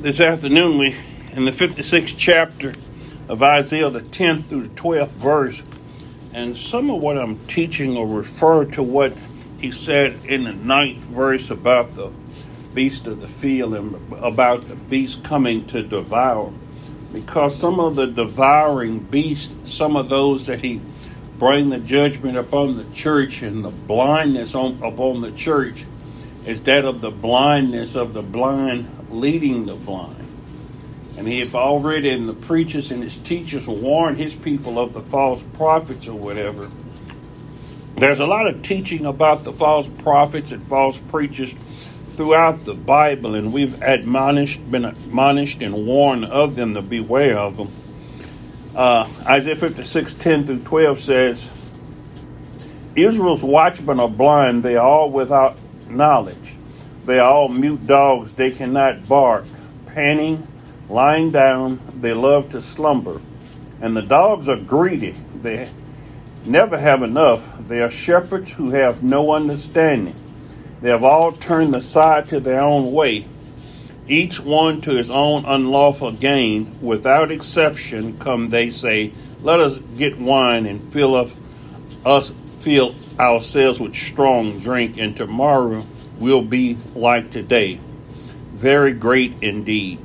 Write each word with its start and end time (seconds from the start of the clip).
this 0.00 0.20
afternoon 0.20 0.78
we 0.78 0.94
in 1.32 1.44
the 1.44 1.50
56th 1.50 2.14
chapter 2.16 2.72
of 3.28 3.42
Isaiah, 3.42 3.90
the 3.90 4.00
10th 4.00 4.44
through 4.44 4.68
the 4.68 4.74
12th 4.76 5.08
verse. 5.08 5.64
And 6.32 6.56
some 6.56 6.88
of 6.88 7.02
what 7.02 7.18
I'm 7.18 7.36
teaching 7.46 7.94
will 7.94 8.06
refer 8.06 8.64
to 8.66 8.82
what 8.82 9.12
he 9.60 9.72
said 9.72 10.24
in 10.24 10.44
the 10.44 10.52
ninth 10.52 11.02
verse 11.02 11.50
about 11.50 11.96
the 11.96 12.12
beast 12.74 13.08
of 13.08 13.20
the 13.20 13.26
field 13.26 13.74
and 13.74 14.12
about 14.22 14.68
the 14.68 14.76
beast 14.76 15.24
coming 15.24 15.66
to 15.66 15.82
devour. 15.82 16.52
Because 17.12 17.56
some 17.56 17.80
of 17.80 17.96
the 17.96 18.06
devouring 18.06 19.00
beasts, 19.00 19.72
some 19.72 19.96
of 19.96 20.08
those 20.08 20.46
that 20.46 20.60
he 20.60 20.80
bring 21.40 21.70
the 21.70 21.80
judgment 21.80 22.36
upon 22.36 22.76
the 22.76 22.86
church 22.94 23.42
and 23.42 23.64
the 23.64 23.70
blindness 23.70 24.54
on, 24.54 24.80
upon 24.80 25.22
the 25.22 25.32
church 25.32 25.86
is 26.46 26.62
that 26.62 26.84
of 26.84 27.00
the 27.00 27.10
blindness 27.10 27.96
of 27.96 28.14
the 28.14 28.22
blind 28.22 28.88
leading 29.10 29.66
the 29.66 29.74
blind. 29.74 30.28
And 31.16 31.26
he 31.26 31.40
had 31.40 31.54
already, 31.54 32.10
in 32.10 32.26
the 32.26 32.34
preachers 32.34 32.90
and 32.90 33.02
his 33.02 33.16
teachers, 33.16 33.66
warned 33.66 34.18
his 34.18 34.34
people 34.34 34.78
of 34.78 34.92
the 34.92 35.00
false 35.00 35.42
prophets 35.42 36.06
or 36.06 36.14
whatever. 36.14 36.70
There's 37.96 38.20
a 38.20 38.26
lot 38.26 38.46
of 38.46 38.62
teaching 38.62 39.04
about 39.04 39.42
the 39.42 39.52
false 39.52 39.88
prophets 39.98 40.52
and 40.52 40.62
false 40.68 40.98
preachers 40.98 41.52
throughout 42.18 42.64
the 42.64 42.74
Bible, 42.74 43.34
and 43.34 43.52
we've 43.52 43.80
admonished, 43.82 44.70
been 44.70 44.84
admonished 44.84 45.62
and 45.62 45.86
warned 45.86 46.24
of 46.24 46.54
them 46.54 46.74
to 46.74 46.82
beware 46.82 47.38
of 47.38 47.56
them. 47.56 47.68
Uh, 48.76 49.08
Isaiah 49.26 49.56
56, 49.56 50.14
10 50.14 50.44
through 50.44 50.62
12 50.62 50.98
says, 51.00 51.50
Israel's 52.94 53.42
watchmen 53.42 53.98
are 53.98 54.08
blind, 54.08 54.62
they 54.62 54.76
are 54.76 54.86
all 54.86 55.10
without 55.10 55.56
knowledge. 55.88 56.54
They 57.08 57.18
are 57.18 57.32
all 57.32 57.48
mute 57.48 57.86
dogs, 57.86 58.34
they 58.34 58.50
cannot 58.50 59.08
bark, 59.08 59.46
panting 59.86 60.46
Lying 60.88 61.30
down, 61.30 61.80
they 61.94 62.14
love 62.14 62.50
to 62.52 62.62
slumber. 62.62 63.20
And 63.80 63.96
the 63.96 64.02
dogs 64.02 64.48
are 64.48 64.56
greedy. 64.56 65.14
They 65.42 65.68
never 66.44 66.78
have 66.78 67.02
enough. 67.02 67.46
They 67.68 67.82
are 67.82 67.90
shepherds 67.90 68.52
who 68.54 68.70
have 68.70 69.02
no 69.02 69.32
understanding. 69.32 70.14
They 70.80 70.90
have 70.90 71.04
all 71.04 71.32
turned 71.32 71.74
aside 71.74 72.28
to 72.28 72.40
their 72.40 72.60
own 72.60 72.92
way, 72.92 73.26
each 74.06 74.40
one 74.40 74.80
to 74.82 74.92
his 74.92 75.10
own 75.10 75.44
unlawful 75.44 76.12
gain. 76.12 76.78
Without 76.80 77.30
exception, 77.30 78.18
come 78.18 78.50
they 78.50 78.70
say, 78.70 79.12
Let 79.42 79.60
us 79.60 79.78
get 79.78 80.18
wine 80.18 80.66
and 80.66 80.92
fill 80.92 81.14
us 81.14 82.34
fill 82.60 82.94
ourselves 83.18 83.80
with 83.80 83.94
strong 83.94 84.58
drink, 84.60 84.98
and 84.98 85.16
tomorrow 85.16 85.84
will 86.18 86.42
be 86.42 86.76
like 86.94 87.30
today. 87.30 87.80
Very 88.52 88.92
great 88.92 89.34
indeed. 89.40 89.98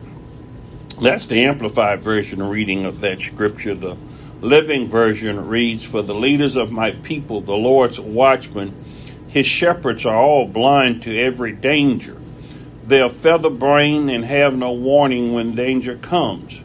That's 1.02 1.28
the 1.28 1.44
Amplified 1.44 2.02
Version 2.02 2.42
reading 2.42 2.86
of 2.86 3.02
that 3.02 3.20
scripture. 3.20 3.76
The 3.76 3.98
Living 4.42 4.88
Version 4.88 5.48
reads 5.48 5.84
For 5.84 6.02
the 6.02 6.14
leaders 6.14 6.56
of 6.56 6.72
my 6.72 6.92
people, 6.92 7.42
the 7.42 7.56
Lord's 7.56 8.00
watchmen, 8.00 8.74
his 9.28 9.48
shepherds 9.48 10.06
are 10.06 10.16
all 10.16 10.46
blind 10.48 11.02
to 11.04 11.18
every 11.18 11.52
danger. 11.52 12.22
They 12.86 13.02
are 13.02 13.10
feather 13.10 13.50
brained 13.50 14.12
and 14.12 14.24
have 14.26 14.56
no 14.56 14.74
warning 14.74 15.34
when 15.34 15.56
danger 15.56 15.96
comes. 15.96 16.62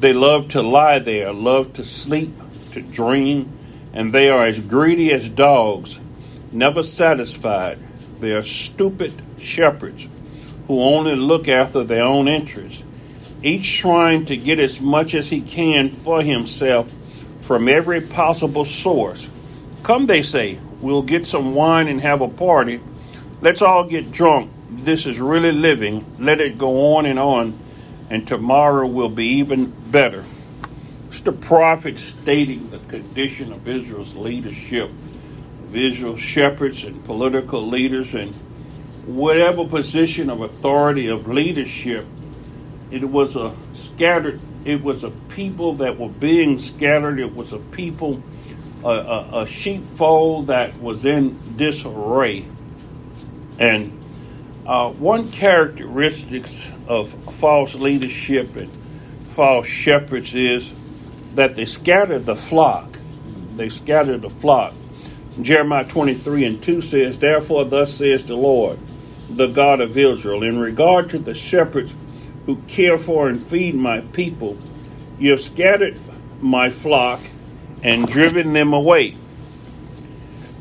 They 0.00 0.12
love 0.12 0.48
to 0.48 0.62
lie 0.62 0.98
there, 0.98 1.32
love 1.32 1.74
to 1.74 1.84
sleep, 1.84 2.32
to 2.72 2.82
dream, 2.82 3.56
and 3.92 4.12
they 4.12 4.30
are 4.30 4.44
as 4.44 4.58
greedy 4.58 5.12
as 5.12 5.28
dogs, 5.28 6.00
never 6.50 6.82
satisfied. 6.82 7.78
They 8.22 8.32
are 8.32 8.42
stupid 8.42 9.12
shepherds 9.36 10.08
who 10.68 10.80
only 10.80 11.16
look 11.16 11.48
after 11.48 11.82
their 11.82 12.04
own 12.04 12.28
interests 12.28 12.84
each 13.42 13.78
trying 13.78 14.26
to 14.26 14.36
get 14.36 14.60
as 14.60 14.80
much 14.80 15.14
as 15.14 15.28
he 15.30 15.40
can 15.40 15.88
for 15.88 16.22
himself 16.22 16.88
from 17.40 17.68
every 17.68 18.00
possible 18.00 18.64
source. 18.64 19.28
Come, 19.82 20.06
they 20.06 20.22
say, 20.22 20.60
we'll 20.80 21.02
get 21.02 21.26
some 21.26 21.56
wine 21.56 21.88
and 21.88 22.00
have 22.00 22.20
a 22.20 22.28
party. 22.28 22.80
Let's 23.40 23.60
all 23.60 23.84
get 23.84 24.12
drunk. 24.12 24.52
This 24.70 25.04
is 25.04 25.18
really 25.18 25.50
living. 25.50 26.06
Let 26.20 26.40
it 26.40 26.56
go 26.56 26.94
on 26.94 27.06
and 27.06 27.18
on, 27.18 27.58
and 28.08 28.26
tomorrow 28.28 28.86
will 28.86 29.08
be 29.08 29.26
even 29.38 29.72
better. 29.90 30.24
It's 31.08 31.20
the 31.20 31.32
prophet 31.32 31.98
stating 31.98 32.70
the 32.70 32.78
condition 32.78 33.52
of 33.52 33.66
Israel's 33.66 34.14
leadership, 34.14 34.90
Israel's 35.74 36.20
shepherds 36.20 36.84
and 36.84 37.04
political 37.04 37.66
leaders, 37.66 38.14
and 38.14 38.32
whatever 39.06 39.64
position 39.66 40.30
of 40.30 40.40
authority 40.40 41.08
of 41.08 41.26
leadership 41.28 42.06
it 42.92 43.08
was 43.08 43.36
a 43.36 43.54
scattered, 43.72 44.38
it 44.66 44.82
was 44.82 45.02
a 45.02 45.10
people 45.10 45.72
that 45.76 45.98
were 45.98 46.10
being 46.10 46.58
scattered. 46.58 47.18
It 47.18 47.34
was 47.34 47.54
a 47.54 47.58
people, 47.58 48.22
a, 48.84 48.88
a, 48.88 49.42
a 49.42 49.46
sheepfold 49.46 50.48
that 50.48 50.78
was 50.78 51.06
in 51.06 51.56
disarray. 51.56 52.44
And 53.58 53.98
uh, 54.66 54.90
one 54.90 55.30
characteristics 55.30 56.70
of 56.86 57.08
false 57.34 57.74
leadership 57.74 58.54
and 58.56 58.70
false 59.28 59.66
shepherds 59.66 60.34
is 60.34 60.74
that 61.34 61.56
they 61.56 61.64
scatter 61.64 62.18
the 62.18 62.36
flock. 62.36 62.98
They 63.56 63.70
scatter 63.70 64.18
the 64.18 64.28
flock. 64.28 64.74
Jeremiah 65.40 65.88
23 65.88 66.44
and 66.44 66.62
2 66.62 66.82
says, 66.82 67.18
Therefore, 67.18 67.64
thus 67.64 67.94
says 67.94 68.26
the 68.26 68.36
Lord, 68.36 68.78
the 69.30 69.46
God 69.46 69.80
of 69.80 69.96
Israel, 69.96 70.42
in 70.42 70.58
regard 70.58 71.08
to 71.10 71.18
the 71.18 71.34
shepherds 71.34 71.94
who 72.46 72.56
care 72.68 72.98
for 72.98 73.28
and 73.28 73.40
feed 73.42 73.74
my 73.74 74.00
people. 74.00 74.58
You 75.18 75.30
have 75.30 75.40
scattered 75.40 75.98
my 76.40 76.70
flock 76.70 77.20
and 77.82 78.06
driven 78.06 78.52
them 78.52 78.72
away, 78.72 79.16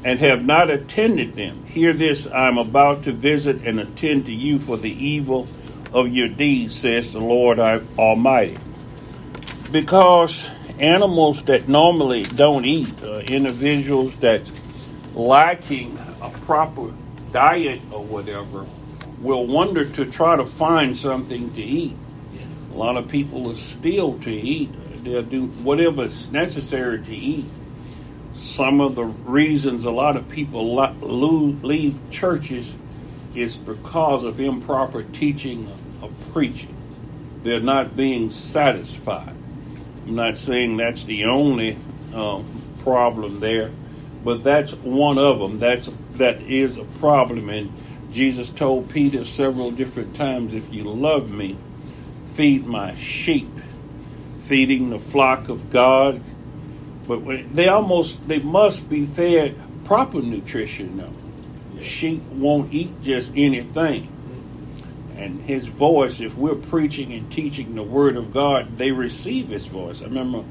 and 0.04 0.20
have 0.20 0.46
not 0.46 0.70
attended 0.70 1.36
them. 1.36 1.64
Hear 1.66 1.94
this 1.94 2.28
I 2.28 2.48
am 2.48 2.58
about 2.58 3.04
to 3.04 3.12
visit 3.12 3.64
and 3.66 3.80
attend 3.80 4.26
to 4.28 4.34
you 4.34 4.58
for 4.58 4.78
the 4.78 4.92
evil 4.92 5.48
of 5.94 6.08
your 6.08 6.30
deeds, 6.30 6.76
says 6.76 7.14
the 7.14 7.20
Lord 7.20 7.60
Almighty. 7.60 8.58
Because 9.72 10.50
animals 10.80 11.44
that 11.44 11.68
normally 11.68 12.24
don't 12.24 12.66
eat, 12.66 13.04
uh, 13.04 13.20
individuals 13.20 14.16
that's 14.18 14.52
lacking 15.14 15.98
a 16.22 16.30
proper 16.30 16.94
diet 17.32 17.82
or 17.92 18.04
whatever, 18.04 18.66
will 19.20 19.46
wonder 19.46 19.86
to 19.86 20.06
try 20.06 20.36
to 20.36 20.46
find 20.46 20.98
something 20.98 21.54
to 21.54 21.62
eat. 21.62 21.96
A 22.74 22.78
lot 22.78 22.98
of 22.98 23.08
people 23.08 23.42
will 23.42 23.56
still 23.56 24.18
to 24.20 24.32
eat. 24.32 24.70
They'll 25.04 25.24
do 25.24 25.48
whatever 25.48 26.06
is 26.06 26.32
necessary 26.32 27.02
to 27.04 27.16
eat. 27.16 27.46
Some 28.36 28.80
of 28.80 28.96
the 28.96 29.04
reasons 29.04 29.86
a 29.86 29.92
lot 29.92 30.16
of 30.16 30.30
people 30.30 30.76
leave 31.02 32.00
churches 32.12 32.76
is 33.36 33.56
because 33.56 34.26
of 34.26 34.40
improper 34.40 35.04
teaching 35.04 35.72
or 36.02 36.10
preaching. 36.32 36.76
They're 37.44 37.60
not 37.60 37.96
being 37.96 38.30
satisfied. 38.30 39.36
I'm 40.06 40.16
not 40.16 40.38
saying 40.38 40.78
that's 40.78 41.04
the 41.04 41.26
only 41.26 41.78
uh, 42.14 42.42
problem 42.84 43.40
there, 43.40 43.72
but 44.24 44.44
that's 44.44 44.74
one 44.74 45.18
of 45.18 45.40
them. 45.40 45.60
That's 45.60 45.90
that 46.16 46.42
is 46.42 46.78
a 46.78 46.84
problem, 46.84 47.50
and 47.50 47.72
Jesus 48.12 48.50
told 48.50 48.90
Peter 48.90 49.24
several 49.24 49.72
different 49.72 50.16
times, 50.16 50.54
If 50.54 50.74
you 50.74 50.84
love 50.84 51.32
me, 51.32 51.58
feed 52.26 52.66
my 52.66 52.96
sheep, 52.96 53.50
feeding 54.42 54.90
the 54.90 55.00
flock 55.00 55.50
of 55.50 55.72
God. 55.72 56.22
But 57.08 57.56
they 57.56 57.68
almost, 57.68 58.28
they 58.28 58.40
must 58.40 58.90
be 58.90 59.06
fed 59.06 59.56
proper 59.86 60.22
nutrition, 60.22 60.98
though. 60.98 61.82
Sheep 61.82 62.22
won't 62.34 62.74
eat 62.74 63.02
just 63.02 63.34
anything. 63.36 64.10
And 65.18 65.42
his 65.42 65.68
voice, 65.68 66.20
if 66.20 66.38
we're 66.38 66.56
preaching 66.56 67.14
and 67.14 67.32
teaching 67.32 67.76
the 67.76 67.84
word 67.84 68.16
of 68.16 68.34
God, 68.34 68.78
they 68.78 68.92
receive 68.92 69.50
his 69.50 69.68
voice. 69.68 70.02
I 70.02 70.06
remember 70.06 70.44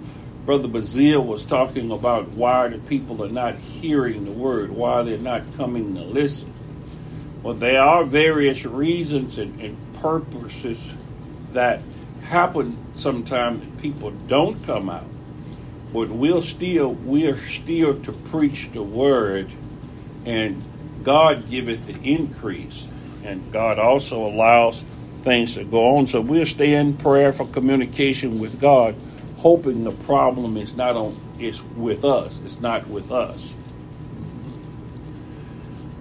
Brother 0.50 0.66
Bazil 0.66 1.24
was 1.24 1.44
talking 1.44 1.92
about 1.92 2.30
why 2.30 2.66
the 2.66 2.78
people 2.78 3.22
are 3.22 3.28
not 3.28 3.54
hearing 3.54 4.24
the 4.24 4.32
word, 4.32 4.72
why 4.72 5.04
they're 5.04 5.16
not 5.16 5.44
coming 5.56 5.94
to 5.94 6.02
listen. 6.02 6.52
Well, 7.44 7.54
there 7.54 7.80
are 7.80 8.02
various 8.02 8.64
reasons 8.66 9.38
and, 9.38 9.60
and 9.60 9.76
purposes 10.00 10.92
that 11.52 11.82
happen 12.24 12.76
sometimes 12.96 13.60
that 13.60 13.80
people 13.80 14.10
don't 14.10 14.60
come 14.66 14.90
out. 14.90 15.04
But 15.92 16.08
we'll 16.08 16.42
still 16.42 16.94
we're 16.94 17.38
still 17.38 18.00
to 18.00 18.10
preach 18.10 18.72
the 18.72 18.82
word 18.82 19.52
and 20.26 20.60
God 21.04 21.48
giveth 21.48 21.86
the 21.86 21.94
increase. 22.02 22.88
And 23.22 23.52
God 23.52 23.78
also 23.78 24.26
allows 24.26 24.82
things 24.82 25.54
to 25.54 25.62
go 25.62 25.96
on. 25.96 26.08
So 26.08 26.20
we'll 26.20 26.44
stay 26.44 26.74
in 26.74 26.96
prayer 26.96 27.32
for 27.32 27.46
communication 27.46 28.40
with 28.40 28.60
God, 28.60 28.96
hoping 29.40 29.84
the 29.84 29.90
problem 29.90 30.56
is 30.56 30.76
not 30.76 30.96
on 30.96 31.16
is 31.38 31.62
with 31.76 32.04
us. 32.04 32.40
It's 32.44 32.60
not 32.60 32.86
with 32.88 33.10
us. 33.10 33.54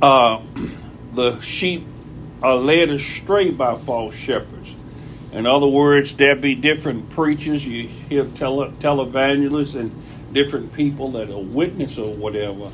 Uh 0.02 0.42
the 1.14 1.40
sheep 1.40 1.86
are 2.42 2.56
led 2.56 2.90
astray 2.90 3.52
by 3.52 3.76
false 3.76 4.16
shepherds. 4.16 4.76
In 5.32 5.46
other 5.46 5.68
words, 5.68 6.16
there 6.16 6.36
be 6.36 6.56
different 6.56 7.10
preachers, 7.12 7.68
you 7.68 7.88
hear 7.88 8.26
tele, 8.26 8.72
televangelists 8.80 9.80
and 9.80 9.92
different 10.34 10.74
people 10.74 11.12
that 11.12 11.30
are 11.30 11.42
witness 11.42 11.98
or 11.98 12.14
whatever 12.14 12.72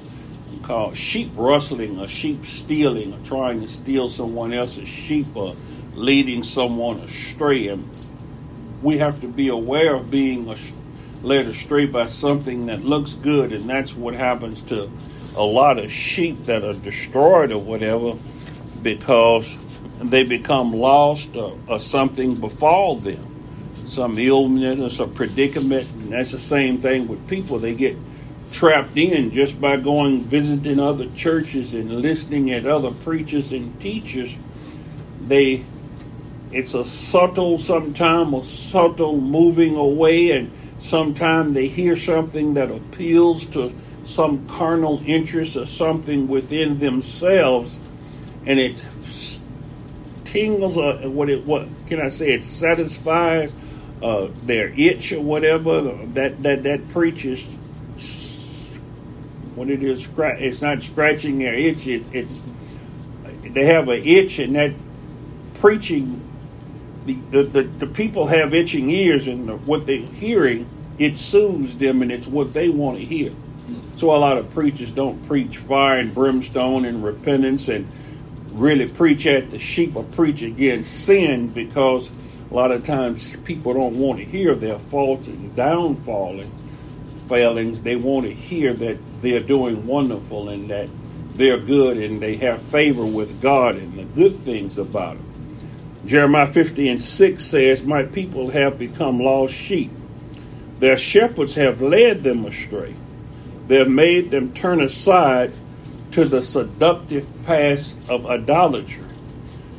called 0.65 0.97
sheep 0.97 1.29
rustling 1.35 2.00
or 2.00 2.07
sheep 2.07 2.44
stealing 2.45 3.13
or 3.13 3.19
trying 3.23 3.62
to 3.62 3.67
steal 3.67 4.09
someone 4.09 4.51
else's 4.51 4.88
sheep 4.88 5.27
or 5.35 5.56
leading 5.94 6.44
someone 6.44 6.97
astray. 7.00 7.67
And 7.67 7.88
we 8.86 9.00
have 9.00 9.20
to 9.20 9.28
be 9.28 9.48
aware 9.48 9.96
of 9.96 10.12
being 10.12 10.46
led 11.24 11.48
astray 11.48 11.88
by 11.88 12.06
something 12.06 12.68
that 12.68 12.86
looks 12.86 13.14
good, 13.14 13.52
and 13.52 13.68
that's 13.68 13.96
what 13.96 14.14
happens 14.14 14.62
to 14.62 14.88
a 15.36 15.44
lot 15.44 15.80
of 15.80 15.92
sheep 15.92 16.46
that 16.46 16.64
are 16.64 16.76
destroyed 16.76 17.52
or 17.52 17.58
whatever 17.58 18.14
because 18.84 19.58
they 20.04 20.24
become 20.24 20.72
lost 20.72 21.36
or, 21.36 21.58
or 21.68 21.80
something 21.80 22.36
befall 22.36 22.96
them. 22.98 23.26
Some 23.86 24.20
illness 24.20 25.00
or 25.00 25.08
predicament, 25.08 25.92
and 25.94 26.12
that's 26.12 26.32
the 26.32 26.40
same 26.40 26.78
thing 26.78 27.08
with 27.08 27.28
people. 27.28 27.58
They 27.58 27.74
get 27.74 27.98
trapped 28.52 28.98
in 28.98 29.32
just 29.32 29.60
by 29.60 29.78
going 29.78 30.26
visiting 30.26 30.80
other 30.80 31.08
churches 31.16 31.74
and 31.74 31.90
listening 31.90 32.52
at 32.52 32.68
other 32.68 32.92
preachers 32.92 33.52
and 33.52 33.80
teachers. 33.82 34.36
They 35.22 35.66
it's 36.56 36.74
a 36.74 36.86
subtle 36.86 37.57
sometime 37.57 38.34
a 38.34 38.46
subtle 38.46 39.19
moving 39.19 39.75
away 39.75 40.31
and 40.31 40.50
sometimes 40.80 41.54
they 41.54 41.68
hear 41.68 41.98
something 41.98 42.54
that 42.54 42.72
appeals 42.72 43.46
to 43.46 43.75
some 44.06 44.48
carnal 44.48 45.04
interest 45.06 45.57
or 45.57 45.66
something 45.66 46.30
within 46.30 46.80
themselves 46.80 47.78
and 48.46 48.57
it 48.57 48.88
tingles 50.24 50.78
or 50.78 51.10
what 51.10 51.30
it 51.30 51.46
what 51.46 51.68
can 51.88 52.00
I 52.00 52.07
say 52.07 52.31
it 52.31 52.46
satisfies 52.46 53.54
uh, 54.01 54.30
their 54.44 54.69
itch 54.78 55.12
or 55.12 55.22
whatever 55.22 55.81
that 56.13 56.42
that 56.44 56.63
that 56.63 56.88
preaches 56.90 57.46
what 59.56 59.69
it 59.69 59.84
is 59.84 60.08
it's 60.18 60.62
not 60.62 60.81
scratching 60.84 61.40
their 61.40 61.56
itch 61.56 61.86
it's, 61.86 62.10
it's 62.13 62.42
they 63.44 63.66
have 63.66 63.90
an 63.90 64.01
itch 64.06 64.40
and 64.40 64.56
that 64.56 64.74
preaching 65.56 66.22
the, 67.06 67.44
the, 67.44 67.63
the, 67.63 67.88
people 67.88 68.28
have 68.28 68.54
itching 68.54 68.90
ears 68.90 69.28
and 69.28 69.66
what 69.68 69.86
they're 69.86 69.98
hearing 69.98 70.68
it 70.98 71.18
soothes 71.18 71.78
them 71.78 72.02
and 72.02 72.12
it's 72.12 72.28
what 72.28 72.54
they 72.54 72.69
want 72.69 72.98
to 72.98 73.06
hear. 73.06 73.31
So 73.96 74.16
a 74.16 74.18
lot 74.18 74.38
of 74.38 74.50
preachers 74.52 74.92
don't 74.92 75.25
preach 75.28 75.57
fire 75.57 76.00
and 76.00 76.13
brimstone 76.13 76.86
and 76.86 77.04
repentance 77.04 77.68
and 77.68 77.88
really 78.52 78.88
preach 78.88 79.25
at 79.25 79.52
the 79.52 79.60
sheep 79.60 79.96
or 79.96 80.04
preach 80.04 80.42
against 80.42 81.06
sin 81.06 81.48
because 81.48 82.10
a 82.50 82.54
lot 82.54 82.72
of 82.72 82.84
times 82.84 83.36
people 83.38 83.74
don't 83.74 83.98
want 83.98 84.19
to 84.19 84.25
hear 84.25 84.56
their 84.56 84.80
faults 84.80 85.28
and 85.28 85.56
downfalling 85.56 86.50
failings. 87.28 87.81
They 87.81 87.96
want 87.96 88.25
to 88.25 88.34
hear 88.34 88.74
that 88.74 88.98
they're 89.22 89.42
doing 89.42 89.86
wonderful 89.88 90.50
and 90.50 90.69
that 90.69 90.90
they're 91.36 91.60
good 91.60 91.98
and 91.98 92.22
they 92.22 92.38
have 92.38 92.62
favor 92.62 93.06
with 93.06 93.42
god 93.42 93.75
and 93.75 93.94
the 93.94 94.04
good 94.04 94.38
things 94.38 94.78
about 94.78 95.18
them 95.18 95.25
Jeremiah 96.06 96.48
50 96.48 96.88
and 96.90 97.02
6 97.02 97.44
says, 97.44 97.84
My 97.84 98.04
people 98.04 98.52
have 98.52 98.78
become 98.78 99.19
lost 99.19 99.54
sheep. 99.54 99.92
Their 100.80 100.98
shepherds 100.98 101.56
have 101.56 101.81
led 101.81 102.22
them 102.22 102.46
astray. 102.46 102.94
They 103.68 103.78
have 103.78 103.90
made 103.90 104.30
them 104.30 104.54
turn 104.54 104.81
aside 104.81 105.52
to 106.12 106.25
the 106.25 106.42
seductive 106.42 107.28
paths 107.46 107.96
of 108.07 108.28
idolatry. 108.28 109.04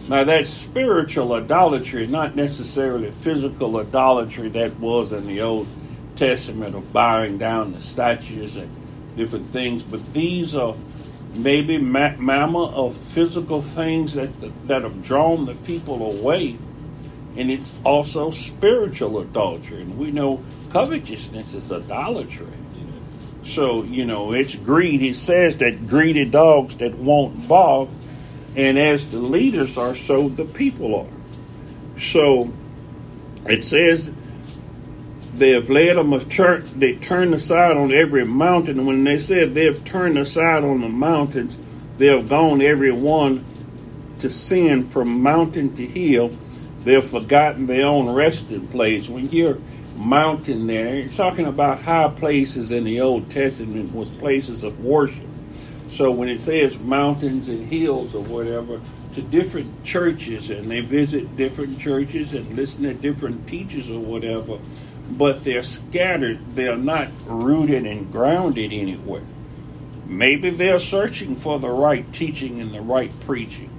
Now, 0.09 0.25
that's 0.25 0.51
spiritual 0.51 1.33
idolatry, 1.33 2.07
not 2.07 2.37
necessarily 2.37 3.11
physical 3.11 3.77
idolatry 3.79 4.49
that 4.51 4.79
was 4.79 5.13
in 5.13 5.27
the 5.27 5.41
Old 5.41 5.67
Testament 6.17 6.75
of 6.75 6.93
bowing 6.93 7.39
down 7.39 7.73
the 7.73 7.81
statues 7.81 8.57
and 8.57 8.71
different 9.17 9.47
things, 9.47 9.83
but 9.83 10.13
these 10.13 10.55
are 10.55 10.75
maybe 11.37 11.79
ma- 11.79 12.17
mamma 12.19 12.67
of 12.67 12.97
physical 12.97 13.63
things 13.63 14.15
that 14.15 14.31
that 14.67 14.83
have 14.83 15.05
drawn 15.05 15.47
the 15.47 15.55
people 15.55 16.19
away, 16.19 16.57
and 17.37 17.51
it's 17.51 17.75
also 17.85 18.31
spiritual 18.31 19.19
adultery. 19.19 19.83
And 19.83 19.99
we 19.99 20.11
know 20.11 20.43
covetousness 20.73 21.55
is 21.55 21.73
idolatry. 21.73 22.47
So 23.45 23.85
you 23.85 24.05
know 24.05 24.33
it's 24.33 24.55
greed. 24.57 25.03
It 25.03 25.17
says 25.17 25.59
that 25.59 25.87
greedy 25.87 26.29
dogs 26.29 26.77
that 26.77 26.95
won't 26.95 27.47
bark, 27.47 27.89
and 28.57 28.79
as 28.79 29.11
the 29.11 29.19
leaders 29.19 29.79
are, 29.79 29.95
so 29.95 30.29
the 30.29 30.45
people 30.45 30.97
are. 30.97 32.01
So 32.01 32.53
it 33.47 33.65
says 33.65 34.13
they 35.39 35.51
have 35.51 35.69
led 35.69 35.97
them 35.97 36.13
a 36.13 36.25
church. 36.25 36.65
They 36.75 36.95
turned 36.95 37.35
aside 37.35 37.77
on 37.77 37.93
every 37.93 38.25
mountain. 38.25 38.87
When 38.87 39.05
they 39.05 39.19
said 39.19 39.55
they 39.55 39.67
have 39.67 39.85
turned 39.85 40.19
aside 40.19 40.65
on 40.65 40.81
the 40.81 40.89
mountains, 40.89 41.59
they 41.99 42.07
have 42.07 42.29
gone 42.29 42.61
every 42.61 42.93
one 42.93 43.45
to 44.19 44.31
sin 44.31 44.87
from 44.89 45.23
mountain 45.23 45.75
to 45.77 45.87
hill. 45.87 46.31
They 46.85 46.95
have 46.95 47.09
forgotten 47.09 47.67
their 47.67 47.87
own 47.87 48.15
resting 48.15 48.67
place. 48.69 49.09
When 49.09 49.29
you're 49.31 49.59
mountain 49.97 50.67
there, 50.67 50.97
you're 51.01 51.09
talking 51.09 51.47
about 51.47 51.81
high 51.81 52.09
places 52.09 52.71
in 52.71 52.85
the 52.85 53.01
Old 53.01 53.31
Testament 53.31 53.95
was 53.95 54.11
places 54.11 54.63
of 54.65 54.85
worship. 54.85 55.25
So 55.89 56.11
when 56.11 56.29
it 56.29 56.41
says 56.41 56.79
mountains 56.81 57.49
and 57.49 57.69
hills 57.71 58.15
or 58.15 58.23
whatever, 58.23 58.81
to 59.15 59.23
different 59.23 59.83
churches 59.83 60.51
and 60.51 60.71
they 60.71 60.81
visit 60.81 61.37
different 61.37 61.79
churches 61.79 62.35
and 62.35 62.55
listen 62.55 62.83
to 62.83 62.93
different 62.93 63.49
teachers 63.49 63.91
or 63.91 63.99
whatever, 64.01 64.59
but 65.11 65.45
they're 65.45 65.63
scattered. 65.63 66.55
They're 66.55 66.77
not 66.77 67.09
rooted 67.27 67.87
and 67.87 68.11
grounded 68.11 68.73
anywhere. 68.73 69.23
Maybe 70.07 70.51
they're 70.51 70.79
searching 70.79 71.35
for 71.37 71.59
the 71.59 71.71
right 71.71 72.11
teaching 72.13 72.61
and 72.61 72.73
the 72.73 72.81
right 72.81 73.11
preaching, 73.21 73.71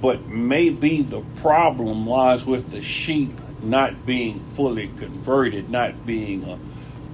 but 0.00 0.26
maybe 0.26 1.02
the 1.02 1.20
problem 1.36 2.06
lies 2.06 2.46
with 2.46 2.70
the 2.70 2.80
sheep 2.80 3.30
not 3.62 4.06
being 4.06 4.40
fully 4.40 4.88
converted, 4.98 5.70
not 5.70 6.06
being 6.06 6.44
a 6.44 6.58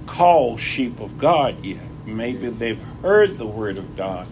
called 0.05 0.59
sheep 0.59 0.99
of 0.99 1.17
God 1.17 1.63
yet. 1.63 1.83
Maybe 2.05 2.49
they've 2.49 2.81
heard 3.01 3.37
the 3.37 3.45
word 3.47 3.77
of 3.77 3.95
God, 3.95 4.27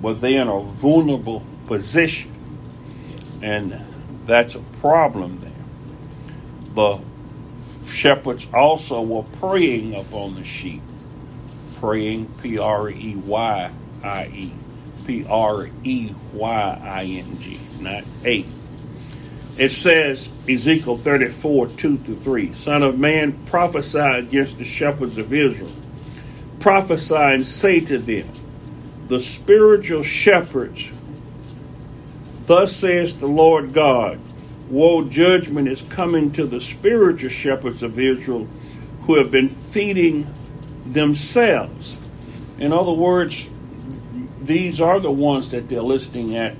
but 0.00 0.20
they're 0.20 0.42
in 0.42 0.48
a 0.48 0.60
vulnerable 0.60 1.44
position, 1.66 2.30
and 3.42 3.80
that's 4.26 4.54
a 4.54 4.60
problem 4.80 5.40
there. 5.40 5.50
The 6.74 7.00
shepherds 7.86 8.46
also 8.52 9.02
were 9.02 9.22
preying 9.22 9.94
upon 9.94 10.34
the 10.34 10.44
sheep. 10.44 10.82
Preying, 11.76 12.26
P 12.42 12.58
R 12.58 12.90
E 12.90 13.16
Y 13.16 13.70
I 14.02 14.26
E. 14.26 14.52
P 15.06 15.26
R 15.28 15.68
E 15.82 16.10
Y 16.32 16.80
I 16.82 17.04
N 17.04 17.38
G, 17.38 17.60
not 17.80 18.04
A. 18.24 18.44
It 19.56 19.70
says, 19.70 20.32
Ezekiel 20.48 20.96
34, 20.96 21.68
2 21.68 21.98
to 21.98 22.16
3, 22.16 22.52
Son 22.54 22.82
of 22.82 22.98
man, 22.98 23.32
prophesy 23.46 23.98
against 23.98 24.58
the 24.58 24.64
shepherds 24.64 25.16
of 25.16 25.32
Israel. 25.32 25.70
Prophesy 26.58 27.14
and 27.14 27.46
say 27.46 27.78
to 27.80 27.98
them, 27.98 28.28
The 29.06 29.20
spiritual 29.20 30.02
shepherds, 30.02 30.90
thus 32.46 32.74
says 32.74 33.18
the 33.18 33.28
Lord 33.28 33.72
God, 33.72 34.18
woe 34.74 35.04
judgment 35.04 35.68
is 35.68 35.82
coming 35.82 36.32
to 36.32 36.46
the 36.46 36.60
spiritual 36.60 37.30
shepherds 37.30 37.82
of 37.82 37.98
Israel 37.98 38.48
who 39.02 39.16
have 39.16 39.30
been 39.30 39.48
feeding 39.48 40.26
themselves. 40.84 41.98
In 42.58 42.72
other 42.72 42.92
words, 42.92 43.48
these 44.42 44.80
are 44.80 44.98
the 45.00 45.10
ones 45.10 45.50
that 45.52 45.68
they're 45.68 45.80
listening 45.80 46.36
at 46.36 46.56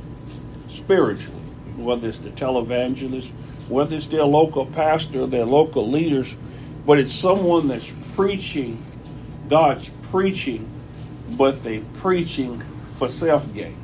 spiritually, 0.68 1.40
whether 1.76 2.08
it's 2.08 2.18
the 2.18 2.30
televangelist, 2.30 3.30
whether 3.68 3.96
it's 3.96 4.06
their 4.06 4.24
local 4.24 4.66
pastor, 4.66 5.26
their 5.26 5.44
local 5.44 5.90
leaders, 5.90 6.36
but 6.86 6.98
it's 6.98 7.12
someone 7.12 7.68
that's 7.68 7.92
preaching 8.14 8.82
God's 9.48 9.90
preaching, 10.10 10.70
but 11.30 11.62
they're 11.62 11.82
preaching 11.94 12.60
for 12.96 13.08
self 13.08 13.52
gain. 13.54 13.76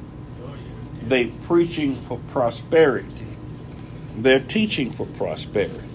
They're 1.03 1.31
preaching 1.47 1.95
for 1.95 2.19
prosperity. 2.31 3.30
They're 4.17 4.41
teaching 4.41 4.91
for 4.91 5.07
prosperity. 5.07 5.87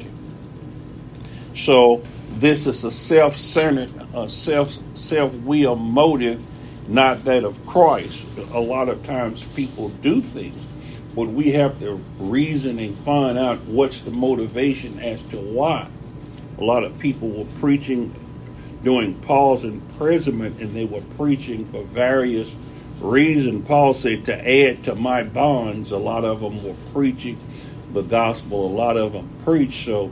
So 1.54 2.04
this 2.32 2.68
is 2.68 2.84
a 2.84 2.92
self-centered, 2.92 3.92
a 4.14 4.30
self 4.30 4.78
self-will 4.96 5.76
motive, 5.76 6.44
not 6.90 7.24
that 7.26 7.44
of 7.44 7.66
Christ. 7.66 8.26
A 8.52 8.60
lot 8.60 8.90
of 8.90 9.06
times 9.06 9.46
people 9.56 9.90
do 9.90 10.22
things, 10.22 10.66
but 11.16 11.28
we 11.28 11.52
have 11.52 11.80
to 11.80 12.02
reason 12.20 12.80
and 12.80 12.98
find 13.00 13.38
out 13.38 13.60
what's 13.62 14.02
the 14.02 14.12
motivation 14.12 15.00
as 15.00 15.22
to 15.24 15.38
why. 15.38 15.88
A 16.58 16.64
lot 16.64 16.84
of 16.84 16.98
people 17.00 17.30
were 17.30 17.48
preaching 17.60 18.14
during 18.84 19.16
Paul's 19.22 19.64
imprisonment, 19.64 20.60
and 20.60 20.76
they 20.76 20.86
were 20.86 21.02
preaching 21.18 21.66
for 21.66 21.84
various 21.84 22.56
reasons. 23.00 23.68
Paul 23.68 23.94
said 23.94 24.26
to 24.26 24.50
add 24.68 24.84
to 24.84 24.96
my 24.96 25.24
bonds. 25.24 25.92
A 25.92 25.98
lot 25.98 26.24
of 26.24 26.42
them 26.42 26.64
were 26.64 26.76
preaching 26.94 27.38
the 27.96 28.04
gospel. 28.04 28.68
A 28.68 28.70
lot 28.70 28.98
of 28.98 29.14
them 29.14 29.28
preach. 29.44 29.86
So 29.86 30.12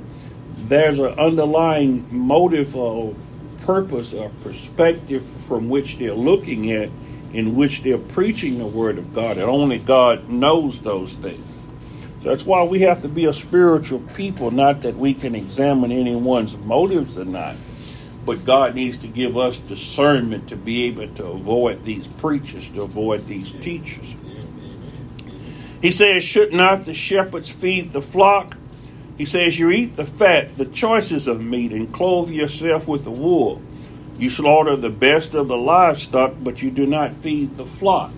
there's 0.57 0.97
an 0.97 1.19
underlying 1.19 2.07
motive 2.09 2.75
or 2.75 3.13
purpose 3.61 4.13
or 4.13 4.29
perspective 4.41 5.23
from 5.23 5.69
which 5.69 5.97
they're 5.97 6.13
looking 6.13 6.71
at 6.71 6.89
in 7.33 7.55
which 7.55 7.81
they're 7.81 7.97
preaching 7.97 8.57
the 8.59 8.65
word 8.65 8.97
of 8.97 9.13
God. 9.13 9.37
And 9.37 9.49
only 9.49 9.79
God 9.79 10.29
knows 10.29 10.79
those 10.81 11.13
things. 11.13 11.45
So 12.21 12.29
that's 12.29 12.45
why 12.45 12.63
we 12.63 12.79
have 12.81 13.01
to 13.01 13.09
be 13.09 13.25
a 13.25 13.33
spiritual 13.33 13.99
people, 14.15 14.51
not 14.51 14.81
that 14.81 14.95
we 14.95 15.13
can 15.13 15.35
examine 15.35 15.91
anyone's 15.91 16.57
motives 16.57 17.17
or 17.17 17.25
not. 17.25 17.55
But 18.25 18.45
God 18.45 18.75
needs 18.75 18.97
to 18.99 19.07
give 19.07 19.35
us 19.35 19.57
discernment 19.57 20.47
to 20.49 20.55
be 20.55 20.85
able 20.85 21.09
to 21.15 21.25
avoid 21.25 21.83
these 21.83 22.07
preachers, 22.07 22.69
to 22.69 22.83
avoid 22.83 23.27
these 23.27 23.51
teachers. 23.51 24.15
He 25.83 25.91
says, 25.91 26.23
Should 26.23 26.53
not 26.53 26.85
the 26.85 26.93
shepherds 26.93 27.49
feed 27.49 27.91
the 27.91 28.01
flock? 28.01 28.55
He 29.17 29.25
says, 29.25 29.59
You 29.59 29.69
eat 29.69 29.97
the 29.97 30.05
fat, 30.05 30.55
the 30.55 30.65
choices 30.65 31.27
of 31.27 31.41
meat, 31.41 31.73
and 31.73 31.93
clothe 31.93 32.31
yourself 32.31 32.87
with 32.87 33.03
the 33.03 33.11
wool. 33.11 33.61
You 34.17 34.29
slaughter 34.29 34.77
the 34.77 34.89
best 34.89 35.35
of 35.35 35.49
the 35.49 35.57
livestock, 35.57 36.35
but 36.39 36.61
you 36.61 36.71
do 36.71 36.85
not 36.85 37.15
feed 37.15 37.57
the 37.57 37.65
flock. 37.65 38.11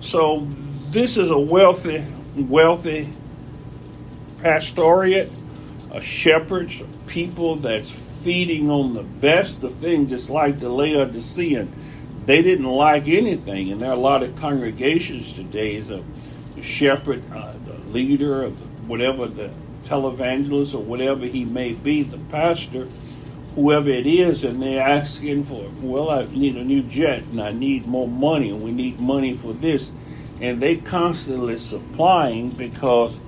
So, 0.00 0.48
this 0.88 1.18
is 1.18 1.30
a 1.30 1.38
wealthy, 1.38 2.02
wealthy 2.34 3.10
pastorate, 4.40 5.30
a 5.90 6.00
shepherds, 6.00 6.82
people 7.06 7.56
that's 7.56 7.90
feeding 7.90 8.70
on 8.70 8.94
the 8.94 9.02
best 9.02 9.62
of 9.62 9.74
things, 9.74 10.08
just 10.08 10.30
like 10.30 10.58
the 10.58 10.70
Laodicean. 10.70 11.70
They 12.24 12.40
didn't 12.40 12.64
like 12.64 13.08
anything, 13.08 13.72
and 13.72 13.82
there 13.82 13.90
are 13.90 13.96
a 13.96 14.00
lot 14.00 14.22
of 14.22 14.36
congregations 14.36 15.34
today. 15.34 15.76
A 15.76 16.02
shepherd, 16.62 17.22
uh, 17.32 17.52
the 17.66 17.78
leader 17.90 18.50
whatever 18.88 19.26
the 19.26 19.50
televangelist 19.84 20.74
or 20.74 20.82
whatever 20.82 21.26
he 21.26 21.44
may 21.44 21.72
be, 21.72 22.02
the 22.02 22.18
pastor, 22.30 22.88
whoever 23.54 23.90
it 23.90 24.06
is, 24.06 24.44
and 24.44 24.62
they're 24.62 24.86
asking 24.86 25.44
for, 25.44 25.68
well, 25.80 26.10
I 26.10 26.26
need 26.32 26.56
a 26.56 26.64
new 26.64 26.82
jet 26.82 27.22
and 27.24 27.40
I 27.40 27.52
need 27.52 27.86
more 27.86 28.08
money 28.08 28.50
and 28.50 28.62
we 28.62 28.72
need 28.72 28.98
money 28.98 29.36
for 29.36 29.52
this. 29.52 29.92
And 30.40 30.60
they 30.60 30.76
constantly 30.76 31.58
supplying 31.58 32.50
because 32.50 33.18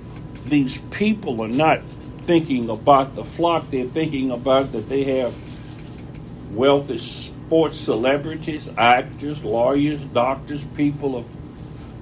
these 0.45 0.79
people 0.89 1.41
are 1.41 1.49
not 1.49 1.81
thinking 2.23 2.69
about 2.69 3.15
the 3.15 3.23
flock, 3.23 3.69
they're 3.69 3.85
thinking 3.85 4.31
about 4.31 4.71
that 4.71 4.87
they 4.89 5.03
have 5.19 5.35
wealthy 6.51 6.97
sports 6.97 7.77
celebrities, 7.77 8.69
actors, 8.77 9.43
lawyers, 9.43 9.99
doctors, 9.99 10.63
people 10.75 11.17
of 11.17 11.25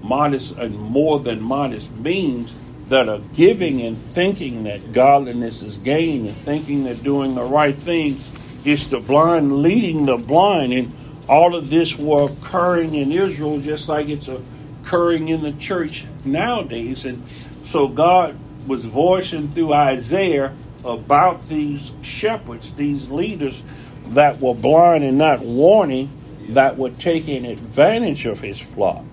modest 0.01 0.57
and 0.57 0.77
more 0.77 1.19
than 1.19 1.41
modest 1.41 1.93
means 1.97 2.55
that 2.89 3.07
are 3.07 3.21
giving 3.35 3.81
and 3.81 3.97
thinking 3.97 4.63
that 4.63 4.93
godliness 4.93 5.61
is 5.61 5.77
gain 5.77 6.25
and 6.25 6.35
thinking 6.37 6.85
that 6.85 7.03
doing 7.03 7.35
the 7.35 7.43
right 7.43 7.75
thing 7.75 8.17
is 8.65 8.89
the 8.89 8.99
blind 8.99 9.61
leading 9.61 10.05
the 10.05 10.17
blind. 10.17 10.73
And 10.73 10.91
all 11.27 11.55
of 11.55 11.69
this 11.69 11.97
were 11.97 12.29
occurring 12.31 12.95
in 12.95 13.11
Israel 13.11 13.59
just 13.61 13.87
like 13.87 14.09
it's 14.09 14.27
occurring 14.27 15.29
in 15.29 15.43
the 15.43 15.51
church 15.53 16.05
nowadays. 16.25 17.05
And 17.05 17.27
so 17.63 17.87
God 17.87 18.35
was 18.67 18.85
voicing 18.85 19.47
through 19.49 19.73
Isaiah 19.73 20.53
about 20.83 21.47
these 21.47 21.93
shepherds, 22.01 22.73
these 22.73 23.09
leaders 23.09 23.61
that 24.07 24.39
were 24.39 24.55
blind 24.55 25.03
and 25.03 25.17
not 25.17 25.41
warning, 25.41 26.09
that 26.49 26.77
were 26.77 26.89
taking 26.89 27.45
advantage 27.45 28.25
of 28.25 28.39
his 28.39 28.59
flock. 28.59 29.03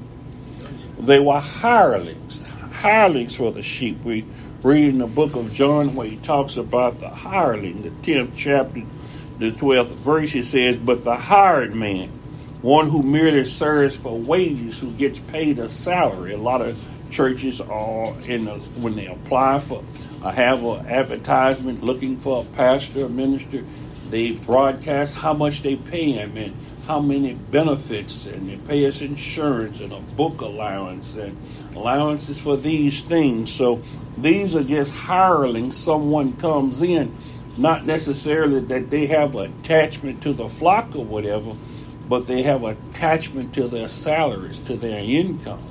They 1.07 1.21
were 1.21 1.39
hirelings, 1.39 2.43
hirelings 2.83 3.37
for 3.37 3.53
the 3.53 3.63
sheep. 3.63 4.03
We 4.03 4.25
read 4.65 4.89
in 4.89 4.99
the 4.99 5.07
book 5.07 5.37
of 5.37 5.53
John 5.53 5.95
where 5.95 6.09
he 6.09 6.17
talks 6.17 6.57
about 6.57 6.99
the 6.99 7.09
hireling, 7.09 7.83
the 7.83 7.91
10th 7.91 8.33
chapter, 8.35 8.83
the 9.39 9.53
12th 9.53 9.93
verse, 9.99 10.33
he 10.33 10.43
says, 10.43 10.79
But 10.79 11.05
the 11.05 11.15
hired 11.15 11.77
man, 11.77 12.09
one 12.61 12.91
who 12.91 13.05
merely 13.05 13.45
serves 13.45 13.97
for 13.97 14.19
wages, 14.19 14.81
who 14.81 14.91
gets 14.95 15.21
paid 15.21 15.61
a 15.61 15.69
salary. 15.69 16.33
A 16.33 16.39
lot 16.39 16.61
of 16.61 16.77
churches 17.13 17.61
are 17.61 18.13
in 18.27 18.49
a, 18.49 18.55
when 18.81 18.97
they 18.97 19.07
apply 19.07 19.61
for, 19.61 19.85
I 20.25 20.33
have 20.33 20.65
an 20.65 20.87
advertisement 20.87 21.85
looking 21.85 22.17
for 22.17 22.43
a 22.43 22.57
pastor, 22.57 23.07
a 23.07 23.09
minister. 23.09 23.63
They 24.11 24.33
broadcast 24.33 25.15
how 25.15 25.35
much 25.35 25.63
they 25.63 25.77
pay 25.77 26.11
him 26.11 26.37
and 26.37 26.53
how 26.87 27.01
many 27.01 27.35
benefits, 27.35 28.27
and 28.27 28.49
they 28.49 28.57
pay 28.57 28.87
us 28.87 29.03
insurance 29.03 29.81
and 29.81 29.93
a 29.93 30.01
book 30.01 30.41
allowance 30.41 31.17
and 31.17 31.37
allowances 31.75 32.41
for 32.41 32.57
these 32.57 33.03
things. 33.03 33.53
So 33.53 33.83
these 34.17 34.55
are 34.55 34.63
just 34.63 34.95
hirelings. 34.95 35.77
Someone 35.77 36.35
comes 36.35 36.83
in, 36.83 37.13
not 37.59 37.85
necessarily 37.85 38.61
that 38.61 38.91
they 38.91 39.07
have 39.07 39.35
attachment 39.35 40.23
to 40.23 40.33
the 40.33 40.49
flock 40.49 40.95
or 40.95 41.05
whatever, 41.05 41.55
but 42.09 42.29
they 42.29 42.43
have 42.43 42.63
attachment 42.63 43.53
to 43.55 43.67
their 43.67 43.89
salaries, 43.89 44.61
to 44.61 44.77
their 44.77 45.03
income. 45.03 45.63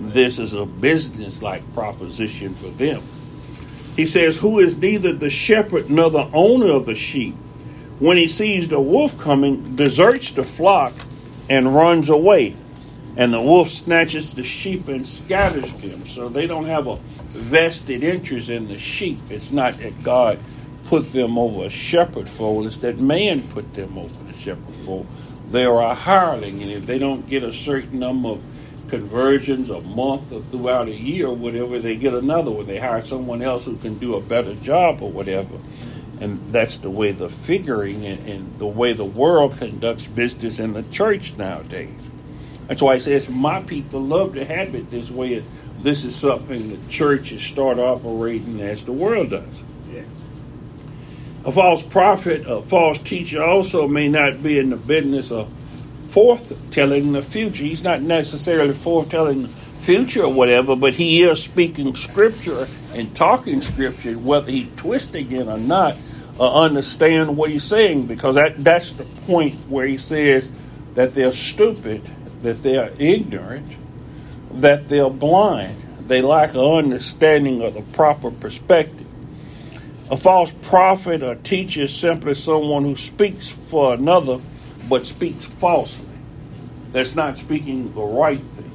This 0.00 0.38
is 0.38 0.54
a 0.54 0.64
business 0.64 1.42
like 1.42 1.70
proposition 1.74 2.54
for 2.54 2.68
them. 2.68 3.02
He 3.94 4.06
says, 4.06 4.40
Who 4.40 4.58
is 4.58 4.78
neither 4.78 5.12
the 5.12 5.30
shepherd 5.30 5.90
nor 5.90 6.10
the 6.10 6.28
owner 6.32 6.72
of 6.72 6.86
the 6.86 6.94
sheep? 6.94 7.34
When 7.98 8.16
he 8.16 8.28
sees 8.28 8.68
the 8.68 8.80
wolf 8.80 9.18
coming, 9.18 9.74
deserts 9.76 10.32
the 10.32 10.44
flock 10.44 10.92
and 11.48 11.74
runs 11.74 12.10
away. 12.10 12.54
And 13.16 13.32
the 13.32 13.40
wolf 13.40 13.70
snatches 13.70 14.34
the 14.34 14.44
sheep 14.44 14.88
and 14.88 15.06
scatters 15.06 15.72
them. 15.74 16.04
So 16.04 16.28
they 16.28 16.46
don't 16.46 16.66
have 16.66 16.86
a 16.86 16.96
vested 16.96 18.04
interest 18.04 18.50
in 18.50 18.68
the 18.68 18.78
sheep. 18.78 19.18
It's 19.30 19.50
not 19.50 19.78
that 19.78 20.02
God 20.02 20.38
put 20.88 21.12
them 21.12 21.38
over 21.38 21.64
a 21.64 21.70
shepherd 21.70 22.28
fold, 22.28 22.66
it's 22.66 22.76
that 22.78 22.98
man 22.98 23.42
put 23.48 23.74
them 23.74 23.98
over 23.98 24.24
the 24.24 24.38
shepherd 24.38 24.76
fold. 24.76 25.06
They 25.50 25.64
are 25.64 25.80
a 25.80 25.94
hireling, 25.94 26.62
and 26.62 26.70
if 26.70 26.86
they 26.86 26.98
don't 26.98 27.28
get 27.28 27.42
a 27.42 27.52
certain 27.52 27.98
number 27.98 28.28
of 28.28 28.44
conversions 28.88 29.70
a 29.70 29.80
month 29.80 30.30
or 30.30 30.42
throughout 30.42 30.86
a 30.86 30.94
year 30.94 31.32
whatever, 31.32 31.78
they 31.78 31.96
get 31.96 32.14
another 32.14 32.52
one. 32.52 32.66
They 32.66 32.78
hire 32.78 33.02
someone 33.02 33.42
else 33.42 33.64
who 33.64 33.76
can 33.76 33.98
do 33.98 34.14
a 34.14 34.20
better 34.20 34.54
job 34.54 35.02
or 35.02 35.10
whatever 35.10 35.56
and 36.20 36.40
that's 36.52 36.78
the 36.78 36.90
way 36.90 37.12
the 37.12 37.28
figuring 37.28 38.06
and, 38.06 38.26
and, 38.28 38.58
the 38.58 38.66
way 38.66 38.92
the 38.92 39.04
world 39.04 39.58
conducts 39.58 40.06
business 40.06 40.58
in 40.58 40.72
the 40.72 40.82
church 40.84 41.36
nowadays. 41.36 41.90
That's 42.66 42.80
why 42.80 42.94
he 42.94 43.00
says, 43.00 43.28
My 43.28 43.62
people 43.62 44.00
love 44.00 44.34
to 44.34 44.44
have 44.44 44.74
it 44.74 44.90
this 44.90 45.10
way. 45.10 45.44
This 45.80 46.04
is 46.04 46.16
something 46.16 46.70
the 46.70 46.90
churches 46.90 47.42
start 47.42 47.78
operating 47.78 48.60
as 48.60 48.84
the 48.84 48.92
world 48.92 49.30
does. 49.30 49.62
Yes. 49.92 50.40
A 51.44 51.52
false 51.52 51.82
prophet, 51.82 52.44
a 52.46 52.62
false 52.62 52.98
teacher 52.98 53.42
also 53.42 53.86
may 53.86 54.08
not 54.08 54.42
be 54.42 54.58
in 54.58 54.70
the 54.70 54.76
business 54.76 55.30
of 55.30 55.52
foretelling 56.08 57.12
the 57.12 57.22
future. 57.22 57.62
He's 57.62 57.84
not 57.84 58.00
necessarily 58.00 58.72
foretelling 58.72 59.42
the 59.42 59.48
future 59.48 60.24
or 60.24 60.32
whatever, 60.32 60.74
but 60.74 60.94
he 60.94 61.22
is 61.22 61.42
speaking 61.42 61.94
scripture 61.94 62.66
and 62.94 63.14
talking 63.14 63.60
scripture, 63.60 64.14
whether 64.14 64.50
he 64.50 64.68
twisting 64.76 65.30
it 65.30 65.46
or 65.46 65.58
not 65.58 65.94
uh, 66.38 66.62
understand 66.62 67.36
what 67.36 67.50
he's 67.50 67.64
saying 67.64 68.06
because 68.06 68.34
that, 68.34 68.62
that's 68.62 68.92
the 68.92 69.04
point 69.26 69.54
where 69.68 69.86
he 69.86 69.96
says 69.96 70.50
that 70.94 71.14
they're 71.14 71.32
stupid, 71.32 72.02
that 72.42 72.62
they're 72.62 72.92
ignorant, 72.98 73.76
that 74.52 74.88
they're 74.88 75.10
blind. 75.10 75.76
They 76.06 76.20
lack 76.20 76.54
an 76.54 76.60
understanding 76.60 77.62
of 77.62 77.74
the 77.74 77.82
proper 77.82 78.30
perspective. 78.30 79.08
A 80.10 80.16
false 80.16 80.52
prophet 80.62 81.22
or 81.22 81.34
teacher 81.34 81.82
is 81.82 81.94
simply 81.94 82.34
someone 82.34 82.84
who 82.84 82.96
speaks 82.96 83.48
for 83.48 83.94
another 83.94 84.38
but 84.88 85.04
speaks 85.04 85.44
falsely. 85.44 86.06
That's 86.92 87.16
not 87.16 87.36
speaking 87.36 87.92
the 87.92 88.02
right 88.02 88.40
thing. 88.40 88.70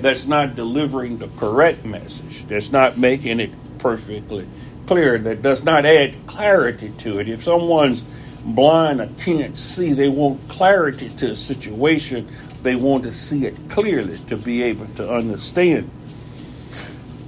That's 0.00 0.26
not 0.26 0.56
delivering 0.56 1.18
the 1.18 1.28
correct 1.38 1.84
message. 1.84 2.46
That's 2.46 2.72
not 2.72 2.96
making 2.96 3.38
it 3.38 3.50
perfectly 3.78 4.46
clear, 4.86 5.18
that 5.18 5.42
does 5.42 5.64
not 5.64 5.86
add 5.86 6.26
clarity 6.26 6.92
to 6.98 7.18
it. 7.18 7.28
If 7.28 7.44
someone's 7.44 8.04
blind 8.44 9.00
or 9.00 9.08
can't 9.18 9.56
see, 9.56 9.92
they 9.92 10.08
want 10.08 10.48
clarity 10.48 11.08
to 11.08 11.32
a 11.32 11.36
situation. 11.36 12.28
They 12.62 12.76
want 12.76 13.04
to 13.04 13.12
see 13.12 13.46
it 13.46 13.56
clearly 13.68 14.18
to 14.28 14.36
be 14.36 14.62
able 14.62 14.86
to 14.96 15.12
understand. 15.12 15.90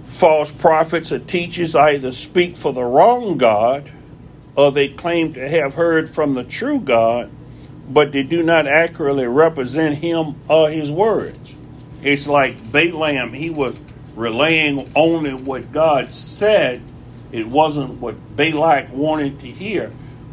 False 0.06 0.52
prophets 0.52 1.10
or 1.10 1.18
teachers 1.18 1.74
either 1.74 2.12
speak 2.12 2.56
for 2.56 2.72
the 2.72 2.84
wrong 2.84 3.36
God 3.36 3.90
or 4.56 4.70
they 4.70 4.88
claim 4.88 5.32
to 5.34 5.48
have 5.48 5.74
heard 5.74 6.14
from 6.14 6.34
the 6.34 6.44
true 6.44 6.80
God, 6.80 7.30
but 7.88 8.12
they 8.12 8.22
do 8.22 8.42
not 8.42 8.66
accurately 8.66 9.26
represent 9.26 9.98
him 9.98 10.36
or 10.48 10.70
his 10.70 10.90
words. 10.90 11.56
It's 12.02 12.28
like 12.28 12.70
Balaam, 12.70 13.32
he 13.32 13.50
was 13.50 13.80
relaying 14.14 14.88
only 14.94 15.34
what 15.34 15.72
God 15.72 16.12
said 16.12 16.80
it 17.34 17.48
wasn't 17.48 18.00
what 18.00 18.36
Balak 18.36 18.92
wanted 18.92 19.40
to 19.40 19.48
hear. 19.48 19.90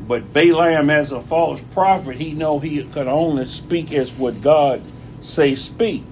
But 0.08 0.34
Balaam, 0.34 0.92
as 0.92 1.12
a 1.12 1.20
false 1.20 1.60
prophet, 1.72 2.18
he 2.18 2.34
know 2.34 2.60
he 2.60 2.84
could 2.84 3.08
only 3.08 3.46
speak 3.46 3.92
as 3.92 4.14
what 4.14 4.40
God 4.44 4.84
say 5.20 5.56
speak. 5.56 6.04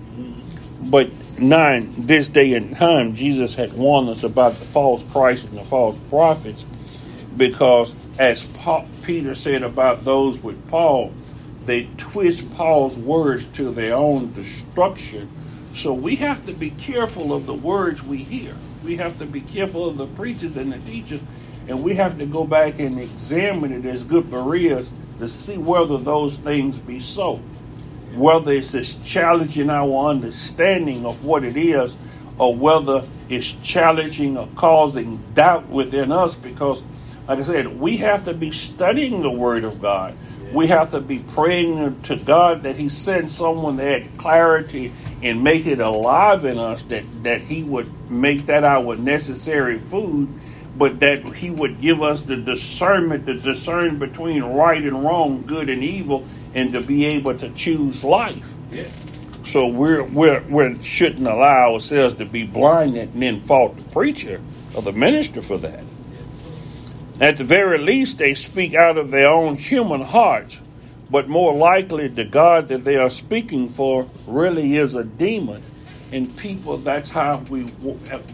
But 0.82 1.12
9, 1.38 1.94
this 1.96 2.28
day 2.28 2.56
and 2.56 2.76
time, 2.76 3.14
Jesus 3.14 3.54
had 3.54 3.74
warned 3.74 4.10
us 4.10 4.24
about 4.24 4.56
the 4.56 4.66
false 4.66 5.04
Christ 5.04 5.48
and 5.50 5.60
the 5.60 5.64
false 5.64 6.00
prophets 6.10 6.66
because, 7.38 7.94
as 8.18 8.52
Peter 9.04 9.36
said 9.36 9.62
about 9.62 10.06
those 10.06 10.42
with 10.42 10.70
Paul, 10.70 11.14
they 11.68 11.88
twist 11.98 12.52
Paul's 12.56 12.98
words 12.98 13.46
to 13.54 13.72
their 13.72 13.94
own 13.94 14.34
destruction. 14.34 15.30
So 15.76 15.94
we 15.94 16.16
have 16.16 16.48
to 16.48 16.52
be 16.52 16.72
careful 16.72 17.32
of 17.32 17.46
the 17.46 17.54
words 17.54 18.02
we 18.02 18.18
hear. 18.18 18.56
We 18.84 18.98
have 18.98 19.18
to 19.20 19.26
be 19.26 19.42
careful 19.42 19.90
of 19.90 19.98
the 19.98 20.08
preachers 20.08 20.58
and 20.58 20.72
the 20.72 20.80
teachers, 20.80 21.22
and 21.68 21.84
we 21.84 21.96
have 21.96 22.18
to 22.20 22.26
go 22.26 22.46
back 22.46 22.80
and 22.80 23.00
examine 23.00 23.72
it 23.72 23.86
as 23.86 24.04
good 24.04 24.30
Bereans 24.32 24.92
to 25.20 25.28
see 25.28 25.58
whether 25.58 25.98
those 25.98 26.38
things 26.38 26.78
be 26.78 27.00
so 27.00 27.42
whether 28.16 28.52
it's 28.52 28.72
just 28.72 29.04
challenging 29.06 29.70
our 29.70 30.10
understanding 30.10 31.06
of 31.06 31.24
what 31.24 31.44
it 31.44 31.56
is 31.56 31.96
or 32.38 32.56
whether 32.56 33.04
it's 33.30 33.52
challenging 33.64 34.38
or 34.38 34.48
causing 34.56 35.18
doubt 35.34 35.68
within 35.68 36.12
us 36.12 36.36
because 36.36 36.84
like 37.28 37.40
I 37.40 37.44
said, 37.44 37.80
we 37.80 37.98
have 37.98 38.26
to 38.26 38.34
be 38.34 38.52
studying 38.52 39.22
the 39.22 39.30
Word 39.30 39.64
of 39.64 39.80
God. 39.80 40.16
We 40.52 40.66
have 40.68 40.90
to 40.92 41.00
be 41.00 41.20
praying 41.20 42.02
to 42.04 42.16
God 42.16 42.64
that 42.64 42.76
He 42.76 42.90
sends 42.90 43.38
someone 43.38 43.78
that 43.78 44.02
had 44.02 44.18
clarity 44.18 44.92
and 45.22 45.44
make 45.44 45.66
it 45.66 45.80
alive 45.80 46.46
in 46.46 46.58
us, 46.58 46.84
that, 46.84 47.04
that 47.24 47.42
He 47.42 47.64
would 47.64 48.10
make 48.10 48.46
that 48.46 48.64
our 48.64 48.96
necessary 48.96 49.78
food, 49.78 50.30
but 50.78 51.00
that 51.02 51.24
He 51.36 51.50
would 51.50 51.82
give 51.82 52.02
us 52.02 52.22
the 52.22 52.38
discernment 52.38 53.26
to 53.26 53.34
discern 53.40 54.00
between 54.00 54.44
right 54.44 54.82
and 54.82 55.04
wrong, 55.04 55.44
good 55.44 55.70
and 55.70 55.84
evil, 55.84 56.26
and 56.54 56.74
to 56.74 56.82
be 56.82 57.06
able 57.06 57.38
to 57.38 57.50
choose 57.52 58.04
life. 58.04 58.54
Yes. 58.72 59.28
So 59.44 59.68
we're, 59.68 60.04
we're, 60.04 60.42
we 60.42 60.82
shouldn't 60.84 61.28
allow 61.28 61.74
ourselves 61.74 62.14
to 62.16 62.26
be 62.26 62.46
blinded 62.46 63.14
and 63.14 63.22
then 63.24 63.42
fault 63.42 63.78
the 63.78 63.84
preacher 63.84 64.40
or 64.76 64.84
the 64.84 64.92
minister 64.92 65.42
for 65.42 65.58
that. 65.58 65.84
Yes. 66.14 66.44
At 67.20 67.38
the 67.38 67.44
very 67.44 67.80
least, 67.80 68.20
they 68.20 68.36
speak 68.36 68.76
out 68.76 68.98
of 68.98 69.10
their 69.10 69.28
own 69.28 69.58
human 69.58 70.02
hearts, 70.02 70.62
but 71.12 71.28
more 71.28 71.56
likely, 71.56 72.08
the 72.08 72.26
God 72.26 72.68
that 72.68 72.84
they 72.84 72.98
are 72.98 73.10
speaking 73.10 73.70
for 73.70 74.08
really 74.28 74.76
is 74.76 74.96
a 74.96 75.04
demon. 75.04 75.64
And 76.12 76.36
people, 76.38 76.78
that's 76.78 77.10
how 77.10 77.38
we 77.50 77.66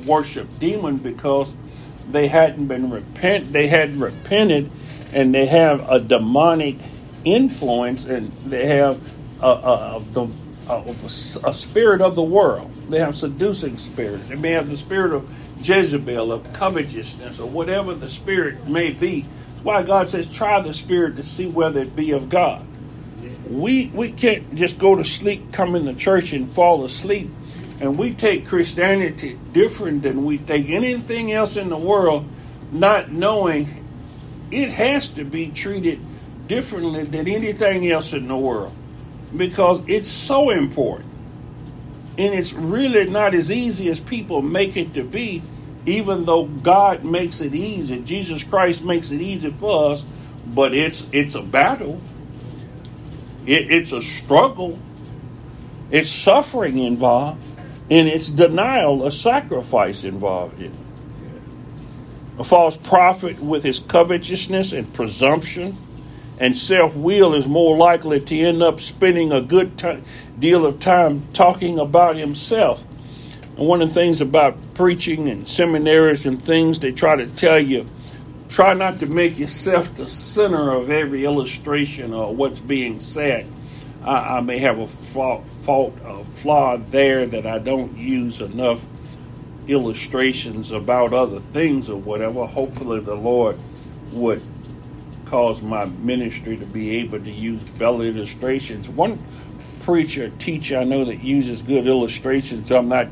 worship 0.06 0.48
demon 0.60 0.98
because 0.98 1.56
they 2.10 2.28
hadn't 2.28 2.68
been 2.68 2.92
repent, 2.92 3.52
they 3.52 3.68
hadn't 3.68 4.00
repented, 4.00 4.70
and 5.14 5.34
they 5.34 5.46
have 5.46 5.90
a 5.90 6.00
demonic 6.00 6.78
influence 7.24 8.06
and 8.06 8.32
they 8.46 8.68
have 8.68 9.02
a, 9.42 9.48
a, 9.48 10.04
a, 10.70 10.96
a, 11.46 11.54
spirit 11.54 12.02
of 12.02 12.16
the 12.16 12.24
world. 12.24 12.72
They 12.90 13.00
have 13.00 13.18
seducing 13.18 13.78
spirits. 13.78 14.28
They 14.28 14.36
may 14.36 14.52
have 14.52 14.70
the 14.70 14.78
spirit 14.78 15.14
of 15.14 15.30
Jezebel, 15.62 16.32
of 16.32 16.54
covetousness, 16.54 17.40
or 17.40 17.50
whatever 17.50 17.94
the 17.94 18.10
spirit 18.10 18.68
may 18.68 18.92
be. 18.92 19.26
Why 19.66 19.82
God 19.82 20.08
says, 20.08 20.32
try 20.32 20.62
the 20.62 20.76
spirit 20.76 21.16
to 21.16 21.24
see 21.24 21.48
whether 21.48 21.82
it 21.82 21.96
be 21.96 22.12
of 22.12 22.30
God. 22.30 22.64
We, 23.50 23.88
we 23.88 24.12
can't 24.12 24.54
just 24.54 24.78
go 24.78 24.96
to 24.96 25.04
sleep, 25.04 25.52
come 25.52 25.76
in 25.76 25.86
the 25.86 25.96
church, 25.96 26.34
and 26.34 26.48
fall 26.48 26.86
asleep. 26.86 27.32
And 27.82 27.98
we 27.98 28.14
take 28.14 28.46
Christianity 28.46 29.40
different 29.54 30.04
than 30.04 30.24
we 30.24 30.38
take 30.38 30.70
anything 30.70 31.32
else 31.32 31.58
in 31.58 31.70
the 31.70 31.80
world, 31.80 32.28
not 32.72 33.12
knowing 33.12 33.84
it 34.52 34.70
has 34.70 35.08
to 35.10 35.24
be 35.26 35.50
treated 35.50 36.00
differently 36.46 37.04
than 37.04 37.28
anything 37.28 37.90
else 37.90 38.14
in 38.14 38.28
the 38.28 38.38
world 38.38 38.72
because 39.36 39.82
it's 39.88 40.10
so 40.12 40.52
important. 40.52 41.10
And 42.20 42.36
it's 42.36 42.54
really 42.54 43.10
not 43.10 43.34
as 43.34 43.52
easy 43.52 43.90
as 43.90 44.00
people 44.00 44.44
make 44.44 44.78
it 44.78 44.94
to 44.94 45.04
be, 45.04 45.42
even 45.86 46.26
though 46.26 46.46
God 46.46 47.04
makes 47.04 47.42
it 47.42 47.54
easy. 47.54 48.00
Jesus 48.02 48.44
Christ 48.44 48.84
makes 48.84 49.12
it 49.12 49.22
easy 49.22 49.50
for 49.50 49.92
us, 49.92 50.04
but 50.48 50.74
it's 50.74 51.08
it's 51.12 51.36
a 51.36 51.42
battle. 51.42 52.02
It, 53.46 53.72
it's 53.72 53.92
a 53.92 54.02
struggle. 54.02 54.80
It's 55.92 56.10
suffering 56.10 56.80
involved, 56.80 57.46
and 57.90 58.08
it's 58.08 58.30
denial, 58.30 59.06
a 59.06 59.12
sacrifice 59.12 60.04
involved. 60.04 60.62
In. 60.62 60.74
A 62.38 62.44
false 62.44 62.76
prophet 62.76 63.40
with 63.40 63.64
his 63.64 63.80
covetousness 63.80 64.74
and 64.74 64.92
presumption 64.94 65.78
and 66.40 66.56
self 66.58 66.96
will 66.96 67.34
is 67.34 67.48
more 67.48 67.78
likely 67.78 68.20
to 68.20 68.38
end 68.38 68.62
up 68.62 68.82
spending 68.82 69.32
a 69.32 69.42
good 69.42 69.78
t- 69.78 70.04
deal 70.38 70.66
of 70.66 70.80
time 70.80 71.22
talking 71.34 71.80
about 71.80 72.18
himself. 72.18 72.85
And 73.58 73.68
one 73.68 73.82
of 73.82 73.90
the 73.90 73.94
things 73.94 74.22
about 74.22 74.58
preaching 74.74 75.30
and 75.30 75.48
seminaries 75.48 76.26
and 76.26 76.42
things, 76.42 76.80
they 76.80 76.92
try 76.92 77.16
to 77.16 77.28
tell 77.36 77.60
you 77.60 77.88
try 78.50 78.74
not 78.74 79.00
to 79.00 79.06
make 79.06 79.38
yourself 79.38 79.94
the 79.96 80.08
center 80.08 80.72
of 80.72 80.90
every 80.90 81.26
illustration 81.26 82.14
or 82.14 82.34
what's 82.34 82.60
being 82.60 83.00
said. 83.00 83.46
I, 84.04 84.38
I 84.38 84.42
may 84.42 84.60
have 84.60 84.80
a 84.80 84.88
fault, 84.88 85.50
fault, 85.50 85.98
a 86.06 86.24
flaw 86.24 86.78
there 86.78 87.26
that 87.26 87.46
I 87.46 87.60
don't 87.60 87.98
use 87.98 88.42
enough 88.42 88.86
illustrations 89.68 90.72
about 90.72 91.14
other 91.14 91.40
things 91.40 91.90
or 91.90 92.00
whatever. 92.00 92.46
Hopefully, 92.46 93.00
the 93.00 93.16
Lord 93.16 93.58
would 94.12 94.42
cause 95.26 95.62
my 95.62 95.86
ministry 95.86 96.56
to 96.56 96.66
be 96.66 96.98
able 96.98 97.20
to 97.20 97.32
use 97.32 97.62
better 97.72 98.04
illustrations. 98.04 98.88
One 98.88 99.20
preacher, 99.82 100.30
teacher 100.30 100.78
I 100.78 100.84
know 100.84 101.04
that 101.06 101.24
uses 101.24 101.62
good 101.62 101.88
illustrations, 101.88 102.72
I'm 102.72 102.90
not 102.90 103.08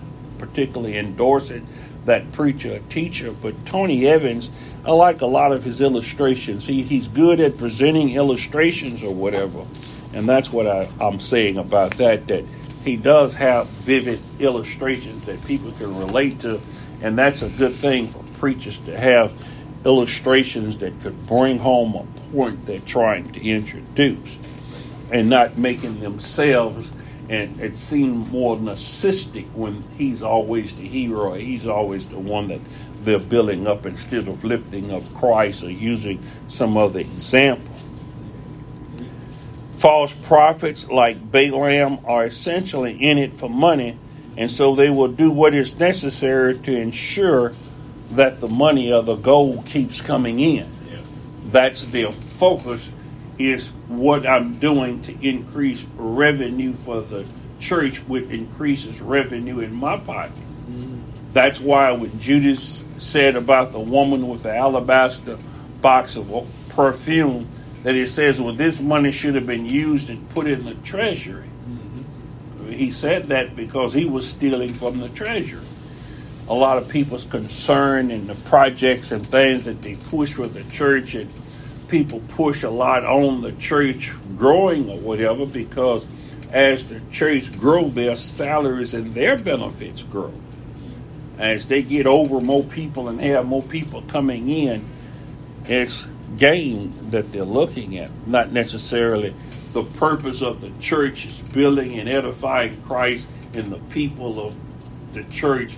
particularly 0.45 0.97
endorse 0.97 1.49
it, 1.49 1.63
that 2.05 2.31
preacher 2.33 2.75
or 2.75 2.79
teacher, 2.79 3.31
but 3.31 3.65
Tony 3.65 4.05
Evans, 4.07 4.49
I 4.85 4.91
like 4.91 5.21
a 5.21 5.25
lot 5.25 5.53
of 5.53 5.63
his 5.63 5.79
illustrations. 5.79 6.65
He, 6.65 6.83
he's 6.83 7.07
good 7.07 7.39
at 7.39 7.57
presenting 7.57 8.11
illustrations 8.11 9.03
or 9.03 9.13
whatever. 9.13 9.65
And 10.13 10.27
that's 10.27 10.51
what 10.51 10.67
I, 10.67 10.89
I'm 10.99 11.19
saying 11.19 11.57
about 11.57 11.95
that, 11.97 12.27
that 12.27 12.43
he 12.83 12.97
does 12.97 13.35
have 13.35 13.67
vivid 13.67 14.19
illustrations 14.39 15.25
that 15.25 15.43
people 15.45 15.71
can 15.71 15.97
relate 15.97 16.41
to. 16.41 16.61
And 17.01 17.17
that's 17.17 17.41
a 17.41 17.49
good 17.49 17.71
thing 17.71 18.07
for 18.07 18.23
preachers 18.39 18.77
to 18.79 18.97
have 18.97 19.31
illustrations 19.85 20.77
that 20.79 20.99
could 21.01 21.25
bring 21.25 21.59
home 21.59 21.95
a 21.95 22.31
point 22.31 22.65
they're 22.65 22.79
trying 22.79 23.31
to 23.31 23.41
introduce 23.41 24.37
and 25.11 25.29
not 25.29 25.57
making 25.57 25.99
themselves 25.99 26.91
and 27.33 27.59
it 27.59 27.75
seemed 27.75 28.31
more 28.31 28.55
narcissistic 28.55 29.51
when 29.53 29.83
he's 29.97 30.21
always 30.21 30.75
the 30.75 30.87
hero 30.87 31.33
he's 31.33 31.65
always 31.65 32.07
the 32.09 32.19
one 32.19 32.47
that 32.47 32.61
they're 33.03 33.19
building 33.19 33.67
up 33.67 33.85
instead 33.85 34.27
of 34.27 34.43
lifting 34.43 34.91
up 34.91 35.03
Christ 35.13 35.63
or 35.63 35.69
using 35.69 36.23
some 36.47 36.77
other 36.77 36.99
example. 36.99 37.73
False 39.73 40.13
prophets 40.25 40.89
like 40.89 41.31
Balaam 41.31 41.99
are 42.05 42.25
essentially 42.25 42.93
in 42.93 43.17
it 43.17 43.33
for 43.33 43.49
money, 43.49 43.97
and 44.37 44.49
so 44.49 44.75
they 44.75 44.89
will 44.89 45.09
do 45.09 45.29
what 45.29 45.53
is 45.53 45.77
necessary 45.77 46.57
to 46.59 46.73
ensure 46.73 47.53
that 48.11 48.39
the 48.39 48.47
money 48.47 48.93
or 48.93 49.03
the 49.03 49.15
gold 49.15 49.65
keeps 49.65 49.99
coming 49.99 50.39
in. 50.39 50.71
Yes. 50.89 51.33
That's 51.47 51.81
their 51.87 52.11
focus 52.13 52.89
is 53.37 53.69
what 53.87 54.27
I'm 54.27 54.59
doing 54.59 55.01
to 55.03 55.27
increase 55.27 55.85
revenue 55.95 56.73
for 56.73 57.01
the 57.01 57.25
church, 57.59 57.97
which 58.07 58.29
increases 58.29 59.01
revenue 59.01 59.59
in 59.59 59.73
my 59.73 59.97
pocket. 59.97 60.33
Mm-hmm. 60.35 61.01
That's 61.33 61.59
why 61.59 61.91
when 61.93 62.19
Judas 62.19 62.83
said 62.97 63.35
about 63.35 63.71
the 63.71 63.79
woman 63.79 64.27
with 64.27 64.43
the 64.43 64.55
alabaster 64.55 65.37
box 65.81 66.15
of 66.15 66.29
perfume, 66.69 67.47
that 67.83 67.95
it 67.95 68.07
says, 68.07 68.39
well, 68.39 68.53
this 68.53 68.79
money 68.79 69.11
should 69.11 69.35
have 69.35 69.47
been 69.47 69.65
used 69.65 70.09
and 70.09 70.29
put 70.29 70.47
in 70.47 70.63
the 70.63 70.75
treasury. 70.75 71.47
Mm-hmm. 71.47 72.69
He 72.69 72.91
said 72.91 73.27
that 73.27 73.55
because 73.55 73.93
he 73.93 74.05
was 74.05 74.29
stealing 74.29 74.69
from 74.69 74.99
the 74.99 75.09
treasury 75.09 75.65
a 76.47 76.53
lot 76.53 76.77
of 76.77 76.89
people's 76.89 77.25
concern 77.25 78.11
and 78.11 78.27
the 78.27 78.35
projects 78.49 79.11
and 79.11 79.25
things 79.25 79.65
that 79.65 79.81
they 79.81 79.95
push 79.95 80.33
for 80.33 80.47
the 80.47 80.63
church 80.71 81.15
and 81.15 81.29
people 81.87 82.21
push 82.29 82.63
a 82.63 82.69
lot 82.69 83.03
on 83.05 83.41
the 83.41 83.51
church 83.53 84.11
growing 84.37 84.89
or 84.89 84.97
whatever 84.99 85.45
because 85.45 86.07
as 86.51 86.87
the 86.87 87.01
church 87.11 87.57
grow 87.59 87.89
their 87.89 88.15
salaries 88.15 88.93
and 88.93 89.13
their 89.13 89.37
benefits 89.37 90.03
grow. 90.03 90.33
As 91.39 91.65
they 91.65 91.81
get 91.81 92.05
over 92.05 92.39
more 92.39 92.63
people 92.63 93.07
and 93.07 93.19
have 93.21 93.45
more 93.45 93.63
people 93.63 94.03
coming 94.03 94.49
in 94.49 94.85
it's 95.65 96.07
gain 96.37 96.93
that 97.11 97.31
they're 97.31 97.43
looking 97.43 97.97
at 97.97 98.09
not 98.27 98.51
necessarily 98.51 99.33
the 99.73 99.83
purpose 99.83 100.41
of 100.41 100.61
the 100.61 100.71
church 100.79 101.25
is 101.25 101.41
building 101.53 101.99
and 101.99 102.09
edifying 102.09 102.81
christ 102.81 103.27
and 103.53 103.67
the 103.67 103.79
people 103.93 104.45
of 104.45 104.55
the 105.13 105.23
church 105.25 105.77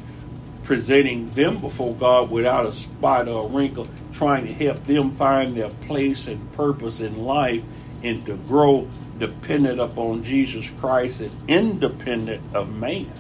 presenting 0.65 1.29
them 1.29 1.59
before 1.59 1.93
God 1.93 2.29
without 2.29 2.65
a 2.65 2.73
spot 2.73 3.27
or 3.27 3.45
a 3.45 3.47
wrinkle, 3.47 3.87
trying 4.13 4.47
to 4.47 4.53
help 4.53 4.83
them 4.83 5.11
find 5.11 5.55
their 5.55 5.69
place 5.69 6.27
and 6.27 6.51
purpose 6.53 6.99
in 6.99 7.23
life 7.23 7.63
and 8.03 8.25
to 8.25 8.35
grow 8.35 8.87
dependent 9.17 9.79
upon 9.79 10.23
Jesus 10.23 10.69
Christ 10.71 11.21
and 11.21 11.31
independent 11.47 12.41
of 12.53 12.75
man. 12.75 13.11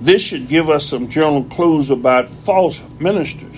This 0.00 0.20
should 0.20 0.48
give 0.48 0.68
us 0.68 0.84
some 0.84 1.08
general 1.08 1.44
clues 1.44 1.88
about 1.88 2.28
false 2.28 2.82
ministers. 2.98 3.56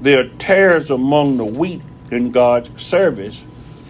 There 0.00 0.24
are 0.24 0.28
tares 0.38 0.90
among 0.90 1.38
the 1.38 1.44
wheat 1.44 1.82
in 2.12 2.30
God's 2.30 2.80
service, 2.80 3.44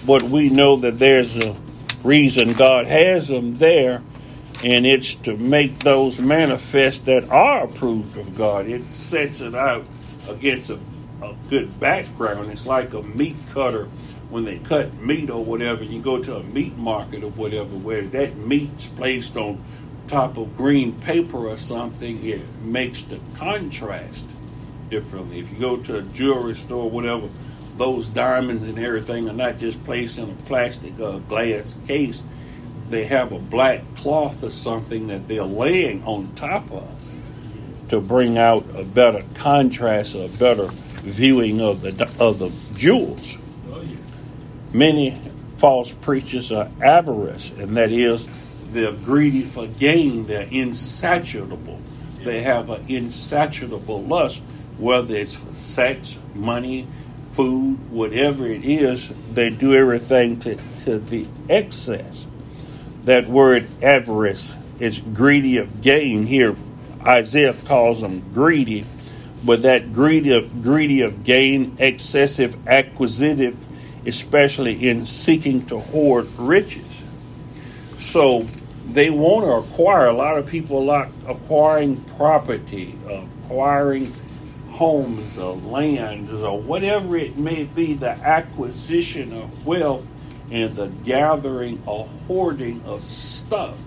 but 0.06 0.22
we 0.22 0.48
know 0.48 0.76
that 0.76 0.98
there's 0.98 1.36
a 1.36 1.54
reason 2.02 2.54
God 2.54 2.86
has 2.86 3.28
them 3.28 3.58
there, 3.58 4.02
and 4.64 4.86
it's 4.86 5.14
to 5.14 5.36
make 5.36 5.80
those 5.80 6.18
manifest 6.18 7.04
that 7.06 7.28
are 7.30 7.64
approved 7.64 8.16
of 8.16 8.36
God. 8.36 8.66
It 8.66 8.90
sets 8.90 9.40
it 9.40 9.54
out 9.54 9.86
against 10.28 10.70
a, 10.70 10.78
a 11.22 11.34
good 11.50 11.78
background. 11.78 12.50
It's 12.50 12.66
like 12.66 12.94
a 12.94 13.02
meat 13.02 13.36
cutter 13.52 13.84
when 14.30 14.44
they 14.44 14.58
cut 14.58 14.94
meat 14.94 15.30
or 15.30 15.44
whatever. 15.44 15.84
You 15.84 16.00
go 16.00 16.22
to 16.22 16.36
a 16.36 16.42
meat 16.42 16.76
market 16.76 17.22
or 17.22 17.30
whatever, 17.30 17.76
where 17.76 18.02
that 18.02 18.36
meat's 18.36 18.86
placed 18.88 19.36
on 19.36 19.62
top 20.08 20.36
of 20.36 20.56
green 20.56 20.92
paper 21.00 21.48
or 21.48 21.58
something, 21.58 22.24
it 22.24 22.42
makes 22.62 23.02
the 23.02 23.20
contrast 23.34 24.24
differently. 24.88 25.40
If 25.40 25.52
you 25.52 25.58
go 25.58 25.76
to 25.76 25.98
a 25.98 26.02
jewelry 26.02 26.54
store 26.54 26.84
or 26.84 26.90
whatever, 26.90 27.28
those 27.76 28.06
diamonds 28.06 28.68
and 28.68 28.78
everything 28.78 29.28
are 29.28 29.34
not 29.34 29.58
just 29.58 29.84
placed 29.84 30.18
in 30.18 30.30
a 30.30 30.34
plastic 30.44 30.98
uh, 31.00 31.18
glass 31.18 31.76
case. 31.86 32.22
They 32.88 33.04
have 33.06 33.32
a 33.32 33.38
black 33.38 33.82
cloth 33.96 34.42
or 34.42 34.50
something 34.50 35.08
that 35.08 35.28
they're 35.28 35.42
laying 35.42 36.04
on 36.04 36.34
top 36.34 36.70
of 36.70 36.96
to 37.88 38.00
bring 38.00 38.38
out 38.38 38.64
a 38.76 38.84
better 38.84 39.22
contrast, 39.34 40.14
a 40.14 40.28
better 40.38 40.68
viewing 41.02 41.60
of 41.60 41.82
the 41.82 42.10
of 42.18 42.38
the 42.38 42.52
jewels. 42.78 43.38
Many 44.72 45.12
false 45.58 45.92
preachers 45.92 46.52
are 46.52 46.68
avarice, 46.82 47.50
and 47.52 47.76
that 47.76 47.90
is 47.90 48.28
they're 48.72 48.92
greedy 48.92 49.42
for 49.42 49.66
gain. 49.66 50.26
They're 50.26 50.48
insatiable. 50.50 51.80
They 52.22 52.42
have 52.42 52.68
an 52.70 52.84
insatiable 52.88 54.02
lust, 54.02 54.42
whether 54.78 55.14
it's 55.14 55.34
for 55.34 55.52
sex, 55.52 56.18
money, 56.34 56.86
food, 57.32 57.78
whatever 57.90 58.46
it 58.46 58.64
is. 58.64 59.12
They 59.32 59.50
do 59.50 59.74
everything 59.74 60.40
to, 60.40 60.56
to 60.84 60.98
the 60.98 61.26
excess. 61.48 62.26
That 63.06 63.28
word 63.28 63.68
avarice 63.82 64.56
is 64.80 64.98
greedy 64.98 65.58
of 65.58 65.80
gain. 65.80 66.26
Here, 66.26 66.56
Isaiah 67.06 67.54
calls 67.54 68.00
them 68.00 68.24
greedy, 68.34 68.84
but 69.44 69.62
that 69.62 69.92
greedy 69.92 70.32
of, 70.32 70.60
greedy 70.60 71.02
of 71.02 71.22
gain, 71.22 71.76
excessive, 71.78 72.56
acquisitive, 72.66 73.56
especially 74.04 74.88
in 74.88 75.06
seeking 75.06 75.64
to 75.66 75.78
hoard 75.78 76.26
riches. 76.36 77.04
So 77.96 78.44
they 78.90 79.10
want 79.10 79.44
to 79.46 79.70
acquire. 79.72 80.06
A 80.06 80.12
lot 80.12 80.36
of 80.36 80.48
people 80.48 80.84
like 80.84 81.08
acquiring 81.28 82.00
property, 82.16 82.98
acquiring 83.44 84.12
homes 84.70 85.38
or 85.38 85.54
lands 85.54 86.32
or 86.32 86.60
whatever 86.60 87.16
it 87.16 87.38
may 87.38 87.64
be, 87.64 87.94
the 87.94 88.10
acquisition 88.10 89.32
of 89.32 89.64
wealth 89.64 90.04
and 90.50 90.76
the 90.76 90.88
gathering 91.04 91.82
or 91.86 92.08
hoarding 92.26 92.82
of 92.84 93.02
stuff. 93.02 93.78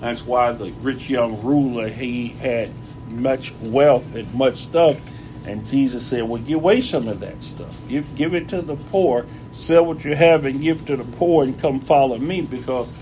That's 0.00 0.24
why 0.24 0.52
the 0.52 0.70
rich 0.70 1.08
young 1.08 1.42
ruler 1.42 1.88
he 1.88 2.28
had 2.28 2.70
much 3.08 3.54
wealth 3.60 4.14
and 4.14 4.32
much 4.34 4.56
stuff. 4.56 5.00
And 5.46 5.64
Jesus 5.66 6.04
said, 6.04 6.24
Well, 6.24 6.42
give 6.42 6.56
away 6.56 6.80
some 6.80 7.08
of 7.08 7.20
that 7.20 7.42
stuff. 7.42 7.78
Give, 7.88 8.16
give 8.16 8.34
it 8.34 8.48
to 8.48 8.62
the 8.62 8.76
poor. 8.76 9.26
Sell 9.52 9.86
what 9.86 10.04
you 10.04 10.14
have 10.14 10.44
and 10.44 10.60
give 10.60 10.86
to 10.86 10.96
the 10.96 11.16
poor 11.16 11.44
and 11.44 11.58
come 11.58 11.80
follow 11.80 12.18
me 12.18 12.42
because 12.42 12.92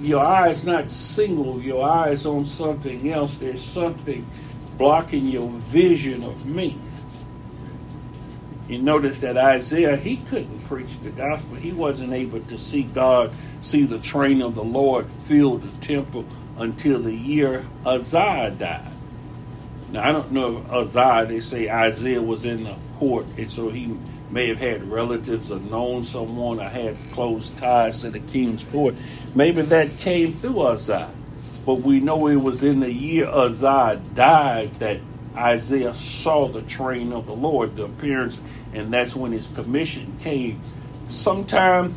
your 0.00 0.24
eye 0.24 0.50
is 0.50 0.64
not 0.64 0.90
single, 0.90 1.60
your 1.60 1.84
eye 1.84 2.10
is 2.10 2.26
on 2.26 2.46
something 2.46 3.10
else. 3.10 3.36
There's 3.36 3.62
something 3.62 4.26
blocking 4.78 5.26
your 5.26 5.48
vision 5.48 6.22
of 6.22 6.46
me. 6.46 6.76
You 8.74 8.82
notice 8.82 9.20
that 9.20 9.36
Isaiah, 9.36 9.96
he 9.96 10.16
couldn't 10.16 10.66
preach 10.66 10.98
the 11.04 11.10
gospel. 11.10 11.54
He 11.54 11.70
wasn't 11.70 12.12
able 12.12 12.40
to 12.40 12.58
see 12.58 12.82
God, 12.82 13.30
see 13.60 13.86
the 13.86 14.00
train 14.00 14.42
of 14.42 14.56
the 14.56 14.64
Lord 14.64 15.06
fill 15.06 15.58
the 15.58 15.70
temple 15.80 16.24
until 16.58 17.00
the 17.00 17.14
year 17.14 17.64
Uzziah 17.86 18.50
died. 18.50 18.90
Now, 19.92 20.08
I 20.08 20.10
don't 20.10 20.32
know 20.32 20.58
if 20.58 20.72
Uzziah, 20.72 21.26
they 21.26 21.38
say 21.38 21.70
Isaiah 21.70 22.20
was 22.20 22.44
in 22.44 22.64
the 22.64 22.74
court, 22.94 23.26
and 23.38 23.48
so 23.48 23.70
he 23.70 23.96
may 24.32 24.48
have 24.48 24.58
had 24.58 24.90
relatives 24.90 25.52
or 25.52 25.60
known 25.60 26.02
someone 26.02 26.58
or 26.58 26.68
had 26.68 26.96
close 27.12 27.50
ties 27.50 28.00
to 28.00 28.10
the 28.10 28.18
king's 28.18 28.64
court. 28.64 28.96
Maybe 29.36 29.62
that 29.62 29.98
came 29.98 30.32
through 30.32 30.62
Uzziah. 30.62 31.10
But 31.64 31.76
we 31.76 32.00
know 32.00 32.26
it 32.26 32.36
was 32.36 32.64
in 32.64 32.80
the 32.80 32.92
year 32.92 33.28
Uzziah 33.28 34.02
died 34.14 34.74
that 34.74 34.98
Isaiah 35.36 35.94
saw 35.94 36.48
the 36.48 36.62
train 36.62 37.12
of 37.12 37.26
the 37.26 37.34
Lord, 37.34 37.76
the 37.76 37.84
appearance, 37.84 38.40
and 38.72 38.92
that's 38.92 39.16
when 39.16 39.32
his 39.32 39.48
commission 39.48 40.16
came. 40.20 40.60
Sometime 41.08 41.94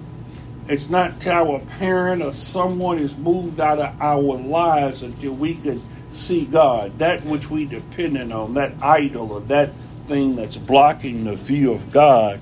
it's 0.67 0.89
not 0.89 1.21
till 1.21 1.33
our 1.33 1.59
parent 1.59 2.21
or 2.21 2.33
someone 2.33 2.99
is 2.99 3.17
moved 3.17 3.59
out 3.59 3.79
of 3.79 4.01
our 4.01 4.19
lives 4.19 5.01
until 5.01 5.33
we 5.33 5.55
can 5.55 5.81
see 6.11 6.45
God. 6.45 6.99
That 6.99 7.23
which 7.23 7.49
we 7.49 7.65
dependent 7.65 8.33
on, 8.33 8.55
that 8.55 8.73
idol 8.81 9.31
or 9.31 9.41
that 9.41 9.71
thing 10.07 10.35
that's 10.35 10.57
blocking 10.57 11.23
the 11.23 11.35
view 11.35 11.71
of 11.71 11.91
God. 11.91 12.41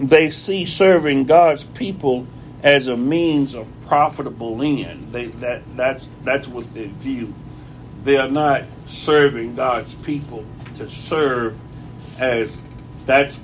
They 0.00 0.30
see 0.30 0.64
serving 0.64 1.26
God's 1.26 1.62
people 1.62 2.26
as 2.62 2.88
a 2.88 2.96
means 2.96 3.54
of 3.54 3.68
profitable 3.86 4.60
end. 4.62 5.12
They, 5.12 5.26
that, 5.26 5.62
that's, 5.76 6.08
that's 6.24 6.48
what 6.48 6.72
they 6.74 6.86
view. 6.86 7.34
They 8.04 8.16
are 8.16 8.28
not 8.28 8.64
serving 8.86 9.54
God's 9.54 9.94
people 9.94 10.44
to 10.76 10.90
serve 10.90 11.58
as 12.18 12.60
that's 13.06 13.38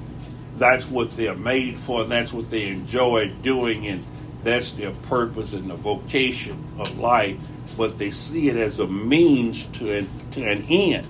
that's 0.59 0.88
what 0.88 1.16
they're 1.16 1.37
made 1.37 1.79
for, 1.79 2.03
and 2.03 2.11
that's 2.11 2.33
what 2.33 2.51
they 2.51 2.68
enjoy 2.68 3.33
doing, 3.42 3.87
and 3.87 4.05
that's 4.42 4.73
their 4.73 4.90
purpose 4.90 5.53
and 5.53 5.71
the 5.71 5.77
vocation 5.77 6.64
of 6.79 6.99
life. 6.99 7.38
But 7.77 7.99
they 7.99 8.11
see 8.11 8.49
it 8.49 8.57
as 8.57 8.81
a 8.81 8.87
means 8.88 9.66
to 9.79 9.99
an, 9.99 10.09
to 10.33 10.44
an 10.44 10.64
end. 10.68 11.07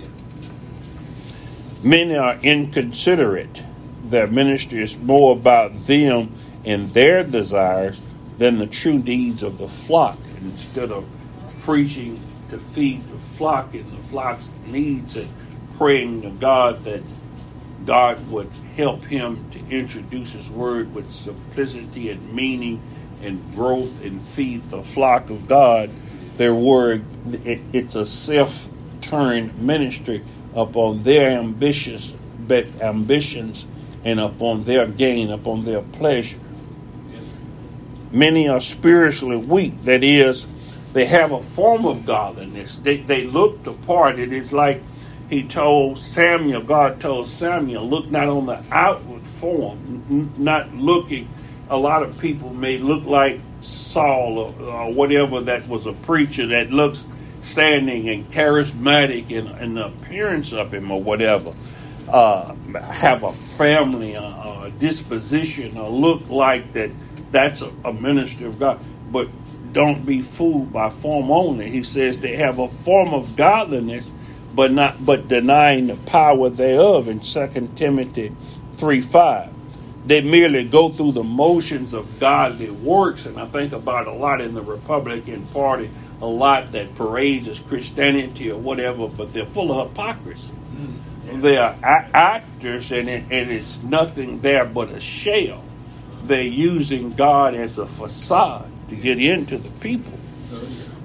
Yes. 0.00 0.38
Many 1.84 2.16
are 2.16 2.38
inconsiderate. 2.42 3.62
Their 4.04 4.26
ministry 4.26 4.82
is 4.82 4.96
more 4.96 5.36
about 5.36 5.86
them 5.86 6.32
and 6.64 6.90
their 6.90 7.22
desires 7.22 8.00
than 8.38 8.58
the 8.58 8.66
true 8.66 8.98
needs 8.98 9.42
of 9.42 9.58
the 9.58 9.68
flock. 9.68 10.18
instead 10.40 10.90
of 10.90 11.04
preaching 11.62 12.18
to 12.50 12.58
feed 12.58 13.06
the 13.08 13.18
flock 13.18 13.74
and 13.74 13.90
the 13.92 14.02
flock's 14.04 14.52
needs 14.66 15.16
and 15.16 15.28
praying 15.76 16.22
to 16.22 16.30
God 16.30 16.84
that 16.84 17.02
God 17.84 18.28
would 18.30 18.50
help 18.76 19.04
him 19.04 19.50
to 19.50 19.58
introduce 19.68 20.32
his 20.32 20.50
word 20.50 20.94
with 20.94 21.10
simplicity 21.10 22.10
and 22.10 22.32
meaning 22.32 22.80
and 23.22 23.54
growth 23.54 24.04
and 24.04 24.20
feed 24.20 24.68
the 24.70 24.82
flock 24.82 25.30
of 25.30 25.48
God, 25.48 25.90
their 26.36 26.54
word, 26.54 27.04
it, 27.44 27.60
it's 27.72 27.94
a 27.94 28.04
self 28.04 28.68
turned 29.00 29.58
ministry 29.58 30.22
upon 30.54 31.02
their 31.02 31.38
ambitious 31.38 32.12
ambitions 32.50 33.66
and 34.04 34.20
upon 34.20 34.64
their 34.64 34.86
gain, 34.86 35.30
upon 35.30 35.64
their 35.64 35.82
pleasure. 35.82 36.38
Many 38.12 38.48
are 38.48 38.60
spiritually 38.60 39.36
weak. 39.36 39.82
That 39.82 40.04
is, 40.04 40.46
they 40.96 41.04
have 41.04 41.30
a 41.30 41.42
form 41.42 41.84
of 41.84 42.06
godliness. 42.06 42.76
They, 42.76 42.96
they 42.96 43.24
look 43.26 43.62
the 43.64 43.74
part. 43.74 44.18
It 44.18 44.32
is 44.32 44.50
like 44.50 44.80
he 45.28 45.46
told 45.46 45.98
Samuel, 45.98 46.62
God 46.62 47.02
told 47.02 47.28
Samuel, 47.28 47.86
look 47.86 48.10
not 48.10 48.28
on 48.28 48.46
the 48.46 48.64
outward 48.70 49.20
form, 49.20 50.32
not 50.38 50.74
looking. 50.74 51.28
A 51.68 51.76
lot 51.76 52.02
of 52.02 52.18
people 52.18 52.48
may 52.54 52.78
look 52.78 53.04
like 53.04 53.40
Saul 53.60 54.38
or, 54.38 54.62
or, 54.62 54.94
whatever 54.94 55.42
that 55.42 55.68
was 55.68 55.84
a 55.84 55.92
preacher 55.92 56.46
that 56.46 56.70
looks 56.70 57.04
standing 57.42 58.08
and 58.08 58.30
charismatic 58.30 59.30
in, 59.30 59.48
in 59.58 59.74
the 59.74 59.88
appearance 59.88 60.54
of 60.54 60.72
him 60.72 60.90
or 60.90 61.02
whatever. 61.02 61.52
Uh, 62.08 62.54
have 62.80 63.22
a 63.22 63.32
family, 63.32 64.14
a, 64.14 64.22
a 64.22 64.72
disposition, 64.78 65.76
or 65.76 65.90
look 65.90 66.30
like 66.30 66.72
that 66.72 66.90
that's 67.32 67.60
a, 67.60 67.70
a 67.84 67.92
minister 67.92 68.46
of 68.46 68.58
God. 68.58 68.80
But 69.12 69.28
don't 69.76 70.06
be 70.06 70.22
fooled 70.22 70.72
by 70.72 70.88
form 70.88 71.30
only. 71.30 71.68
He 71.68 71.82
says 71.82 72.16
they 72.16 72.36
have 72.36 72.58
a 72.58 72.66
form 72.66 73.12
of 73.12 73.36
godliness, 73.36 74.10
but 74.54 74.72
not 74.72 75.04
but 75.04 75.28
denying 75.28 75.88
the 75.88 75.96
power 75.96 76.48
thereof 76.48 77.08
in 77.08 77.20
2 77.20 77.72
Timothy 77.76 78.32
3 78.78 79.00
5. 79.02 79.50
They 80.06 80.22
merely 80.22 80.64
go 80.64 80.88
through 80.88 81.12
the 81.12 81.22
motions 81.22 81.92
of 81.92 82.18
godly 82.18 82.70
works, 82.70 83.26
and 83.26 83.38
I 83.38 83.44
think 83.44 83.74
about 83.74 84.06
a 84.06 84.12
lot 84.12 84.40
in 84.40 84.54
the 84.54 84.62
Republican 84.62 85.46
Party, 85.48 85.90
a 86.22 86.26
lot 86.26 86.72
that 86.72 86.94
parades 86.94 87.46
as 87.46 87.60
Christianity 87.60 88.50
or 88.50 88.58
whatever, 88.58 89.08
but 89.08 89.34
they're 89.34 89.44
full 89.44 89.78
of 89.78 89.90
hypocrisy. 89.90 90.54
Mm. 90.74 91.42
They 91.42 91.58
are 91.58 91.76
a- 91.82 92.16
actors, 92.16 92.90
and, 92.92 93.10
it, 93.10 93.24
and 93.30 93.50
it's 93.50 93.82
nothing 93.82 94.40
there 94.40 94.64
but 94.64 94.88
a 94.88 95.00
shell 95.00 95.62
they're 96.22 96.42
using 96.42 97.12
God 97.12 97.54
as 97.54 97.76
a 97.76 97.86
facade 97.86 98.72
to 98.88 98.96
get 98.96 99.20
into 99.20 99.58
the 99.58 99.70
people. 99.80 100.12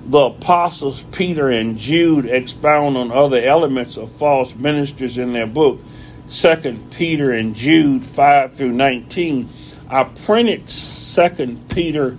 the 0.08 0.18
apostles 0.18 1.02
Peter 1.14 1.50
and 1.50 1.78
Jude 1.78 2.26
expound 2.26 2.98
on 2.98 3.12
other 3.12 3.42
elements 3.42 3.98
of 3.98 4.12
false 4.12 4.56
ministers 4.56 5.18
in 5.18 5.34
their 5.34 5.48
book, 5.48 5.80
Second 6.28 6.92
Peter 6.92 7.32
and 7.32 7.56
Jude 7.56 8.06
5 8.06 8.56
through 8.56 8.72
19. 8.72 9.50
I 9.90 10.04
printed 10.06 10.70
Second 10.70 11.70
Peter, 11.70 12.18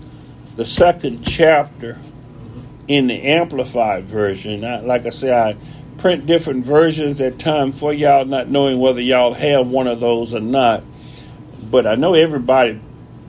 the 0.57 0.65
second 0.65 1.23
chapter, 1.23 1.99
in 2.89 3.07
the 3.07 3.23
Amplified 3.23 4.05
version. 4.05 4.65
I, 4.65 4.81
like 4.81 5.07
I 5.07 5.11
said, 5.11 5.57
I 5.57 5.99
print 5.99 6.27
different 6.27 6.67
versions 6.67 7.21
at 7.21 7.39
times 7.39 7.79
for 7.79 7.93
y'all, 7.93 8.25
not 8.25 8.49
knowing 8.49 8.79
whether 8.81 9.01
y'all 9.01 9.35
have 9.35 9.69
one 9.69 9.87
of 9.87 10.01
those 10.01 10.35
or 10.35 10.41
not. 10.41 10.83
But 11.71 11.87
I 11.87 11.95
know 11.95 12.15
everybody 12.15 12.81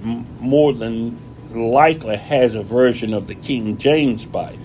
m- 0.03 0.25
more 0.39 0.73
than 0.73 1.17
likely 1.55 2.17
has 2.17 2.55
a 2.55 2.63
version 2.63 3.13
of 3.13 3.27
the 3.27 3.35
King 3.35 3.77
James 3.77 4.25
Bible. 4.25 4.59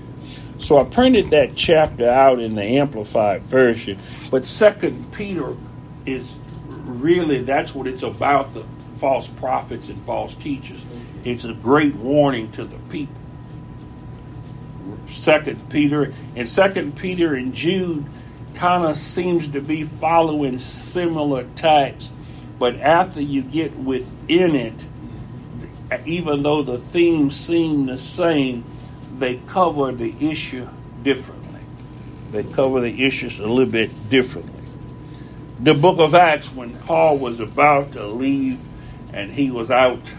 So 0.59 0.81
I 0.81 0.85
printed 0.85 1.31
that 1.31 1.55
chapter 1.55 2.09
out 2.09 2.41
in 2.41 2.55
the 2.55 2.63
Amplified 2.63 3.43
version. 3.43 3.99
But 4.31 4.45
Second 4.45 5.13
Peter 5.13 5.57
is 6.05 6.35
really 6.67 7.41
that's 7.41 7.75
what 7.75 7.87
it's 7.87 8.03
about 8.03 8.55
the 8.55 8.65
false 8.99 9.29
prophets 9.29 9.89
and 9.89 10.01
false 10.03 10.35
teachers. 10.35 10.85
It's 11.25 11.45
a 11.45 11.55
great 11.55 11.95
warning 11.95 12.51
to 12.53 12.65
the 12.65 12.79
people. 12.91 13.15
Second 15.07 15.71
Peter 15.71 16.13
and 16.35 16.49
Second 16.49 16.97
Peter 16.97 17.35
and 17.35 17.55
Jude 17.55 18.05
kind 18.55 18.85
of 18.85 18.97
seems 18.97 19.49
to 19.49 19.61
be 19.61 19.85
following 19.85 20.59
similar 20.59 21.45
texts, 21.55 22.13
but 22.59 22.75
after 22.77 23.21
you 23.21 23.43
get 23.43 23.77
within 23.77 24.55
it, 24.57 24.87
even 26.07 26.43
though 26.43 26.63
the 26.63 26.79
themes 26.79 27.37
seem 27.37 27.87
the 27.87 27.99
same, 27.99 28.65
they 29.17 29.37
cover 29.47 29.93
the 29.93 30.15
issue 30.21 30.69
differently. 31.03 31.61
They 32.31 32.45
cover 32.45 32.81
the 32.81 33.05
issues 33.05 33.39
a 33.39 33.47
little 33.47 33.71
bit 33.71 33.91
differently. 34.11 34.53
The 35.61 35.75
book 35.75 35.99
of 35.99 36.15
Acts, 36.15 36.53
when 36.55 36.77
Paul 36.81 37.19
was 37.19 37.41
about 37.41 37.93
to 37.93 38.07
leave 38.07 38.61
and 39.13 39.33
he 39.33 39.51
was 39.51 39.71
out 39.71 40.15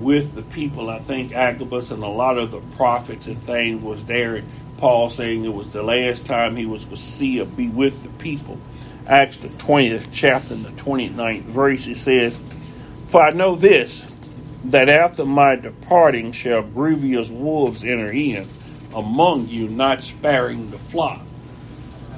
with 0.00 0.34
the 0.34 0.42
people, 0.42 0.90
I 0.90 0.98
think 0.98 1.34
Agabus 1.34 1.90
and 1.90 2.02
a 2.02 2.08
lot 2.08 2.38
of 2.38 2.50
the 2.50 2.60
prophets 2.76 3.26
and 3.26 3.40
things 3.42 3.82
was 3.82 4.04
there. 4.06 4.42
Paul 4.78 5.10
saying 5.10 5.44
it 5.44 5.54
was 5.54 5.72
the 5.72 5.82
last 5.82 6.26
time 6.26 6.56
he 6.56 6.66
was 6.66 6.84
to 6.86 6.96
see 6.96 7.40
or 7.40 7.46
be 7.46 7.68
with 7.68 8.02
the 8.02 8.08
people. 8.20 8.58
Acts 9.06 9.36
the 9.36 9.48
20th 9.48 10.08
chapter 10.12 10.54
and 10.54 10.64
the 10.64 10.70
29th 10.70 11.42
verse, 11.42 11.86
it 11.86 11.96
says, 11.96 12.38
For 13.16 13.22
I 13.22 13.30
know 13.30 13.54
this, 13.54 14.06
that 14.66 14.90
after 14.90 15.24
my 15.24 15.56
departing 15.56 16.32
shall 16.32 16.60
grievous 16.60 17.30
wolves 17.30 17.82
enter 17.82 18.12
in 18.12 18.46
among 18.94 19.48
you, 19.48 19.70
not 19.70 20.02
sparing 20.02 20.70
the 20.70 20.76
flock. 20.76 21.22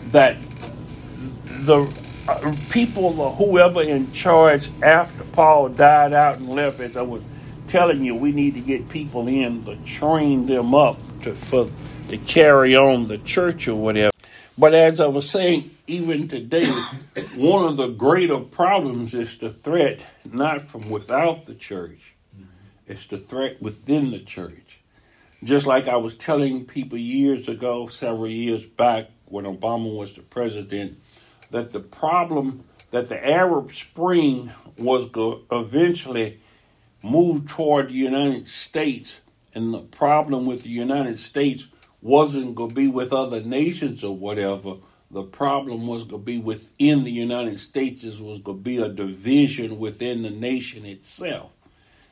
That 0.06 0.42
the 1.46 1.88
uh, 2.28 2.52
people, 2.72 3.12
whoever 3.36 3.80
in 3.80 4.10
charge 4.10 4.70
after 4.82 5.22
Paul 5.22 5.68
died 5.68 6.14
out 6.14 6.38
and 6.38 6.48
left, 6.48 6.80
as 6.80 6.96
I 6.96 7.02
was 7.02 7.22
telling 7.68 8.02
you, 8.02 8.16
we 8.16 8.32
need 8.32 8.54
to 8.54 8.60
get 8.60 8.88
people 8.88 9.28
in 9.28 9.66
to 9.66 9.76
train 9.84 10.46
them 10.46 10.74
up 10.74 10.96
to 11.22 11.32
for 11.32 11.70
to 12.08 12.16
carry 12.16 12.74
on 12.74 13.06
the 13.06 13.18
church 13.18 13.68
or 13.68 13.76
whatever. 13.76 14.10
But 14.58 14.74
as 14.74 14.98
I 14.98 15.06
was 15.06 15.30
saying, 15.30 15.70
even 15.88 16.28
today, 16.28 16.70
one 17.34 17.66
of 17.66 17.76
the 17.78 17.88
greater 17.88 18.38
problems 18.38 19.14
is 19.14 19.38
the 19.38 19.50
threat 19.50 20.12
not 20.30 20.62
from 20.62 20.90
without 20.90 21.46
the 21.46 21.54
church, 21.54 22.14
it's 22.86 23.06
the 23.06 23.18
threat 23.18 23.60
within 23.60 24.10
the 24.10 24.20
church. 24.20 24.80
Just 25.42 25.66
like 25.66 25.88
I 25.88 25.96
was 25.96 26.16
telling 26.16 26.66
people 26.66 26.98
years 26.98 27.48
ago, 27.48 27.86
several 27.86 28.28
years 28.28 28.66
back, 28.66 29.10
when 29.26 29.44
Obama 29.44 29.96
was 29.96 30.14
the 30.14 30.22
president, 30.22 30.98
that 31.50 31.72
the 31.72 31.80
problem 31.80 32.64
that 32.90 33.08
the 33.08 33.26
Arab 33.26 33.72
Spring 33.72 34.50
was 34.76 35.08
go 35.08 35.42
eventually 35.50 36.40
move 37.02 37.48
toward 37.48 37.88
the 37.88 37.94
United 37.94 38.48
States, 38.48 39.20
and 39.54 39.72
the 39.72 39.80
problem 39.80 40.46
with 40.46 40.64
the 40.64 40.70
United 40.70 41.18
States 41.18 41.68
wasn't 42.02 42.54
going 42.54 42.70
to 42.70 42.74
be 42.74 42.88
with 42.88 43.12
other 43.12 43.40
nations 43.40 44.04
or 44.04 44.16
whatever. 44.16 44.76
The 45.10 45.22
problem 45.22 45.86
was 45.86 46.04
going 46.04 46.22
to 46.22 46.26
be 46.26 46.38
within 46.38 47.04
the 47.04 47.10
United 47.10 47.60
States. 47.60 48.04
It 48.04 48.22
was 48.22 48.40
going 48.40 48.58
to 48.58 48.62
be 48.62 48.76
a 48.76 48.90
division 48.90 49.78
within 49.78 50.22
the 50.22 50.30
nation 50.30 50.84
itself. 50.84 51.50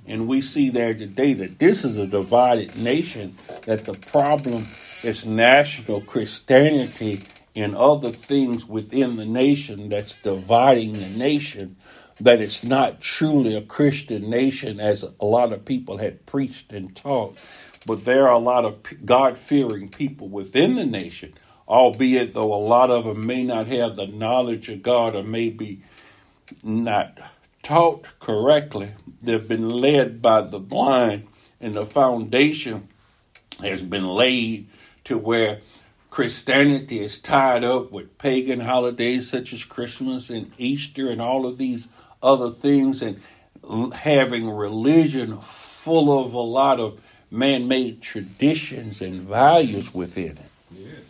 And 0.06 0.28
we 0.28 0.40
see 0.40 0.70
there 0.70 0.94
today 0.94 1.34
that 1.34 1.58
this 1.58 1.84
is 1.84 1.98
a 1.98 2.06
divided 2.06 2.76
nation, 2.78 3.36
that 3.66 3.84
the 3.84 3.94
problem 3.94 4.66
is 5.02 5.26
national 5.26 6.00
Christianity 6.00 7.22
and 7.54 7.76
other 7.76 8.10
things 8.10 8.66
within 8.66 9.16
the 9.16 9.26
nation 9.26 9.88
that's 9.88 10.14
dividing 10.22 10.92
the 10.92 11.08
nation, 11.08 11.76
that 12.20 12.40
it's 12.40 12.64
not 12.64 13.00
truly 13.00 13.56
a 13.56 13.62
Christian 13.62 14.30
nation 14.30 14.80
as 14.80 15.04
a 15.20 15.24
lot 15.24 15.52
of 15.52 15.64
people 15.64 15.98
had 15.98 16.24
preached 16.24 16.72
and 16.72 16.94
taught. 16.94 17.38
But 17.86 18.04
there 18.04 18.28
are 18.28 18.34
a 18.34 18.38
lot 18.38 18.64
of 18.64 18.78
God 19.04 19.36
fearing 19.36 19.88
people 19.88 20.28
within 20.28 20.76
the 20.76 20.86
nation, 20.86 21.34
albeit 21.68 22.34
though 22.34 22.52
a 22.52 22.56
lot 22.56 22.90
of 22.90 23.04
them 23.04 23.26
may 23.26 23.42
not 23.42 23.66
have 23.66 23.96
the 23.96 24.06
knowledge 24.06 24.68
of 24.68 24.82
God 24.82 25.14
or 25.14 25.22
may 25.22 25.50
be 25.50 25.82
not 26.62 27.18
taught 27.62 28.18
correctly. 28.20 28.90
They've 29.22 29.48
been 29.48 29.68
led 29.68 30.22
by 30.22 30.42
the 30.42 30.60
blind, 30.60 31.26
and 31.60 31.74
the 31.74 31.84
foundation 31.84 32.88
has 33.60 33.82
been 33.82 34.06
laid 34.06 34.68
to 35.04 35.18
where 35.18 35.60
Christianity 36.10 37.00
is 37.00 37.18
tied 37.18 37.64
up 37.64 37.90
with 37.90 38.18
pagan 38.18 38.60
holidays 38.60 39.28
such 39.28 39.52
as 39.52 39.64
Christmas 39.64 40.30
and 40.30 40.52
Easter 40.58 41.10
and 41.10 41.20
all 41.20 41.46
of 41.46 41.58
these 41.58 41.88
other 42.22 42.50
things, 42.50 43.02
and 43.02 43.20
having 43.92 44.48
religion 44.48 45.38
full 45.40 46.24
of 46.24 46.32
a 46.32 46.38
lot 46.38 46.78
of 46.78 47.00
man 47.30 47.66
made 47.66 48.00
traditions 48.00 49.02
and 49.02 49.22
values 49.22 49.92
within 49.92 50.38
it. 50.38 50.50
Yes. 50.72 51.05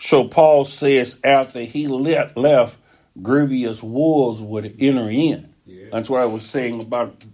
So 0.00 0.26
Paul 0.28 0.64
says 0.64 1.20
after 1.22 1.60
he 1.60 1.86
left, 1.86 2.36
left 2.36 2.78
grievous 3.20 3.82
wolves 3.82 4.40
would 4.40 4.76
enter 4.78 5.08
in. 5.10 5.54
That's 5.92 6.08
what 6.08 6.22
I 6.22 6.26
was 6.26 6.44
saying 6.44 6.80
about 6.80 7.24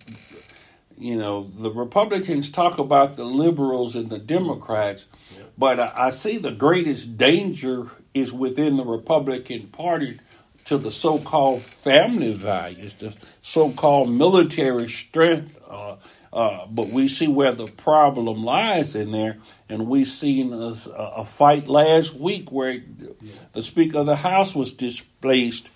you 0.98 1.16
know, 1.16 1.50
the 1.55 1.70
Republicans 1.70 2.50
talk 2.50 2.79
about 2.79 3.16
the 3.16 3.24
liberals 3.24 3.96
and 3.96 4.09
the 4.09 4.18
Democrats, 4.18 5.07
yeah. 5.37 5.44
but 5.59 5.79
I, 5.79 5.92
I, 5.94 6.11
see 6.11 6.38
the 6.38 6.52
greatest 6.52 7.18
danger 7.18 7.90
is 8.14 8.33
within 8.33 8.76
the 8.76 8.85
Republican 8.85 9.66
Party 9.68 10.18
to 10.64 10.79
the 10.79 10.90
so 10.90 11.18
called 11.18 11.61
family 11.61 12.33
values, 12.33 12.94
the 12.94 13.14
so 13.42 13.70
called 13.72 14.11
military 14.11 14.88
strength. 14.88 15.61
Uh, 15.68 15.96
uh, 16.32 16.66
but 16.66 16.88
we 16.88 17.08
see 17.08 17.28
where 17.28 17.52
the 17.52 17.66
problem 17.66 18.44
lies 18.44 18.94
in 18.94 19.12
there, 19.12 19.38
and 19.68 19.86
we 19.86 20.04
seen 20.04 20.52
a, 20.52 20.74
a 20.96 21.24
fight 21.24 21.68
last 21.68 22.14
week 22.14 22.50
where 22.52 22.72
yeah. 22.72 23.08
the 23.52 23.62
Speaker 23.62 23.98
of 23.98 24.06
the 24.06 24.16
House 24.16 24.54
was 24.54 24.72
displaced 24.72 25.70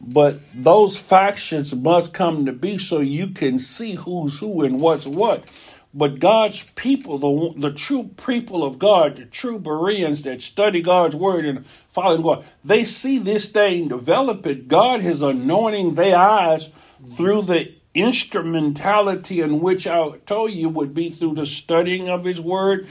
but 0.00 0.40
those 0.54 0.96
factions 0.96 1.74
must 1.74 2.14
come 2.14 2.46
to 2.46 2.52
be 2.52 2.78
so 2.78 3.00
you 3.00 3.28
can 3.28 3.58
see 3.58 3.94
who's 3.94 4.38
who 4.38 4.62
and 4.62 4.80
what's 4.80 5.06
what. 5.06 5.44
But 5.92 6.20
God's 6.20 6.62
people, 6.74 7.18
the, 7.18 7.68
the 7.68 7.74
true 7.74 8.10
people 8.16 8.64
of 8.64 8.78
God, 8.78 9.16
the 9.16 9.24
true 9.26 9.58
Bereans 9.58 10.22
that 10.22 10.40
study 10.40 10.80
God's 10.80 11.16
word 11.16 11.44
and 11.44 11.66
follow 11.66 12.22
God, 12.22 12.44
they 12.64 12.84
see 12.84 13.18
this 13.18 13.50
thing 13.50 13.88
developing. 13.88 14.68
God 14.68 15.04
is 15.04 15.20
anointing 15.20 15.96
their 15.96 16.16
eyes 16.16 16.70
through 17.16 17.42
the 17.42 17.74
instrumentality 17.94 19.40
in 19.40 19.60
which 19.60 19.86
I 19.86 20.18
told 20.26 20.52
you 20.52 20.68
would 20.68 20.94
be 20.94 21.10
through 21.10 21.34
the 21.34 21.46
studying 21.46 22.08
of 22.08 22.24
His 22.24 22.40
Word, 22.40 22.86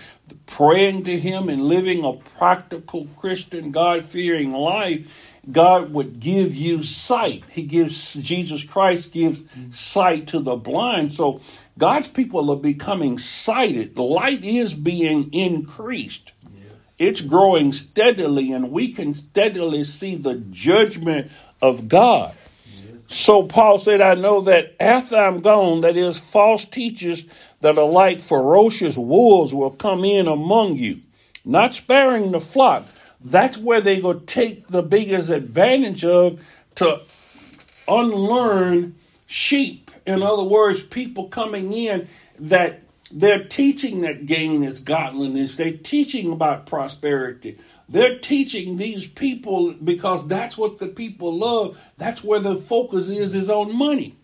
praying 0.46 1.04
to 1.06 1.20
Him, 1.20 1.50
and 1.50 1.64
living 1.64 2.04
a 2.04 2.14
practical 2.14 3.08
Christian, 3.16 3.72
God 3.72 4.04
fearing 4.04 4.52
life 4.52 5.30
God 5.52 5.94
would 5.94 6.20
give 6.20 6.56
you 6.56 6.84
sight. 6.84 7.44
He 7.50 7.64
gives, 7.64 8.14
Jesus 8.14 8.64
Christ 8.64 9.14
gives 9.14 9.44
sight 9.72 10.28
to 10.28 10.40
the 10.40 10.56
blind. 10.56 11.14
So 11.14 11.42
God's 11.78 12.08
people 12.08 12.52
are 12.52 12.58
becoming 12.58 13.18
sighted. 13.18 13.96
The 13.96 14.04
light 14.04 14.44
is 14.44 14.74
being 14.74 15.34
increased. 15.34 16.34
Yes. 16.54 16.96
It's 17.00 17.22
growing 17.22 17.74
steadily, 17.74 18.52
and 18.52 18.72
we 18.72 18.94
can 18.94 19.14
steadily 19.14 19.84
see 19.84 20.16
the 20.16 20.36
judgment 20.36 21.32
of 21.62 21.88
God. 21.88 22.34
So 23.12 23.44
Paul 23.44 23.80
said, 23.80 24.02
I 24.02 24.14
know 24.14 24.42
that 24.42 24.76
after 24.80 25.18
I'm 25.18 25.42
gone, 25.42 25.82
that 25.82 25.98
is, 25.98 26.18
false 26.18 26.64
teachers 26.64 27.26
that 27.62 27.78
are 27.78 27.90
like 27.90 28.22
ferocious 28.22 28.98
wolves 28.98 29.54
will 29.54 29.72
come 29.72 30.06
in 30.06 30.28
among 30.28 30.78
you, 30.78 31.02
not 31.44 31.74
sparing 31.74 32.32
the 32.32 32.40
flock 32.40 32.86
that's 33.22 33.58
where 33.58 33.82
they 33.82 34.00
go 34.00 34.14
take 34.14 34.68
the 34.68 34.82
biggest 34.82 35.30
advantage 35.30 36.04
of 36.06 36.44
to 36.76 37.02
unlearn 37.88 38.96
sheep. 39.28 39.92
In 40.06 40.24
other 40.24 40.44
words, 40.44 40.82
people 40.84 41.28
coming 41.28 41.74
in 41.74 42.08
that 42.40 42.82
They're 43.12 43.44
teaching 43.44 44.02
that 44.02 44.26
gain 44.26 44.64
is 44.64 44.80
godliness. 44.80 45.56
They're 45.56 45.78
teaching 45.78 46.32
about 46.32 46.66
prosperity. 46.68 47.58
They're 47.88 48.20
teaching 48.20 48.78
these 48.78 49.08
people 49.08 49.74
because 49.74 50.28
that's 50.28 50.58
what 50.58 50.78
the 50.78 50.88
people 50.88 51.36
love. 51.36 51.84
That's 51.98 52.24
where 52.24 52.40
the 52.40 52.56
focus 52.56 53.10
is, 53.10 53.34
is 53.34 53.50
on 53.50 53.78
money. 53.78 54.16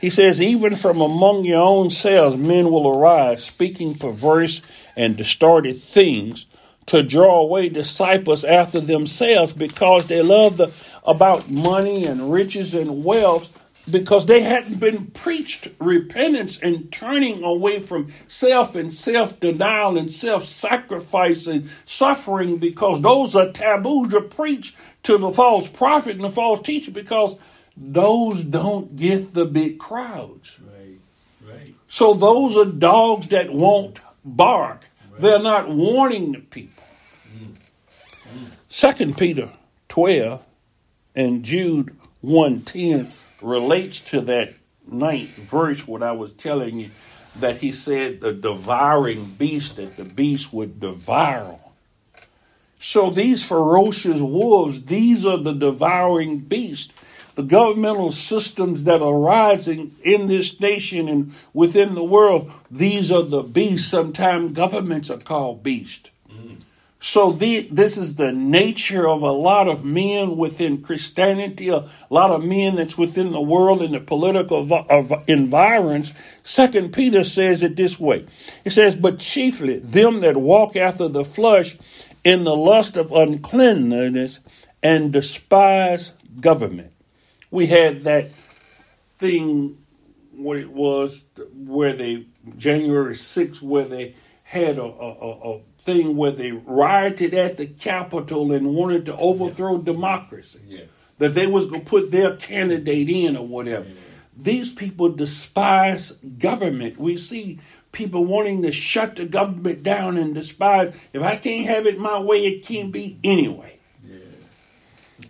He 0.00 0.10
says, 0.10 0.38
even 0.38 0.76
from 0.76 1.00
among 1.00 1.46
your 1.46 1.62
own 1.62 1.88
selves, 1.88 2.36
men 2.36 2.70
will 2.70 2.86
arise, 2.86 3.42
speaking 3.42 3.94
perverse 3.94 4.60
and 4.96 5.16
distorted 5.16 5.80
things 5.80 6.44
to 6.86 7.02
draw 7.02 7.40
away 7.40 7.70
disciples 7.70 8.44
after 8.44 8.80
themselves 8.80 9.54
because 9.54 10.06
they 10.06 10.20
love 10.20 10.58
the, 10.58 10.70
about 11.06 11.50
money 11.50 12.04
and 12.04 12.30
riches 12.30 12.74
and 12.74 13.02
wealth 13.02 13.63
because 13.90 14.26
they 14.26 14.40
hadn't 14.40 14.80
been 14.80 15.06
preached 15.06 15.68
repentance 15.78 16.58
and 16.60 16.90
turning 16.90 17.42
away 17.42 17.78
from 17.78 18.12
self 18.26 18.74
and 18.74 18.92
self 18.92 19.38
denial 19.40 19.98
and 19.98 20.10
self 20.10 20.44
sacrifice 20.44 21.46
and 21.46 21.68
suffering 21.84 22.58
because 22.58 23.02
those 23.02 23.36
are 23.36 23.50
taboo 23.50 24.08
to 24.08 24.20
preach 24.20 24.74
to 25.02 25.18
the 25.18 25.30
false 25.30 25.68
prophet 25.68 26.16
and 26.16 26.24
the 26.24 26.30
false 26.30 26.62
teacher 26.62 26.90
because 26.90 27.38
those 27.76 28.44
don't 28.44 28.96
get 28.96 29.34
the 29.34 29.44
big 29.44 29.78
crowds. 29.78 30.58
Right, 30.60 30.98
right. 31.46 31.74
So 31.88 32.14
those 32.14 32.56
are 32.56 32.70
dogs 32.70 33.28
that 33.28 33.52
won't 33.52 34.00
bark. 34.24 34.86
Right. 35.10 35.20
They're 35.20 35.42
not 35.42 35.68
warning 35.68 36.32
the 36.32 36.38
people. 36.38 36.84
Mm. 37.36 37.48
Mm. 37.48 38.50
Second 38.70 39.18
Peter 39.18 39.50
12 39.88 40.44
and 41.14 41.44
Jude 41.44 41.94
110 42.22 43.12
relates 43.44 44.00
to 44.00 44.20
that 44.22 44.54
ninth 44.86 45.36
verse 45.36 45.86
what 45.86 46.02
I 46.02 46.12
was 46.12 46.32
telling 46.32 46.78
you 46.78 46.90
that 47.36 47.58
he 47.58 47.72
said 47.72 48.20
the 48.20 48.32
devouring 48.32 49.24
beast 49.24 49.76
that 49.76 49.96
the 49.96 50.04
beast 50.04 50.52
would 50.52 50.80
devour. 50.80 51.58
So 52.78 53.10
these 53.10 53.46
ferocious 53.46 54.20
wolves, 54.20 54.84
these 54.84 55.24
are 55.24 55.38
the 55.38 55.54
devouring 55.54 56.40
beast 56.40 56.92
the 57.34 57.42
governmental 57.42 58.12
systems 58.12 58.84
that 58.84 59.02
are 59.02 59.18
rising 59.18 59.92
in 60.04 60.28
this 60.28 60.60
nation 60.60 61.08
and 61.08 61.32
within 61.52 61.94
the 61.94 62.04
world, 62.04 62.50
these 62.70 63.10
are 63.10 63.22
the 63.22 63.42
beasts. 63.42 63.90
Sometimes 63.90 64.52
governments 64.52 65.10
are 65.10 65.18
called 65.18 65.62
beasts. 65.62 66.10
So 67.06 67.32
the, 67.32 67.68
this 67.70 67.98
is 67.98 68.16
the 68.16 68.32
nature 68.32 69.06
of 69.06 69.20
a 69.20 69.30
lot 69.30 69.68
of 69.68 69.84
men 69.84 70.38
within 70.38 70.80
Christianity, 70.80 71.68
a 71.68 71.84
lot 72.08 72.30
of 72.30 72.42
men 72.42 72.76
that's 72.76 72.96
within 72.96 73.30
the 73.30 73.42
world 73.42 73.82
in 73.82 73.92
the 73.92 74.00
political 74.00 74.66
environs. 75.26 76.14
Second 76.44 76.94
Peter 76.94 77.22
says 77.22 77.62
it 77.62 77.76
this 77.76 78.00
way. 78.00 78.24
It 78.64 78.70
says, 78.70 78.96
but 78.96 79.18
chiefly 79.18 79.80
them 79.80 80.20
that 80.20 80.38
walk 80.38 80.76
after 80.76 81.06
the 81.06 81.26
flesh 81.26 81.76
in 82.24 82.44
the 82.44 82.56
lust 82.56 82.96
of 82.96 83.12
uncleanness 83.12 84.40
and 84.82 85.12
despise 85.12 86.14
government 86.40 86.94
we 87.54 87.66
had 87.68 88.00
that 88.00 88.30
thing 89.18 89.78
what 90.32 90.56
it 90.56 90.72
was 90.72 91.22
where 91.54 91.94
they 91.94 92.26
January 92.56 93.14
6th 93.14 93.62
where 93.62 93.84
they 93.84 94.16
had 94.54 94.78
a, 94.78 94.84
a, 94.84 95.56
a, 95.56 95.60
thing 95.82 96.16
where 96.16 96.30
they 96.30 96.50
rioted 96.50 97.34
at 97.34 97.58
the 97.58 97.66
Capitol 97.66 98.52
and 98.52 98.74
wanted 98.74 99.04
to 99.04 99.16
overthrow 99.16 99.74
yes. 99.76 99.84
democracy. 99.84 100.60
Yes. 100.66 101.16
That 101.18 101.34
they 101.34 101.46
was 101.46 101.66
gonna 101.66 101.84
put 101.84 102.10
their 102.10 102.36
candidate 102.36 103.10
in 103.10 103.36
or 103.36 103.46
whatever. 103.46 103.86
Yeah. 103.86 103.94
These 104.36 104.72
people 104.72 105.10
despise 105.10 106.12
government. 106.12 106.96
We 106.98 107.18
see 107.18 107.60
people 107.92 108.24
wanting 108.24 108.62
to 108.62 108.72
shut 108.72 109.16
the 109.16 109.26
government 109.26 109.82
down 109.82 110.16
and 110.16 110.34
despise 110.34 110.96
if 111.12 111.20
I 111.22 111.36
can't 111.36 111.66
have 111.66 111.86
it 111.86 111.98
my 111.98 112.18
way, 112.18 112.46
it 112.46 112.64
can't 112.64 112.90
be 112.90 113.18
anyway. 113.22 113.78
Yes. 114.06 114.20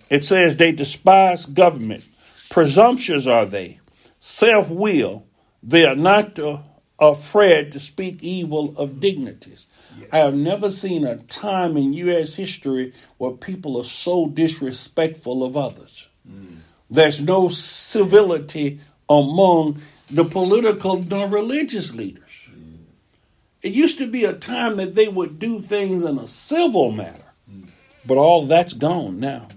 It 0.08 0.24
says 0.24 0.56
they 0.56 0.70
despise 0.70 1.46
government. 1.46 2.06
Presumptuous 2.50 3.26
are 3.26 3.46
they, 3.46 3.80
self 4.20 4.68
will. 4.68 5.26
They 5.62 5.84
are 5.84 5.96
not 5.96 6.38
uh, 6.38 6.58
afraid 6.98 7.72
to 7.72 7.80
speak 7.80 8.22
evil 8.22 8.74
of 8.76 9.00
dignities. 9.00 9.66
Yes. 9.98 10.08
I 10.12 10.18
have 10.18 10.34
never 10.34 10.70
seen 10.70 11.04
a 11.04 11.16
time 11.16 11.76
in 11.76 11.92
U.S. 11.92 12.34
history 12.34 12.92
where 13.18 13.32
people 13.32 13.78
are 13.78 13.84
so 13.84 14.26
disrespectful 14.26 15.44
of 15.44 15.56
others. 15.56 16.08
Mm. 16.28 16.58
There's 16.90 17.20
no 17.20 17.48
civility 17.48 18.80
among 19.08 19.80
the 20.10 20.24
political 20.24 21.02
nor 21.02 21.28
religious 21.28 21.94
leaders. 21.94 22.48
Yes. 22.48 23.16
It 23.62 23.72
used 23.72 23.98
to 23.98 24.06
be 24.06 24.24
a 24.24 24.32
time 24.32 24.76
that 24.76 24.94
they 24.94 25.08
would 25.08 25.38
do 25.38 25.60
things 25.62 26.04
in 26.04 26.18
a 26.18 26.26
civil 26.26 26.92
manner, 26.92 27.32
mm. 27.50 27.68
but 28.06 28.16
all 28.16 28.46
that's 28.46 28.72
gone 28.72 29.18
now. 29.18 29.48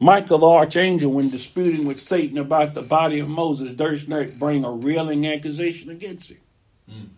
Michael 0.00 0.38
the 0.38 0.46
archangel, 0.46 1.10
when 1.10 1.28
disputing 1.28 1.86
with 1.86 2.00
Satan 2.00 2.38
about 2.38 2.74
the 2.74 2.82
body 2.82 3.18
of 3.18 3.28
Moses, 3.28 3.72
durst 3.72 4.08
not 4.08 4.38
bring 4.38 4.64
a 4.64 4.70
railing 4.70 5.26
accusation 5.26 5.90
against 5.90 6.30
him. 6.30 6.38
Mm. 6.88 7.08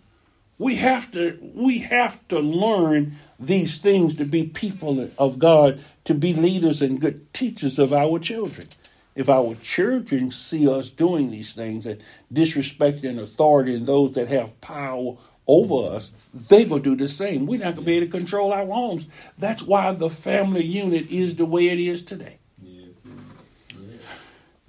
We 0.59 0.77
have 0.77 1.11
to 1.13 1.39
we 1.55 1.79
have 1.81 2.27
to 2.29 2.39
learn 2.39 3.17
these 3.39 3.79
things 3.79 4.15
to 4.17 4.25
be 4.25 4.45
people 4.45 5.11
of 5.19 5.39
God, 5.39 5.81
to 6.05 6.15
be 6.15 6.33
leaders 6.33 6.81
and 6.81 7.01
good 7.01 7.33
teachers 7.33 7.79
of 7.79 7.93
our 7.93 8.19
children. 8.19 8.69
If 9.15 9.29
our 9.29 9.55
children 9.57 10.31
see 10.31 10.69
us 10.69 10.89
doing 10.89 11.31
these 11.31 11.53
things 11.53 11.85
and 11.87 12.03
disrespecting 12.33 13.19
authority 13.19 13.75
and 13.75 13.87
those 13.87 14.13
that 14.13 14.29
have 14.29 14.61
power 14.61 15.17
over 15.47 15.97
us, 15.97 16.11
they 16.49 16.65
will 16.65 16.79
do 16.79 16.95
the 16.95 17.09
same. 17.09 17.47
We're 17.47 17.59
not 17.59 17.75
going 17.75 17.77
to 17.77 17.83
be 17.83 17.97
able 17.97 18.07
to 18.07 18.19
control 18.19 18.53
our 18.53 18.67
homes. 18.67 19.09
That's 19.37 19.63
why 19.63 19.93
the 19.93 20.09
family 20.09 20.65
unit 20.65 21.11
is 21.11 21.37
the 21.37 21.47
way 21.47 21.69
it 21.69 21.81
is 21.81 22.03
today. 22.03 22.40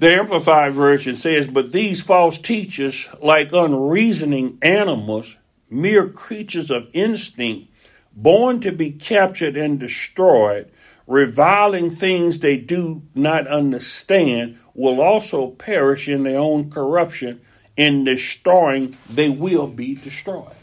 The 0.02 0.16
Amplified 0.16 0.74
Version 0.74 1.16
says, 1.16 1.48
But 1.48 1.72
these 1.72 2.02
false 2.02 2.40
teachers, 2.40 3.08
like 3.22 3.54
unreasoning 3.54 4.58
animals, 4.64 5.38
mere 5.70 6.10
creatures 6.10 6.72
of 6.72 6.90
instinct, 6.92 7.72
born 8.12 8.62
to 8.62 8.72
be 8.72 8.90
captured 8.90 9.56
and 9.56 9.80
destroyed, 9.80 10.72
reviling 11.06 11.92
things 11.92 12.40
they 12.40 12.58
do 12.58 13.04
not 13.14 13.46
understand, 13.46 14.58
will 14.74 15.00
also 15.00 15.52
perish 15.52 16.10
in 16.10 16.24
their 16.24 16.40
own 16.40 16.72
corruption. 16.72 17.40
In 17.78 18.04
destroying, 18.04 18.98
they 19.08 19.30
will 19.30 19.68
be 19.68 19.94
destroyed. 19.94 20.56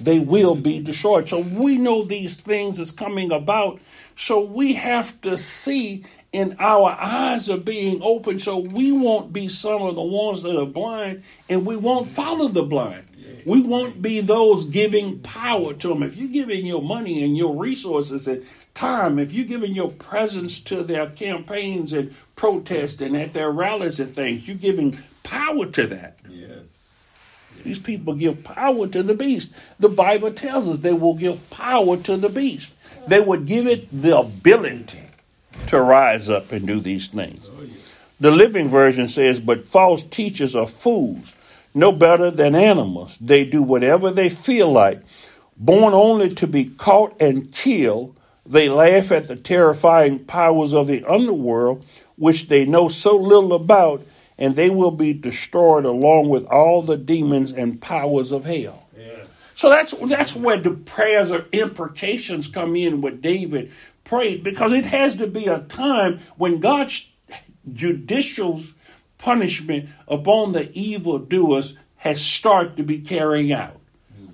They 0.00 0.18
will 0.18 0.56
be 0.56 0.80
destroyed. 0.80 1.28
So 1.28 1.38
we 1.38 1.78
know 1.78 2.02
these 2.02 2.34
things 2.34 2.80
is 2.80 2.90
coming 2.90 3.30
about. 3.30 3.80
So 4.16 4.44
we 4.44 4.74
have 4.74 5.20
to 5.20 5.38
see 5.38 6.04
and 6.36 6.54
our 6.58 6.94
eyes 7.00 7.48
are 7.48 7.56
being 7.56 7.98
opened 8.02 8.42
so 8.42 8.58
we 8.58 8.92
won't 8.92 9.32
be 9.32 9.48
some 9.48 9.80
of 9.80 9.94
the 9.94 10.02
ones 10.02 10.42
that 10.42 10.54
are 10.54 10.66
blind 10.66 11.22
and 11.48 11.64
we 11.64 11.76
won't 11.76 12.08
follow 12.08 12.48
the 12.48 12.62
blind. 12.62 13.04
We 13.46 13.62
won't 13.62 14.02
be 14.02 14.20
those 14.20 14.66
giving 14.66 15.20
power 15.20 15.72
to 15.72 15.88
them. 15.88 16.02
If 16.02 16.18
you're 16.18 16.28
giving 16.28 16.66
your 16.66 16.82
money 16.82 17.24
and 17.24 17.36
your 17.36 17.56
resources 17.56 18.28
and 18.28 18.44
time, 18.74 19.18
if 19.18 19.32
you're 19.32 19.46
giving 19.46 19.74
your 19.74 19.92
presence 19.92 20.60
to 20.64 20.82
their 20.82 21.08
campaigns 21.08 21.94
and 21.94 22.14
protests 22.34 23.00
and 23.00 23.16
at 23.16 23.32
their 23.32 23.50
rallies 23.50 23.98
and 23.98 24.14
things, 24.14 24.46
you're 24.46 24.58
giving 24.58 24.98
power 25.22 25.64
to 25.64 25.86
that. 25.86 26.18
Yes. 26.28 26.92
These 27.62 27.78
people 27.78 28.12
give 28.14 28.44
power 28.44 28.86
to 28.88 29.02
the 29.02 29.14
beast. 29.14 29.54
The 29.78 29.88
Bible 29.88 30.32
tells 30.32 30.68
us 30.68 30.80
they 30.80 30.92
will 30.92 31.14
give 31.14 31.48
power 31.48 31.96
to 31.96 32.18
the 32.18 32.28
beast. 32.28 32.74
They 33.06 33.20
would 33.20 33.46
give 33.46 33.66
it 33.66 33.88
the 33.90 34.18
ability 34.18 35.05
to 35.68 35.80
rise 35.80 36.30
up 36.30 36.52
and 36.52 36.66
do 36.66 36.80
these 36.80 37.08
things. 37.08 37.48
The 38.18 38.30
Living 38.30 38.68
Version 38.68 39.08
says, 39.08 39.40
But 39.40 39.66
false 39.66 40.02
teachers 40.02 40.56
are 40.56 40.66
fools, 40.66 41.36
no 41.74 41.92
better 41.92 42.30
than 42.30 42.54
animals. 42.54 43.18
They 43.18 43.44
do 43.44 43.62
whatever 43.62 44.10
they 44.10 44.30
feel 44.30 44.72
like, 44.72 45.02
born 45.56 45.92
only 45.92 46.30
to 46.30 46.46
be 46.46 46.64
caught 46.64 47.20
and 47.20 47.52
killed. 47.52 48.16
They 48.46 48.68
laugh 48.68 49.12
at 49.12 49.28
the 49.28 49.36
terrifying 49.36 50.20
powers 50.24 50.72
of 50.72 50.86
the 50.86 51.04
underworld, 51.04 51.84
which 52.16 52.48
they 52.48 52.64
know 52.64 52.88
so 52.88 53.16
little 53.16 53.52
about, 53.52 54.02
and 54.38 54.56
they 54.56 54.70
will 54.70 54.90
be 54.92 55.12
destroyed 55.12 55.84
along 55.84 56.30
with 56.30 56.44
all 56.46 56.82
the 56.82 56.96
demons 56.96 57.52
and 57.52 57.80
powers 57.80 58.32
of 58.32 58.44
hell. 58.44 58.88
Yes. 58.96 59.52
So 59.56 59.68
that's 59.68 59.92
that's 59.92 60.34
where 60.36 60.58
the 60.58 60.70
prayers 60.70 61.30
of 61.30 61.46
imprecations 61.52 62.46
come 62.46 62.76
in 62.76 63.02
with 63.02 63.20
David 63.20 63.72
prayed 64.06 64.42
because 64.42 64.72
it 64.72 64.86
has 64.86 65.16
to 65.16 65.26
be 65.26 65.46
a 65.46 65.60
time 65.60 66.20
when 66.36 66.60
God's 66.60 67.12
judicial 67.72 68.60
punishment 69.18 69.88
upon 70.08 70.52
the 70.52 70.72
evildoers 70.72 71.76
has 71.96 72.20
started 72.20 72.76
to 72.76 72.82
be 72.82 72.98
carrying 72.98 73.52
out. 73.52 73.80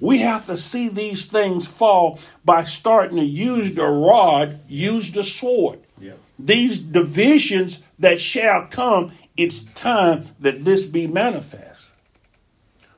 We 0.00 0.18
have 0.18 0.46
to 0.46 0.56
see 0.56 0.88
these 0.88 1.26
things 1.26 1.66
fall 1.66 2.18
by 2.44 2.64
starting 2.64 3.18
to 3.18 3.24
use 3.24 3.74
the 3.74 3.86
rod, 3.86 4.58
use 4.66 5.12
the 5.12 5.22
sword. 5.22 5.78
Yeah. 6.00 6.14
These 6.38 6.78
divisions 6.78 7.80
that 8.00 8.18
shall 8.18 8.66
come, 8.68 9.12
it's 9.36 9.62
time 9.62 10.24
that 10.40 10.64
this 10.64 10.86
be 10.86 11.06
manifest. 11.06 11.90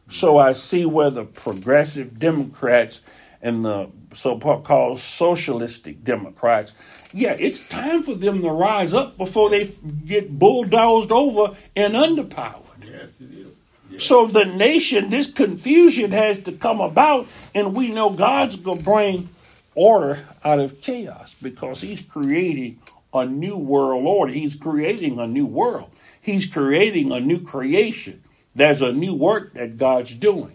So 0.09 0.39
I 0.39 0.55
see 0.55 0.87
where 0.87 1.11
the 1.11 1.25
progressive 1.25 2.19
Democrats 2.19 3.03
and 3.43 3.65
the 3.65 3.91
so-called 4.15 4.99
socialistic 4.99 6.05
Democrats, 6.05 6.73
yeah, 7.13 7.37
it's 7.39 7.67
time 7.69 8.03
for 8.03 8.15
them 8.15 8.43
to 8.43 8.51
rise 8.51 8.95
up 8.95 9.17
before 9.17 9.51
they 9.51 9.73
get 10.05 10.39
bulldozed 10.39 11.13
over 11.13 11.57
and 11.77 11.95
underpowered. 11.95 12.63
Yes, 12.85 13.21
it 13.21 13.33
is. 13.33 13.77
Yes. 13.91 14.05
So 14.05 14.27
the 14.27 14.45
nation, 14.45 15.11
this 15.11 15.31
confusion 15.31 16.11
has 16.13 16.41
to 16.41 16.53
come 16.53 16.81
about, 16.81 17.27
and 17.55 17.75
we 17.75 17.91
know 17.91 18.11
God's 18.11 18.57
going 18.57 18.79
to 18.79 18.85
bring 18.85 19.29
order 19.75 20.25
out 20.45 20.59
of 20.59 20.81
chaos 20.81 21.37
because 21.41 21.81
He's 21.83 22.03
creating 22.03 22.81
a 23.13 23.25
new 23.27 23.57
world 23.57 24.07
order. 24.07 24.33
He's 24.33 24.57
creating 24.57 25.19
a 25.19 25.27
new 25.27 25.47
world. 25.47 25.91
He's 26.21 26.47
creating 26.47 27.13
a 27.13 27.21
new 27.21 27.41
creation. 27.41 28.23
There's 28.55 28.83
a 28.83 28.93
new 28.93 29.15
work 29.15 29.55
that 29.55 29.77
God's 29.77 30.15
doing. 30.15 30.53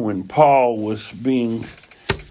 When 0.00 0.24
Paul 0.24 0.78
was 0.78 1.12
being 1.12 1.62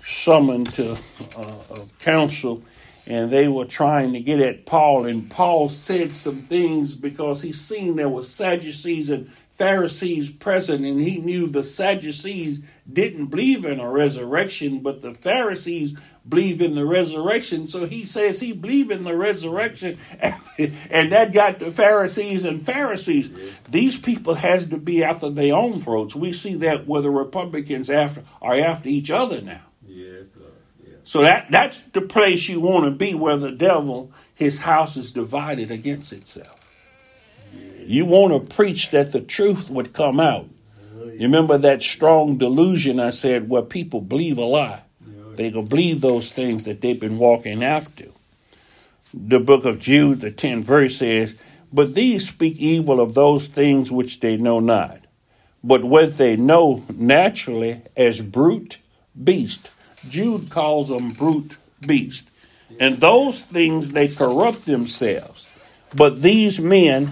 summoned 0.03 0.73
to 0.73 0.93
uh, 1.37 1.57
a 1.75 2.03
council 2.03 2.63
and 3.05 3.29
they 3.29 3.47
were 3.47 3.65
trying 3.65 4.13
to 4.13 4.19
get 4.19 4.39
at 4.39 4.65
Paul, 4.65 5.05
and 5.05 5.29
Paul 5.29 5.69
said 5.69 6.11
some 6.11 6.41
things 6.41 6.95
because 6.95 7.43
he 7.43 7.51
seen 7.53 7.95
there 7.95 8.09
were 8.09 8.23
Sadducees 8.23 9.11
and 9.11 9.31
Pharisees 9.51 10.31
present, 10.31 10.83
and 10.83 10.99
he 10.99 11.19
knew 11.19 11.45
the 11.45 11.63
Sadducees 11.63 12.63
didn't 12.91 13.27
believe 13.27 13.65
in 13.65 13.79
a 13.79 13.87
resurrection, 13.87 14.79
but 14.79 15.03
the 15.03 15.13
Pharisees 15.13 15.95
believe 16.27 16.61
in 16.61 16.75
the 16.75 16.85
resurrection. 16.85 17.67
So 17.67 17.85
he 17.85 18.05
says 18.05 18.39
he 18.39 18.51
believed 18.51 18.91
in 18.91 19.03
the 19.03 19.15
resurrection, 19.15 19.97
and 20.19 21.11
that 21.11 21.31
got 21.33 21.59
the 21.59 21.71
Pharisees 21.71 22.45
and 22.45 22.65
Pharisees. 22.65 23.31
These 23.69 23.99
people 23.99 24.35
has 24.35 24.67
to 24.67 24.77
be 24.77 25.03
after 25.03 25.29
their 25.29 25.55
own 25.55 25.79
throats. 25.79 26.15
We 26.15 26.31
see 26.31 26.55
that 26.55 26.87
where 26.87 27.01
the 27.01 27.09
Republicans 27.09 27.89
after 27.89 28.23
are 28.41 28.55
after 28.55 28.89
each 28.89 29.11
other 29.11 29.41
now. 29.41 29.61
Yes, 29.87 30.33
sir. 30.33 30.41
Yeah. 30.83 30.95
So 31.03 31.21
that 31.21 31.51
that's 31.51 31.81
the 31.93 32.01
place 32.01 32.47
you 32.47 32.61
want 32.61 32.85
to 32.85 32.91
be, 32.91 33.13
where 33.13 33.37
the 33.37 33.51
devil 33.51 34.11
his 34.39 34.59
house 34.59 34.95
is 34.95 35.11
divided 35.11 35.69
against 35.69 36.13
itself. 36.13 36.55
You 37.79 38.05
want 38.05 38.47
to 38.47 38.55
preach 38.55 38.89
that 38.91 39.11
the 39.11 39.19
truth 39.19 39.69
would 39.69 39.93
come 39.93 40.19
out. 40.19 40.47
Oh, 40.97 41.05
you 41.05 41.21
remember 41.21 41.57
that 41.57 41.81
strong 41.81 42.37
delusion 42.37 43.01
I 43.01 43.09
said 43.09 43.49
where 43.49 43.63
people 43.63 43.99
believe 43.99 44.37
a 44.37 44.45
lie. 44.45 44.83
They 45.39 45.51
go 45.51 45.61
believe 45.61 46.01
those 46.01 46.33
things 46.33 46.65
that 46.65 46.81
they've 46.81 46.99
been 46.99 47.17
walking 47.17 47.63
after. 47.63 48.07
The 49.13 49.39
book 49.39 49.63
of 49.63 49.79
Jude, 49.79 50.19
the 50.19 50.31
10th 50.31 50.63
verse 50.63 50.97
says, 50.97 51.41
But 51.71 51.93
these 51.93 52.27
speak 52.27 52.57
evil 52.57 52.99
of 52.99 53.13
those 53.13 53.47
things 53.47 53.89
which 53.89 54.19
they 54.19 54.35
know 54.35 54.59
not, 54.59 54.99
but 55.63 55.85
what 55.85 56.17
they 56.17 56.35
know 56.35 56.83
naturally 56.93 57.83
as 57.95 58.19
brute 58.19 58.79
beast. 59.23 59.71
Jude 60.09 60.49
calls 60.49 60.89
them 60.89 61.11
brute 61.11 61.55
beast. 61.87 62.29
And 62.77 62.97
those 62.97 63.41
things 63.41 63.91
they 63.91 64.09
corrupt 64.09 64.65
themselves. 64.65 65.49
But 65.95 66.21
these 66.21 66.59
men 66.59 67.11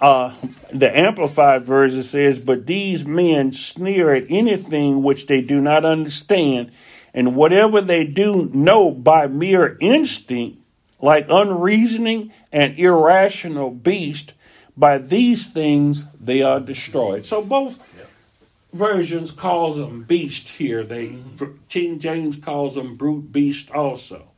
uh, 0.00 0.32
the 0.72 0.96
Amplified 0.96 1.64
Version 1.64 2.02
says, 2.02 2.38
But 2.38 2.66
these 2.66 3.04
men 3.04 3.52
sneer 3.52 4.14
at 4.14 4.26
anything 4.28 5.02
which 5.02 5.26
they 5.26 5.40
do 5.40 5.60
not 5.60 5.84
understand, 5.84 6.70
and 7.18 7.34
whatever 7.34 7.80
they 7.80 8.04
do 8.04 8.48
know 8.54 8.92
by 8.92 9.26
mere 9.26 9.76
instinct, 9.80 10.56
like 11.00 11.26
unreasoning 11.28 12.32
and 12.52 12.78
irrational 12.78 13.72
beast, 13.72 14.34
by 14.76 14.98
these 14.98 15.48
things 15.48 16.04
they 16.14 16.42
are 16.42 16.60
destroyed. 16.60 17.26
So 17.26 17.44
both 17.44 17.82
versions 18.72 19.32
calls 19.32 19.74
them 19.74 20.04
beast 20.04 20.48
here. 20.50 20.84
They. 20.84 21.18
King 21.68 21.98
James 21.98 22.36
calls 22.36 22.76
them 22.76 22.94
brute 22.94 23.32
beast 23.32 23.72
also. 23.72 24.28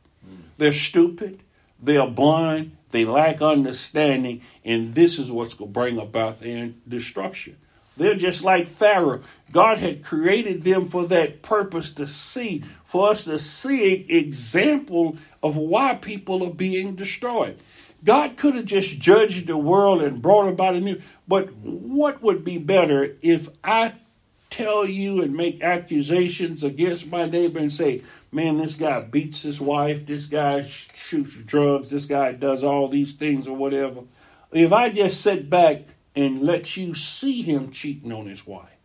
They're 0.57 0.73
stupid, 0.73 1.41
they're 1.79 2.07
blind, 2.07 2.77
they 2.89 3.05
lack 3.05 3.43
understanding, 3.43 4.41
and 4.65 4.95
this 4.95 5.19
is 5.19 5.31
what's 5.31 5.53
going 5.53 5.69
to 5.69 5.79
bring 5.79 5.99
about 5.99 6.39
their 6.39 6.71
destruction. 6.87 7.57
They're 7.97 8.15
just 8.15 8.43
like 8.43 8.67
Pharaoh. 8.67 9.21
God 9.51 9.79
had 9.79 10.03
created 10.03 10.63
them 10.63 10.87
for 10.87 11.05
that 11.07 11.41
purpose 11.41 11.91
to 11.93 12.07
see, 12.07 12.63
for 12.83 13.09
us 13.09 13.25
to 13.25 13.37
see 13.37 14.05
example 14.09 15.17
of 15.43 15.57
why 15.57 15.95
people 15.95 16.43
are 16.43 16.53
being 16.53 16.95
destroyed. 16.95 17.59
God 18.03 18.37
could 18.37 18.55
have 18.55 18.65
just 18.65 18.99
judged 18.99 19.47
the 19.47 19.57
world 19.57 20.01
and 20.01 20.21
brought 20.21 20.47
about 20.47 20.75
a 20.75 20.79
new, 20.79 21.01
but 21.27 21.53
what 21.53 22.23
would 22.23 22.43
be 22.43 22.57
better 22.57 23.15
if 23.21 23.49
I 23.63 23.93
tell 24.49 24.85
you 24.85 25.21
and 25.21 25.35
make 25.35 25.61
accusations 25.61 26.63
against 26.63 27.11
my 27.11 27.25
neighbor 27.25 27.59
and 27.59 27.71
say, 27.71 28.01
man, 28.31 28.57
this 28.57 28.75
guy 28.75 29.01
beats 29.01 29.43
his 29.43 29.61
wife, 29.61 30.05
this 30.05 30.25
guy 30.25 30.63
shoots 30.63 31.35
drugs, 31.35 31.89
this 31.89 32.05
guy 32.05 32.31
does 32.31 32.63
all 32.63 32.87
these 32.87 33.13
things 33.13 33.47
or 33.47 33.55
whatever. 33.55 34.01
If 34.51 34.73
I 34.73 34.89
just 34.89 35.21
sit 35.21 35.49
back 35.49 35.83
and 36.15 36.41
let 36.41 36.77
you 36.77 36.93
see 36.95 37.41
him 37.41 37.69
cheating 37.69 38.11
on 38.11 38.25
his 38.25 38.45
wife, 38.45 38.77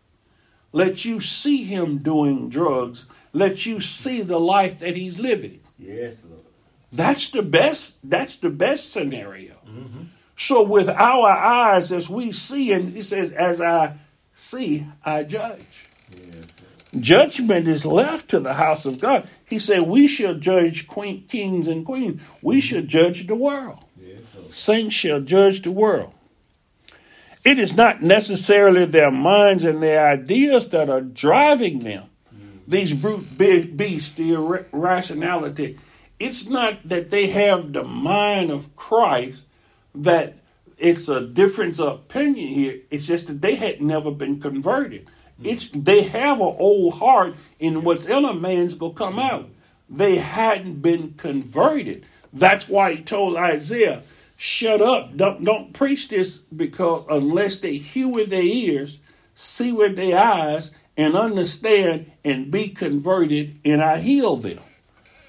let 0.72 1.04
you 1.04 1.20
see 1.20 1.64
him 1.64 1.98
doing 1.98 2.48
drugs, 2.48 3.06
let 3.32 3.66
you 3.66 3.80
see 3.80 4.22
the 4.22 4.38
life 4.38 4.80
that 4.80 4.96
he's 4.96 5.18
living. 5.20 5.60
Yes, 5.78 6.24
Lord. 6.24 6.42
That's 6.92 7.30
the 7.30 7.42
best. 7.42 7.98
That's 8.08 8.36
the 8.36 8.50
best 8.50 8.92
scenario. 8.92 9.54
Mm-hmm. 9.68 10.04
So 10.36 10.62
with 10.62 10.88
our 10.88 11.28
eyes, 11.28 11.92
as 11.92 12.08
we 12.08 12.32
see, 12.32 12.72
and 12.72 12.92
he 12.92 13.02
says, 13.02 13.32
"As 13.32 13.60
I 13.60 13.94
see, 14.34 14.86
I 15.04 15.24
judge." 15.24 15.88
Yes, 16.10 16.54
Judgment 17.00 17.68
is 17.68 17.84
left 17.84 18.28
to 18.30 18.40
the 18.40 18.54
house 18.54 18.86
of 18.86 19.00
God. 19.00 19.28
He 19.48 19.58
said, 19.58 19.82
We 19.82 20.06
shall 20.06 20.34
judge 20.34 20.86
queen, 20.86 21.24
kings 21.26 21.68
and 21.68 21.84
queens. 21.84 22.22
We 22.42 22.60
shall 22.60 22.82
judge 22.82 23.26
the 23.26 23.34
world. 23.34 23.84
Yes, 24.00 24.34
Saints 24.50 24.94
shall 24.94 25.20
judge 25.20 25.62
the 25.62 25.72
world. 25.72 26.14
It 27.46 27.60
is 27.60 27.76
not 27.76 28.02
necessarily 28.02 28.86
their 28.86 29.12
minds 29.12 29.62
and 29.62 29.80
their 29.80 30.04
ideas 30.04 30.68
that 30.70 30.90
are 30.90 31.00
driving 31.00 31.78
them. 31.78 32.10
These 32.66 32.94
brute 32.94 33.38
beasts, 33.38 34.10
the 34.10 34.32
irrationality. 34.32 35.78
It's 36.18 36.48
not 36.48 36.80
that 36.88 37.10
they 37.10 37.28
have 37.28 37.72
the 37.72 37.84
mind 37.84 38.50
of 38.50 38.74
Christ, 38.74 39.44
that 39.94 40.38
it's 40.76 41.08
a 41.08 41.20
difference 41.20 41.78
of 41.78 42.00
opinion 42.00 42.48
here. 42.48 42.80
It's 42.90 43.06
just 43.06 43.28
that 43.28 43.42
they 43.42 43.54
had 43.54 43.80
never 43.80 44.10
been 44.10 44.40
converted. 44.40 45.06
It's 45.40 45.68
they 45.68 46.02
have 46.02 46.40
an 46.40 46.56
old 46.58 46.94
heart, 46.94 47.36
and 47.60 47.84
what's 47.84 48.06
in 48.06 48.24
a 48.24 48.34
man's 48.34 48.74
gonna 48.74 48.92
come 48.92 49.20
out. 49.20 49.48
They 49.88 50.16
hadn't 50.16 50.82
been 50.82 51.14
converted. 51.16 52.06
That's 52.32 52.68
why 52.68 52.94
he 52.94 53.02
told 53.02 53.36
Isaiah, 53.36 54.02
"Shut 54.36 54.80
up! 54.80 55.16
Don't 55.16 55.44
don't 55.44 55.72
preach 55.72 56.08
this 56.08 56.38
because 56.38 57.04
unless 57.10 57.58
they 57.58 57.76
hear 57.76 58.08
with 58.08 58.30
their 58.30 58.42
ears, 58.42 59.00
see 59.34 59.72
with 59.72 59.96
their 59.96 60.18
eyes, 60.18 60.70
and 60.96 61.14
understand 61.14 62.10
and 62.24 62.50
be 62.50 62.68
converted, 62.68 63.58
and 63.64 63.82
I 63.82 63.98
heal 63.98 64.36
them." 64.36 64.60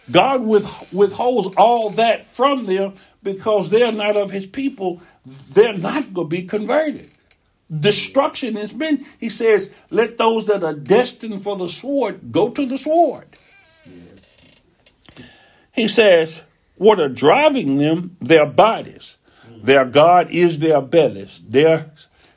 God 0.10 0.46
with, 0.46 0.94
withholds 0.94 1.54
all 1.58 1.90
that 1.92 2.26
from 2.26 2.66
them 2.66 2.94
because 3.22 3.70
they're 3.70 3.92
not 3.92 4.16
of 4.16 4.32
His 4.32 4.46
people. 4.46 5.02
They're 5.26 5.78
not 5.78 6.14
going 6.14 6.30
to 6.30 6.36
be 6.36 6.44
converted 6.44 7.12
destruction 7.70 8.56
has 8.56 8.72
been. 8.72 9.06
He 9.20 9.30
says, 9.30 9.74
let 9.90 10.18
those 10.18 10.46
that 10.48 10.64
are 10.64 10.74
destined 10.74 11.44
for 11.44 11.56
the 11.56 11.70
sword 11.70 12.32
go 12.32 12.50
to 12.50 12.66
the 12.66 12.78
sword. 12.78 13.28
He 15.74 15.88
says, 15.88 16.44
what 16.78 17.00
are 17.00 17.10
driving 17.10 17.78
them? 17.78 18.18
Their 18.20 18.46
bodies. 18.46 19.18
Their 19.64 19.86
God 19.86 20.30
is 20.30 20.60
their 20.60 20.82
bellies, 20.82 21.42
their 21.48 21.92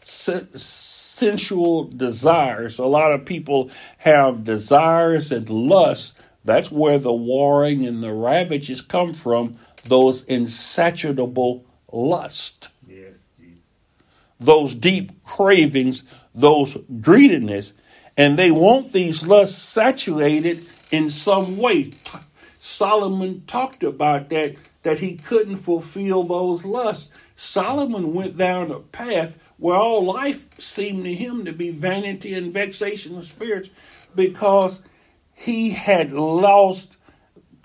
sensual 0.05 1.85
desires. 1.85 2.79
A 2.79 2.87
lot 2.87 3.13
of 3.13 3.27
people 3.27 3.71
have 3.99 4.45
desires 4.45 5.31
and 5.31 5.49
lusts. 5.51 6.15
That's 6.45 6.71
where 6.71 6.99
the 6.99 7.13
warring 7.13 7.87
and 7.87 8.03
the 8.03 8.13
ravages 8.13 8.81
come 8.81 9.13
from, 9.13 9.57
those 9.85 10.25
insatiable 10.25 11.67
lust 11.93 12.71
those 14.41 14.75
deep 14.75 15.23
cravings, 15.23 16.03
those 16.35 16.77
greediness, 17.01 17.73
and 18.17 18.39
they 18.39 18.51
want 18.51 18.93
these 18.93 19.27
lusts 19.27 19.63
saturated 19.63 20.67
in 20.91 21.11
some 21.11 21.59
way. 21.59 21.93
Solomon 22.71 23.43
talked 23.47 23.83
about 23.83 24.29
that, 24.29 24.55
that 24.85 25.01
he 25.01 25.17
couldn't 25.17 25.57
fulfill 25.57 26.23
those 26.23 26.65
lusts. 26.65 27.11
Solomon 27.35 28.15
went 28.15 28.37
down 28.37 28.71
a 28.71 28.79
path 28.79 29.37
where 29.57 29.77
all 29.77 30.05
life 30.05 30.59
seemed 30.61 31.03
to 31.03 31.13
him 31.13 31.45
to 31.45 31.53
be 31.53 31.73
vanity 31.73 32.33
and 32.33 32.53
vexation 32.53 33.19
of 33.19 33.25
spirits 33.25 33.71
because 34.15 34.83
he 35.35 35.71
had 35.71 36.13
lost 36.13 36.97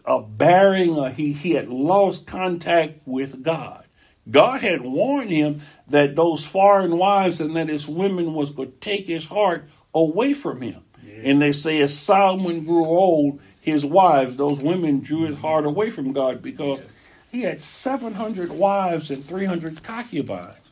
a 0.06 0.22
bearing 0.22 0.96
or 0.96 1.10
he, 1.10 1.34
he 1.34 1.52
had 1.52 1.70
lost 1.70 2.26
contact 2.26 3.00
with 3.06 3.44
God. 3.44 3.86
God 4.30 4.62
had 4.62 4.82
warned 4.82 5.30
him 5.30 5.62
that 5.88 6.16
those 6.16 6.44
foreign 6.44 6.98
wives 6.98 7.40
and 7.40 7.56
that 7.56 7.70
his 7.70 7.88
women 7.88 8.34
was 8.34 8.50
going 8.50 8.72
to 8.72 8.78
take 8.80 9.06
his 9.06 9.28
heart 9.28 9.70
away 9.94 10.34
from 10.34 10.62
him. 10.62 10.82
And 11.24 11.40
they 11.40 11.52
say 11.52 11.80
as 11.82 11.98
Solomon 11.98 12.66
grew 12.66 12.86
old, 12.86 13.40
his 13.66 13.84
wives, 13.84 14.36
those 14.36 14.62
women 14.62 15.00
drew 15.00 15.26
his 15.26 15.40
heart 15.40 15.66
away 15.66 15.90
from 15.90 16.14
God 16.14 16.40
because 16.40 16.86
he 17.32 17.42
had 17.42 17.60
700 17.60 18.52
wives 18.52 19.10
and 19.10 19.26
300 19.26 19.82
concubines. 19.82 20.72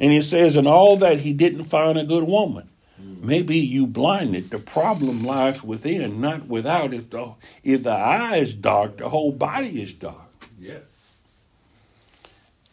And 0.00 0.10
he 0.10 0.20
says, 0.20 0.56
in 0.56 0.66
all 0.66 0.96
that 0.96 1.20
he 1.20 1.32
didn't 1.32 1.66
find 1.66 1.96
a 1.96 2.04
good 2.04 2.24
woman. 2.24 2.68
Maybe 2.98 3.56
you 3.56 3.86
blinded. 3.86 4.50
The 4.50 4.58
problem 4.58 5.22
lies 5.22 5.62
within, 5.62 6.20
not 6.20 6.48
without. 6.48 6.92
If 6.92 7.10
the, 7.10 7.34
if 7.62 7.84
the 7.84 7.90
eye 7.92 8.38
is 8.38 8.56
dark, 8.56 8.96
the 8.96 9.08
whole 9.08 9.30
body 9.30 9.80
is 9.80 9.92
dark. 9.92 10.48
Yes. 10.58 11.22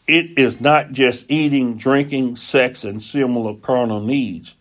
It 0.08 0.36
is 0.36 0.60
not 0.60 0.94
just 0.94 1.30
eating, 1.30 1.78
drinking, 1.78 2.38
sex, 2.38 2.84
and 2.84 3.04
similar 3.04 3.54
carnal 3.54 4.02
needs, 4.02 4.56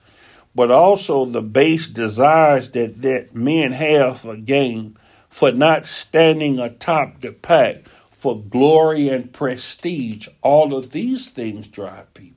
but 0.54 0.70
also 0.70 1.24
the 1.24 1.42
base 1.42 1.88
desires 1.88 2.70
that, 2.70 3.02
that 3.02 3.34
men 3.34 3.72
have 3.72 4.20
for 4.20 4.36
gain, 4.36 4.96
for 5.26 5.52
not 5.52 5.86
standing 5.86 6.58
atop 6.58 7.20
the 7.20 7.32
pack, 7.32 7.86
for 8.10 8.40
glory 8.40 9.08
and 9.08 9.32
prestige. 9.32 10.28
All 10.42 10.74
of 10.74 10.92
these 10.92 11.30
things 11.30 11.66
drive 11.66 12.12
people 12.14 12.32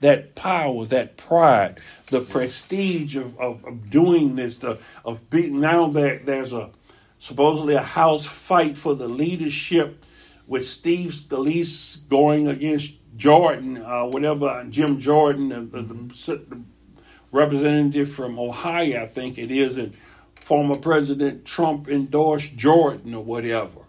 that 0.00 0.34
power, 0.34 0.84
that 0.86 1.16
pride, 1.16 1.80
the 2.06 2.20
prestige 2.20 3.16
of, 3.16 3.38
of, 3.38 3.64
of 3.64 3.90
doing 3.90 4.36
this, 4.36 4.58
the, 4.58 4.78
of 5.04 5.28
being 5.30 5.60
now 5.60 5.88
that 5.88 6.24
there's 6.24 6.52
a 6.52 6.70
supposedly 7.18 7.74
a 7.74 7.82
house 7.82 8.24
fight 8.24 8.78
for 8.78 8.94
the 8.94 9.08
leadership 9.08 10.04
with 10.46 10.66
Steve 10.66 11.10
Scalise 11.10 12.08
going 12.08 12.46
against 12.46 12.94
Jordan, 13.16 13.78
uh, 13.78 14.04
whatever 14.04 14.64
Jim 14.70 15.00
Jordan, 15.00 15.48
the, 15.48 15.82
the, 15.82 15.82
the, 15.82 16.62
representative 17.32 18.10
from 18.10 18.38
Ohio, 18.38 19.02
I 19.02 19.06
think 19.06 19.38
it 19.38 19.50
is, 19.50 19.76
and 19.76 19.94
former 20.34 20.76
President 20.76 21.44
Trump 21.44 21.88
endorsed 21.88 22.56
Jordan 22.56 23.14
or 23.14 23.22
whatever. 23.22 23.80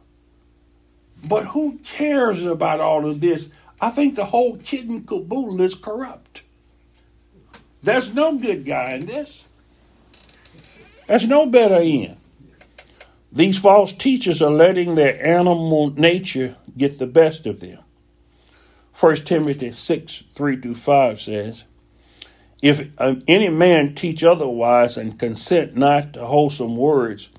But 1.27 1.45
who 1.47 1.79
cares 1.83 2.45
about 2.45 2.79
all 2.79 3.09
of 3.09 3.21
this? 3.21 3.51
I 3.81 3.89
think 3.89 4.15
the 4.15 4.25
whole 4.25 4.57
kit 4.57 4.85
and 4.85 5.07
caboodle 5.07 5.61
is 5.61 5.75
corrupt. 5.75 6.43
There's 7.81 8.13
no 8.13 8.37
good 8.37 8.65
guy 8.65 8.93
in 8.93 9.05
this. 9.05 9.45
There's 11.07 11.27
no 11.27 11.45
better 11.45 11.79
end. 11.81 12.17
These 13.31 13.59
false 13.59 13.93
teachers 13.93 14.41
are 14.41 14.51
letting 14.51 14.95
their 14.95 15.25
animal 15.25 15.91
nature 15.91 16.55
get 16.77 16.99
the 16.99 17.07
best 17.07 17.45
of 17.45 17.59
them. 17.59 17.79
1 18.99 19.15
Timothy 19.17 19.71
6 19.71 20.23
3 20.33 20.61
to 20.61 20.75
5 20.75 21.21
says, 21.21 21.65
If 22.61 22.89
uh, 22.97 23.15
any 23.27 23.49
man 23.49 23.95
teach 23.95 24.23
otherwise 24.23 24.97
and 24.97 25.17
consent 25.17 25.75
not 25.75 26.13
to 26.13 26.25
wholesome 26.25 26.75
words, 26.75 27.29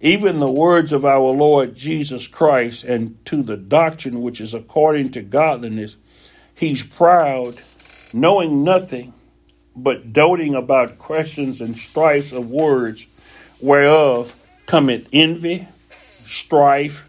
even 0.00 0.40
the 0.40 0.50
words 0.50 0.92
of 0.92 1.04
our 1.04 1.30
Lord 1.30 1.74
Jesus 1.74 2.26
Christ, 2.26 2.84
and 2.84 3.24
to 3.26 3.42
the 3.42 3.56
doctrine 3.56 4.20
which 4.20 4.40
is 4.40 4.54
according 4.54 5.10
to 5.12 5.22
godliness, 5.22 5.96
he's 6.54 6.84
proud, 6.84 7.60
knowing 8.12 8.64
nothing, 8.64 9.14
but 9.74 10.12
doting 10.12 10.54
about 10.54 10.98
questions 10.98 11.60
and 11.60 11.76
strifes 11.76 12.32
of 12.32 12.50
words, 12.50 13.06
whereof 13.60 14.34
cometh 14.66 15.08
envy, 15.12 15.68
strife, 16.26 17.08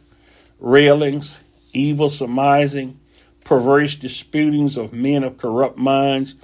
railings, 0.59 1.69
evil 1.73 2.09
surmising, 2.09 2.99
perverse 3.43 3.95
disputings 3.95 4.77
of 4.77 4.93
men 4.93 5.23
of 5.23 5.37
corrupt 5.37 5.77
minds, 5.77 6.35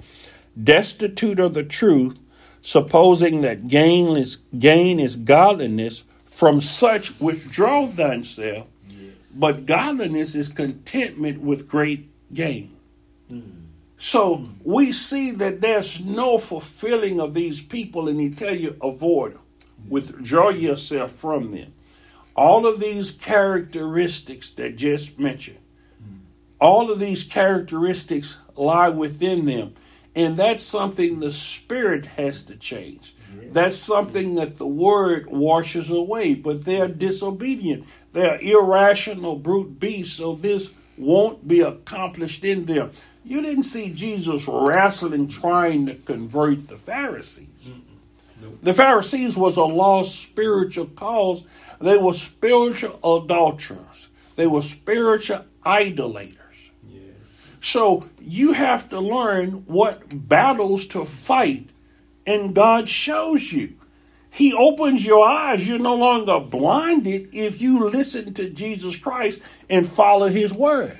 destitute 0.62 1.38
of 1.38 1.54
the 1.54 1.64
truth, 1.64 2.18
supposing 2.60 3.42
that 3.42 3.68
gain 3.68 4.16
is, 4.16 4.36
gain 4.58 4.98
is 4.98 5.16
godliness 5.16 6.04
from 6.24 6.60
such 6.60 7.20
withdraw 7.20 7.86
thyself, 7.86 8.68
yes. 8.88 9.36
but 9.38 9.66
godliness 9.66 10.34
is 10.34 10.48
contentment 10.48 11.40
with 11.40 11.68
great 11.68 12.10
gain. 12.34 12.74
Mm. 13.30 13.64
So 13.96 14.44
we 14.62 14.92
see 14.92 15.30
that 15.30 15.60
there's 15.60 16.04
no 16.04 16.38
fulfilling 16.38 17.20
of 17.20 17.34
these 17.34 17.62
people, 17.62 18.08
and 18.08 18.20
he 18.20 18.30
tell 18.30 18.54
you 18.54 18.76
avoid 18.82 19.34
them, 19.34 19.42
withdraw 19.88 20.50
yourself 20.50 21.12
from 21.12 21.52
them. 21.52 21.72
All 22.34 22.66
of 22.66 22.80
these 22.80 23.12
characteristics 23.12 24.50
that 24.52 24.76
just 24.76 25.18
mentioned, 25.18 25.60
mm. 26.02 26.18
all 26.60 26.90
of 26.90 26.98
these 26.98 27.24
characteristics 27.24 28.38
lie 28.56 28.88
within 28.88 29.46
them, 29.46 29.74
and 30.14 30.36
that's 30.36 30.62
something 30.62 31.20
the 31.20 31.32
spirit 31.32 32.06
has 32.06 32.42
to 32.44 32.56
change. 32.56 33.14
That's 33.50 33.76
something 33.76 34.34
that 34.36 34.58
the 34.58 34.66
word 34.66 35.26
washes 35.26 35.90
away, 35.90 36.34
but 36.34 36.64
they're 36.64 36.88
disobedient. 36.88 37.84
They're 38.12 38.38
irrational 38.40 39.36
brute 39.36 39.78
beasts, 39.78 40.16
so 40.16 40.34
this 40.34 40.74
won't 40.96 41.46
be 41.46 41.60
accomplished 41.60 42.44
in 42.44 42.64
them. 42.66 42.90
You 43.24 43.42
didn't 43.42 43.64
see 43.64 43.92
Jesus 43.92 44.46
wrestling 44.48 45.28
trying 45.28 45.86
to 45.86 45.94
convert 45.94 46.68
the 46.68 46.76
Pharisees. 46.76 47.48
Nope. 48.40 48.58
The 48.62 48.74
Pharisees 48.74 49.36
was 49.36 49.56
a 49.56 49.64
lost 49.64 50.20
spiritual 50.20 50.86
cause. 50.86 51.46
They 51.80 51.96
were 51.96 52.14
spiritual 52.14 52.98
adulterers. 53.02 54.10
They 54.36 54.46
were 54.46 54.62
spiritual 54.62 55.44
idolaters. 55.64 56.38
So 57.64 58.10
you 58.20 58.52
have 58.52 58.90
to 58.90 59.00
learn 59.00 59.64
what 59.64 60.28
battles 60.28 60.84
to 60.88 61.06
fight 61.06 61.70
and 62.26 62.54
God 62.54 62.90
shows 62.90 63.52
you. 63.52 63.76
He 64.30 64.52
opens 64.52 65.04
your 65.04 65.26
eyes. 65.26 65.66
You're 65.66 65.78
no 65.78 65.96
longer 65.96 66.40
blinded 66.40 67.30
if 67.32 67.62
you 67.62 67.88
listen 67.88 68.34
to 68.34 68.50
Jesus 68.50 68.98
Christ 68.98 69.40
and 69.70 69.88
follow 69.88 70.28
his 70.28 70.52
word. 70.52 70.98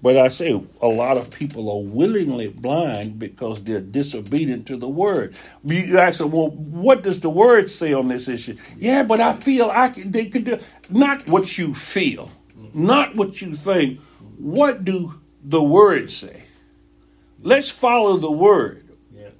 But 0.00 0.16
I 0.16 0.28
say 0.28 0.58
a 0.80 0.88
lot 0.88 1.18
of 1.18 1.30
people 1.30 1.70
are 1.70 1.84
willingly 1.86 2.48
blind 2.48 3.18
because 3.18 3.62
they're 3.62 3.82
disobedient 3.82 4.66
to 4.68 4.78
the 4.78 4.88
word. 4.88 5.36
You 5.64 5.98
ask 5.98 6.18
them, 6.18 6.30
well, 6.30 6.48
what 6.48 7.02
does 7.02 7.20
the 7.20 7.30
word 7.30 7.70
say 7.70 7.92
on 7.92 8.08
this 8.08 8.26
issue? 8.26 8.56
Yeah, 8.78 9.02
but 9.02 9.20
I 9.20 9.34
feel 9.34 9.70
I 9.70 9.90
can, 9.90 10.12
they 10.12 10.30
could 10.30 10.44
do 10.44 10.58
not 10.88 11.28
what 11.28 11.58
you 11.58 11.74
feel, 11.74 12.30
not 12.72 13.16
what 13.16 13.42
you 13.42 13.54
think. 13.54 14.00
What 14.38 14.84
do 14.86 15.20
the 15.44 15.62
word 15.62 16.10
say? 16.10 16.44
Let's 17.40 17.70
follow 17.70 18.16
the 18.16 18.30
word 18.30 18.84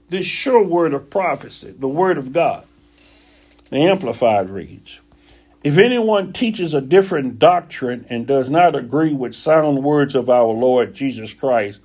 this 0.08 0.26
sure 0.26 0.62
word 0.62 0.94
of 0.94 1.10
prophecy, 1.10 1.74
the 1.76 1.88
word 1.88 2.18
of 2.18 2.32
God. 2.32 2.64
The 3.70 3.78
Amplified 3.78 4.50
reads 4.50 5.00
If 5.62 5.76
anyone 5.78 6.32
teaches 6.32 6.74
a 6.74 6.80
different 6.80 7.38
doctrine 7.38 8.06
and 8.08 8.26
does 8.26 8.48
not 8.48 8.76
agree 8.76 9.12
with 9.12 9.34
sound 9.34 9.82
words 9.82 10.14
of 10.14 10.30
our 10.30 10.52
Lord 10.52 10.94
Jesus 10.94 11.32
Christ, 11.32 11.80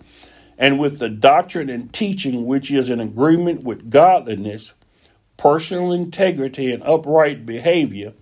and 0.57 0.77
with 0.77 0.99
the 0.99 1.09
doctrine 1.09 1.69
and 1.69 1.91
teaching 1.91 2.45
which 2.45 2.69
is 2.69 2.89
in 2.89 2.99
agreement 2.99 3.63
with 3.63 3.89
godliness, 3.89 4.73
personal 5.37 5.93
integrity, 5.93 6.71
and 6.71 6.83
upright 6.83 7.45
behavior, 7.45 8.13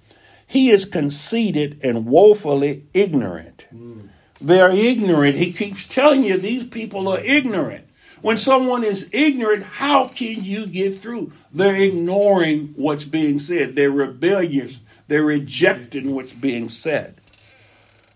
he 0.46 0.70
is 0.70 0.86
conceited 0.86 1.80
and 1.84 2.06
woefully 2.06 2.86
ignorant. 2.94 3.66
Mm. 3.74 4.07
They 4.40 4.62
are 4.62 4.72
ignorant. 4.72 5.36
He 5.36 5.52
keeps 5.52 5.88
telling 5.88 6.24
you 6.24 6.38
these 6.38 6.66
people 6.66 7.08
are 7.08 7.20
ignorant. 7.20 7.86
When 8.22 8.38
someone 8.38 8.84
is 8.84 9.10
ignorant, 9.14 9.64
how 9.64 10.08
can 10.08 10.44
you 10.44 10.66
get 10.66 11.00
through? 11.00 11.32
They're 11.52 11.76
ignoring 11.76 12.74
what's 12.76 13.06
being 13.06 13.40
said. 13.40 13.76
They're 13.76 13.92
rebellious. 13.92 14.82
They're 15.08 15.24
rejecting 15.24 16.16
what's 16.16 16.34
being 16.34 16.70
said. 16.70 17.16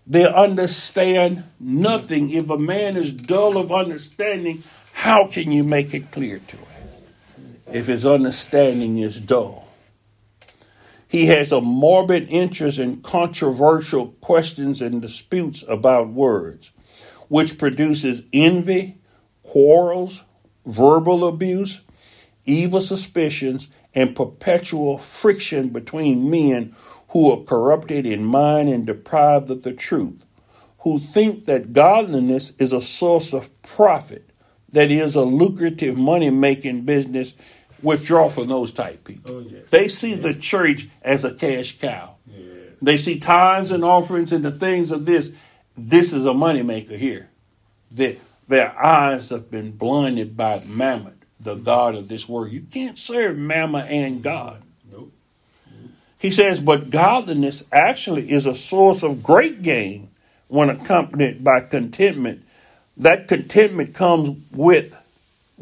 They 0.06 0.26
understand 0.26 1.44
nothing. 1.60 2.30
If 2.30 2.50
a 2.50 2.58
man 2.58 2.96
is 2.96 3.12
dull 3.12 3.56
of 3.56 3.70
understanding, 3.70 4.62
how 4.92 5.28
can 5.28 5.52
you 5.52 5.62
make 5.62 5.94
it 5.94 6.10
clear 6.10 6.40
to 6.40 6.56
him? 6.56 6.66
If 7.72 7.86
his 7.86 8.04
understanding 8.04 8.98
is 8.98 9.20
dull. 9.20 9.61
He 11.12 11.26
has 11.26 11.52
a 11.52 11.60
morbid 11.60 12.28
interest 12.30 12.78
in 12.78 13.02
controversial 13.02 14.12
questions 14.22 14.80
and 14.80 15.02
disputes 15.02 15.62
about 15.68 16.08
words, 16.08 16.72
which 17.28 17.58
produces 17.58 18.22
envy 18.32 18.96
quarrels, 19.42 20.24
verbal 20.64 21.28
abuse, 21.28 21.82
evil 22.46 22.80
suspicions, 22.80 23.68
and 23.94 24.16
perpetual 24.16 24.96
friction 24.96 25.68
between 25.68 26.30
men 26.30 26.74
who 27.08 27.30
are 27.30 27.44
corrupted 27.44 28.06
in 28.06 28.24
mind 28.24 28.70
and 28.70 28.86
deprived 28.86 29.50
of 29.50 29.64
the 29.64 29.74
truth, 29.74 30.24
who 30.78 30.98
think 30.98 31.44
that 31.44 31.74
godliness 31.74 32.54
is 32.58 32.72
a 32.72 32.80
source 32.80 33.34
of 33.34 33.50
profit, 33.60 34.30
that 34.70 34.90
is 34.90 35.14
a 35.14 35.20
lucrative 35.20 35.98
money 35.98 36.30
making 36.30 36.86
business. 36.86 37.34
Withdraw 37.82 38.28
from 38.28 38.48
those 38.48 38.72
type 38.72 39.04
people. 39.04 39.36
Oh, 39.36 39.40
yes. 39.40 39.70
They 39.70 39.88
see 39.88 40.14
yes. 40.14 40.22
the 40.22 40.34
church 40.34 40.88
as 41.02 41.24
a 41.24 41.34
cash 41.34 41.78
cow. 41.78 42.16
Yes. 42.26 42.78
They 42.80 42.96
see 42.96 43.18
tithes 43.18 43.70
and 43.70 43.84
offerings 43.84 44.32
and 44.32 44.44
the 44.44 44.52
things 44.52 44.90
of 44.90 45.04
this. 45.04 45.32
This 45.76 46.12
is 46.12 46.26
a 46.26 46.30
moneymaker 46.30 46.96
here. 46.96 47.30
their, 47.92 48.16
their 48.48 48.84
eyes 48.84 49.30
have 49.30 49.50
been 49.50 49.72
blinded 49.72 50.36
by 50.36 50.62
Mammon, 50.66 51.18
the 51.38 51.54
God 51.54 51.94
of 51.94 52.08
this 52.08 52.28
world. 52.28 52.52
You 52.52 52.62
can't 52.62 52.98
serve 52.98 53.36
Mammon 53.36 53.86
and 53.86 54.22
God. 54.22 54.62
Nope. 54.90 55.12
He 56.18 56.30
says, 56.30 56.60
but 56.60 56.90
godliness 56.90 57.64
actually 57.70 58.30
is 58.30 58.46
a 58.46 58.54
source 58.54 59.02
of 59.02 59.22
great 59.22 59.62
gain 59.62 60.08
when 60.48 60.70
accompanied 60.70 61.44
by 61.44 61.60
contentment. 61.60 62.44
That 62.96 63.28
contentment 63.28 63.94
comes 63.94 64.38
with, 64.52 64.96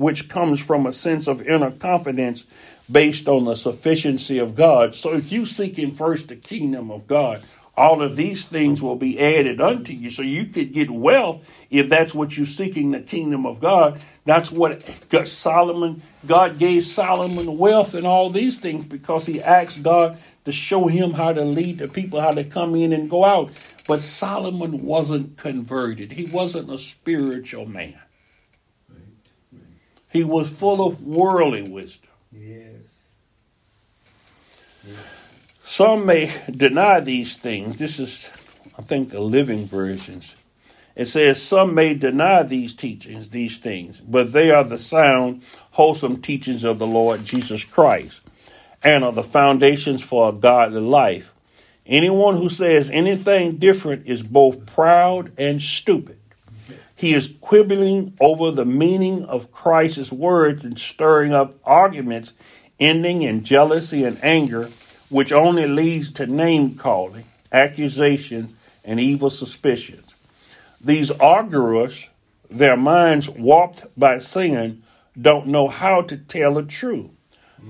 which 0.00 0.30
comes 0.30 0.58
from 0.58 0.86
a 0.86 0.94
sense 0.94 1.26
of 1.28 1.42
inner 1.42 1.70
confidence 1.70 2.46
based 2.90 3.28
on 3.28 3.44
the 3.44 3.54
sufficiency 3.54 4.38
of 4.38 4.54
God. 4.54 4.94
So 4.94 5.12
if 5.12 5.30
you 5.30 5.44
seeking 5.44 5.90
first 5.90 6.28
the 6.28 6.36
kingdom 6.36 6.90
of 6.90 7.06
God, 7.06 7.42
all 7.76 8.02
of 8.02 8.16
these 8.16 8.48
things 8.48 8.80
will 8.80 8.96
be 8.96 9.20
added 9.20 9.60
unto 9.60 9.92
you. 9.92 10.08
So 10.08 10.22
you 10.22 10.46
could 10.46 10.72
get 10.72 10.90
wealth 10.90 11.46
if 11.68 11.90
that's 11.90 12.14
what 12.14 12.34
you're 12.34 12.46
seeking 12.46 12.92
the 12.92 13.00
kingdom 13.00 13.44
of 13.44 13.60
God. 13.60 14.02
That's 14.24 14.50
what 14.50 14.82
Solomon, 15.26 16.00
God 16.26 16.58
gave 16.58 16.86
Solomon 16.86 17.58
wealth 17.58 17.92
and 17.92 18.06
all 18.06 18.30
these 18.30 18.58
things 18.58 18.86
because 18.86 19.26
he 19.26 19.42
asked 19.42 19.82
God 19.82 20.16
to 20.46 20.52
show 20.52 20.86
him 20.86 21.10
how 21.12 21.34
to 21.34 21.44
lead 21.44 21.76
the 21.76 21.88
people, 21.88 22.22
how 22.22 22.32
to 22.32 22.44
come 22.44 22.74
in 22.74 22.94
and 22.94 23.10
go 23.10 23.26
out. 23.26 23.50
But 23.86 24.00
Solomon 24.00 24.82
wasn't 24.82 25.36
converted, 25.36 26.12
he 26.12 26.24
wasn't 26.24 26.72
a 26.72 26.78
spiritual 26.78 27.66
man. 27.66 28.00
He 30.10 30.24
was 30.24 30.50
full 30.50 30.86
of 30.86 31.04
worldly 31.04 31.62
wisdom. 31.62 32.10
Yes. 32.32 33.14
Yes. 34.86 35.26
Some 35.64 36.06
may 36.06 36.32
deny 36.50 37.00
these 37.00 37.36
things. 37.36 37.76
This 37.76 38.00
is, 38.00 38.30
I 38.76 38.82
think, 38.82 39.10
the 39.10 39.20
living 39.20 39.66
versions. 39.66 40.34
It 40.96 41.06
says, 41.06 41.40
Some 41.40 41.74
may 41.74 41.94
deny 41.94 42.42
these 42.42 42.74
teachings, 42.74 43.30
these 43.30 43.58
things, 43.58 44.00
but 44.00 44.32
they 44.32 44.50
are 44.50 44.64
the 44.64 44.78
sound, 44.78 45.44
wholesome 45.72 46.20
teachings 46.20 46.64
of 46.64 46.78
the 46.78 46.86
Lord 46.86 47.24
Jesus 47.24 47.64
Christ 47.64 48.22
and 48.82 49.04
are 49.04 49.12
the 49.12 49.22
foundations 49.22 50.02
for 50.02 50.28
a 50.28 50.32
godly 50.32 50.80
life. 50.80 51.34
Anyone 51.86 52.36
who 52.36 52.48
says 52.48 52.90
anything 52.90 53.56
different 53.56 54.06
is 54.06 54.22
both 54.22 54.66
proud 54.66 55.32
and 55.38 55.60
stupid. 55.60 56.18
He 57.00 57.14
is 57.14 57.34
quibbling 57.40 58.12
over 58.20 58.50
the 58.50 58.66
meaning 58.66 59.24
of 59.24 59.50
Christ's 59.50 60.12
words 60.12 60.66
and 60.66 60.78
stirring 60.78 61.32
up 61.32 61.54
arguments 61.64 62.34
ending 62.78 63.22
in 63.22 63.42
jealousy 63.42 64.04
and 64.04 64.22
anger 64.22 64.68
which 65.08 65.32
only 65.32 65.66
leads 65.66 66.12
to 66.12 66.26
name 66.26 66.74
calling, 66.74 67.24
accusations, 67.50 68.52
and 68.84 69.00
evil 69.00 69.30
suspicions. 69.30 70.14
These 70.78 71.10
arguers, 71.12 72.10
their 72.50 72.76
minds 72.76 73.30
warped 73.30 73.98
by 73.98 74.18
sin, 74.18 74.82
don't 75.18 75.46
know 75.46 75.68
how 75.68 76.02
to 76.02 76.18
tell 76.18 76.52
the 76.52 76.64
truth. 76.64 77.12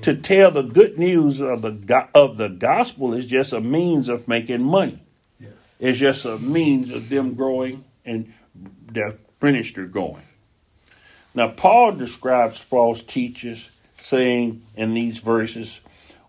To 0.03 0.17
tell 0.17 0.51
the 0.51 0.63
good 0.63 0.99
news 0.99 1.41
of 1.41 1.63
the 1.63 2.09
of 2.17 2.37
the 2.37 2.49
gospel 2.49 3.15
is 3.15 3.29
just 3.29 3.53
a 3.53 3.61
means 3.61 4.09
of 4.09 4.27
making 4.27 4.65
money. 4.65 5.01
Yes. 5.39 5.79
It's 5.81 6.01
just 6.01 6.25
a 6.25 6.37
means 6.39 6.93
of 6.93 7.09
them 7.09 7.35
growing 7.35 7.85
and 8.05 8.33
their 8.93 9.15
ministry 9.41 9.89
going. 9.89 10.23
Now, 11.35 11.49
Paul 11.49 11.93
describes 11.93 12.61
false 12.61 13.03
teachers 13.03 13.71
saying 13.97 14.63
in 14.77 14.95
these 14.95 15.21
verses, 15.21 15.81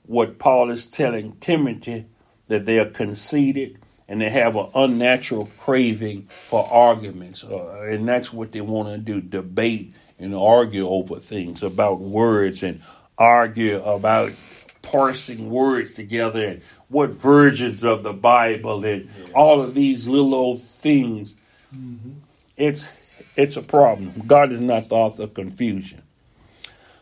what 0.03 0.37
Paul 0.39 0.69
is 0.69 0.87
telling 0.87 1.37
Timothy 1.37 2.05
that 2.47 2.65
they 2.65 2.79
are 2.79 2.89
conceited 2.89 3.79
and 4.07 4.19
they 4.19 4.29
have 4.29 4.57
an 4.57 4.67
unnatural 4.75 5.49
craving 5.57 6.23
for 6.23 6.67
arguments, 6.69 7.45
uh, 7.45 7.87
and 7.89 8.05
that's 8.07 8.33
what 8.33 8.51
they 8.51 8.59
want 8.59 8.89
to 8.89 8.97
do: 8.97 9.21
debate 9.21 9.93
and 10.19 10.35
argue 10.35 10.87
over 10.87 11.15
things 11.15 11.63
about 11.63 12.01
words 12.01 12.61
and 12.61 12.81
argue 13.17 13.81
about 13.83 14.31
parsing 14.81 15.49
words 15.49 15.93
together 15.93 16.45
and 16.45 16.61
what 16.89 17.11
versions 17.11 17.85
of 17.85 18.03
the 18.03 18.11
Bible 18.11 18.83
and 18.83 19.05
yeah. 19.05 19.33
all 19.33 19.61
of 19.61 19.73
these 19.73 20.07
little 20.07 20.35
old 20.35 20.61
things. 20.61 21.35
Mm-hmm. 21.73 22.11
It's 22.57 22.91
it's 23.35 23.57
a 23.57 23.61
problem. 23.61 24.13
God 24.27 24.51
is 24.51 24.61
not 24.61 24.89
the 24.89 24.95
author 24.95 25.23
of 25.23 25.33
confusion. 25.33 26.01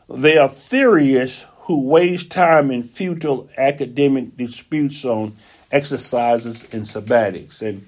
They 0.10 0.38
are 0.38 0.50
theorists 0.50 1.45
who 1.62 1.88
waste 1.88 2.32
time 2.32 2.72
in 2.72 2.84
futile 2.84 3.50
academic 3.58 4.36
disputes 4.38 5.06
on 5.06 5.34
exercises 5.72 6.74
and 6.74 6.84
sabbatics. 6.84 7.62
And 7.62 7.88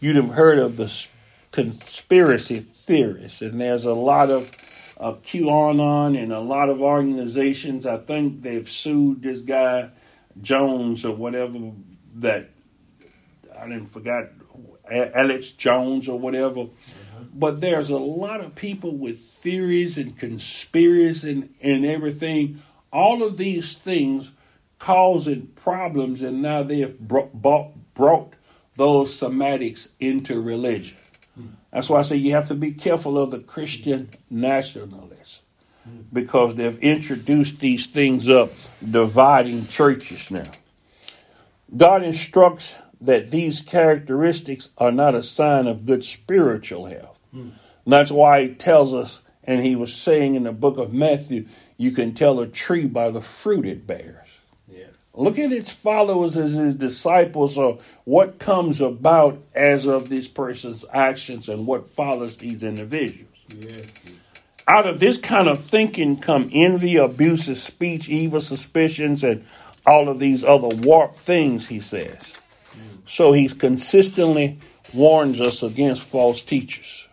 you'd 0.00 0.16
have 0.16 0.30
heard 0.30 0.58
of 0.58 0.76
the 0.76 1.06
conspiracy 1.52 2.60
theorists, 2.60 3.42
and 3.42 3.60
there's 3.60 3.84
a 3.84 3.94
lot 3.94 4.30
of 4.30 4.50
uh, 4.98 5.12
QAnon 5.12 6.20
and 6.20 6.32
a 6.32 6.40
lot 6.40 6.68
of 6.68 6.80
organizations. 6.80 7.86
I 7.86 7.98
think 7.98 8.42
they've 8.42 8.68
sued 8.68 9.22
this 9.22 9.40
guy 9.40 9.90
Jones 10.40 11.04
or 11.04 11.14
whatever 11.14 11.58
that 12.16 12.50
I 13.58 13.64
didn't 13.68 13.92
forgot 13.92 14.28
Alex 14.90 15.50
Jones 15.52 16.08
or 16.08 16.18
whatever. 16.18 16.64
Mm-hmm. 16.64 17.24
But 17.34 17.60
there's 17.60 17.90
a 17.90 17.98
lot 17.98 18.40
of 18.40 18.54
people 18.54 18.96
with 18.96 19.18
theories 19.18 19.98
and 19.98 20.16
conspiracies 20.16 21.24
and, 21.24 21.54
and 21.60 21.84
everything 21.84 22.62
all 22.92 23.22
of 23.22 23.36
these 23.36 23.76
things 23.76 24.32
causing 24.78 25.48
problems, 25.48 26.22
and 26.22 26.40
now 26.40 26.62
they 26.62 26.80
have 26.80 26.98
brought, 26.98 27.32
brought 27.94 28.32
those 28.76 29.12
somatics 29.12 29.90
into 29.98 30.40
religion. 30.40 30.96
That's 31.72 31.90
why 31.90 31.98
I 31.98 32.02
say 32.02 32.16
you 32.16 32.32
have 32.32 32.48
to 32.48 32.54
be 32.54 32.72
careful 32.72 33.18
of 33.18 33.30
the 33.30 33.40
Christian 33.40 34.08
nationalists 34.30 35.42
because 36.12 36.56
they've 36.56 36.78
introduced 36.78 37.60
these 37.60 37.86
things 37.86 38.28
up, 38.28 38.50
dividing 38.88 39.66
churches 39.66 40.30
now. 40.30 40.50
God 41.76 42.02
instructs 42.02 42.74
that 43.00 43.30
these 43.30 43.60
characteristics 43.60 44.72
are 44.78 44.92
not 44.92 45.14
a 45.14 45.22
sign 45.22 45.66
of 45.66 45.86
good 45.86 46.04
spiritual 46.04 46.86
health. 46.86 47.18
Mm. 47.34 47.52
That's 47.86 48.10
why 48.10 48.42
he 48.42 48.54
tells 48.54 48.92
us, 48.92 49.22
and 49.44 49.64
he 49.64 49.76
was 49.76 49.94
saying 49.94 50.34
in 50.34 50.42
the 50.42 50.52
book 50.52 50.78
of 50.78 50.92
Matthew, 50.92 51.46
you 51.76 51.92
can 51.92 52.12
tell 52.12 52.40
a 52.40 52.46
tree 52.46 52.86
by 52.86 53.10
the 53.10 53.22
fruit 53.22 53.64
it 53.64 53.86
bears. 53.86 54.44
Yes. 54.68 55.12
Look 55.16 55.38
at 55.38 55.52
its 55.52 55.72
followers 55.72 56.36
as 56.36 56.52
his 56.52 56.74
disciples, 56.74 57.56
or 57.56 57.78
what 58.04 58.38
comes 58.38 58.80
about 58.80 59.40
as 59.54 59.86
of 59.86 60.08
this 60.08 60.28
person's 60.28 60.84
actions 60.92 61.48
and 61.48 61.66
what 61.66 61.88
follows 61.88 62.36
these 62.36 62.62
individuals. 62.62 63.32
Yes. 63.48 63.92
Out 64.66 64.86
of 64.86 65.00
this 65.00 65.16
kind 65.18 65.48
of 65.48 65.64
thinking 65.64 66.18
come 66.18 66.50
envy, 66.52 66.96
abusive 66.96 67.56
speech, 67.56 68.08
evil 68.10 68.42
suspicions, 68.42 69.24
and 69.24 69.46
all 69.86 70.10
of 70.10 70.18
these 70.18 70.44
other 70.44 70.68
warped 70.68 71.16
things, 71.16 71.68
he 71.68 71.80
says. 71.80 72.37
So 73.08 73.32
he 73.32 73.48
consistently 73.48 74.58
warns 74.94 75.40
us 75.40 75.62
against 75.62 76.06
false 76.06 76.42
teachers. 76.42 77.08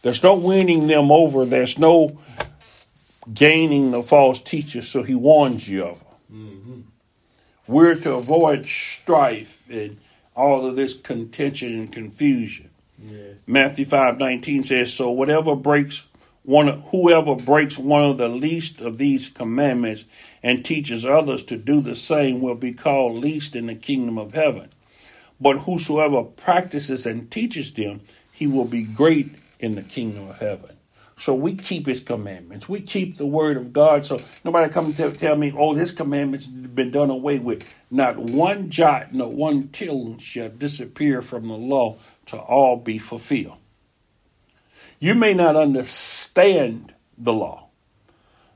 There's 0.00 0.22
no 0.22 0.34
winning 0.34 0.88
them 0.88 1.12
over. 1.12 1.44
There's 1.44 1.78
no 1.78 2.18
gaining 3.32 3.92
the 3.92 4.02
false 4.02 4.40
teachers, 4.40 4.88
so 4.88 5.02
he 5.02 5.14
warns 5.14 5.68
you 5.68 5.84
of 5.84 5.98
them. 6.00 6.08
Mm-hmm. 6.32 6.80
We're 7.68 7.94
to 7.94 8.14
avoid 8.14 8.66
strife 8.66 9.62
and 9.70 9.98
all 10.34 10.66
of 10.66 10.76
this 10.76 10.98
contention 10.98 11.78
and 11.78 11.92
confusion. 11.92 12.70
Yes. 12.98 13.44
Matthew 13.46 13.84
five 13.84 14.18
nineteen 14.18 14.62
says, 14.62 14.92
"So 14.92 15.10
whatever 15.10 15.54
breaks 15.54 16.06
one, 16.42 16.80
whoever 16.90 17.36
breaks 17.36 17.78
one 17.78 18.02
of 18.04 18.16
the 18.16 18.28
least 18.28 18.80
of 18.80 18.98
these 18.98 19.28
commandments 19.28 20.06
and 20.42 20.64
teaches 20.64 21.04
others 21.04 21.44
to 21.44 21.56
do 21.56 21.80
the 21.80 21.94
same 21.94 22.40
will 22.40 22.56
be 22.56 22.72
called 22.72 23.18
least 23.18 23.54
in 23.54 23.66
the 23.66 23.74
kingdom 23.74 24.18
of 24.18 24.32
heaven. 24.32 24.70
But 25.42 25.58
whosoever 25.58 26.22
practices 26.22 27.04
and 27.04 27.30
teaches 27.30 27.72
them, 27.72 28.00
he 28.32 28.46
will 28.46 28.64
be 28.64 28.84
great 28.84 29.30
in 29.58 29.74
the 29.74 29.82
kingdom 29.82 30.28
of 30.30 30.38
heaven." 30.38 30.76
So 31.16 31.34
we 31.34 31.54
keep 31.54 31.86
his 31.86 32.00
commandments. 32.00 32.68
We 32.68 32.80
keep 32.80 33.16
the 33.16 33.26
word 33.26 33.56
of 33.56 33.72
God. 33.72 34.04
So 34.04 34.20
nobody 34.44 34.72
come 34.72 34.86
and 34.86 34.96
tell, 34.96 35.36
me, 35.36 35.52
oh, 35.56 35.74
this 35.74 35.92
commandment's 35.92 36.46
been 36.46 36.90
done 36.90 37.10
away 37.10 37.38
with. 37.38 37.62
Not 37.90 38.18
one 38.18 38.70
jot, 38.70 39.14
not 39.14 39.32
one 39.32 39.68
tittle 39.68 40.18
shall 40.18 40.48
disappear 40.48 41.22
from 41.22 41.48
the 41.48 41.56
law 41.56 41.96
to 42.26 42.38
all 42.38 42.76
be 42.76 42.98
fulfilled. 42.98 43.58
You 44.98 45.14
may 45.14 45.34
not 45.34 45.54
understand 45.54 46.94
the 47.18 47.32
law. 47.32 47.68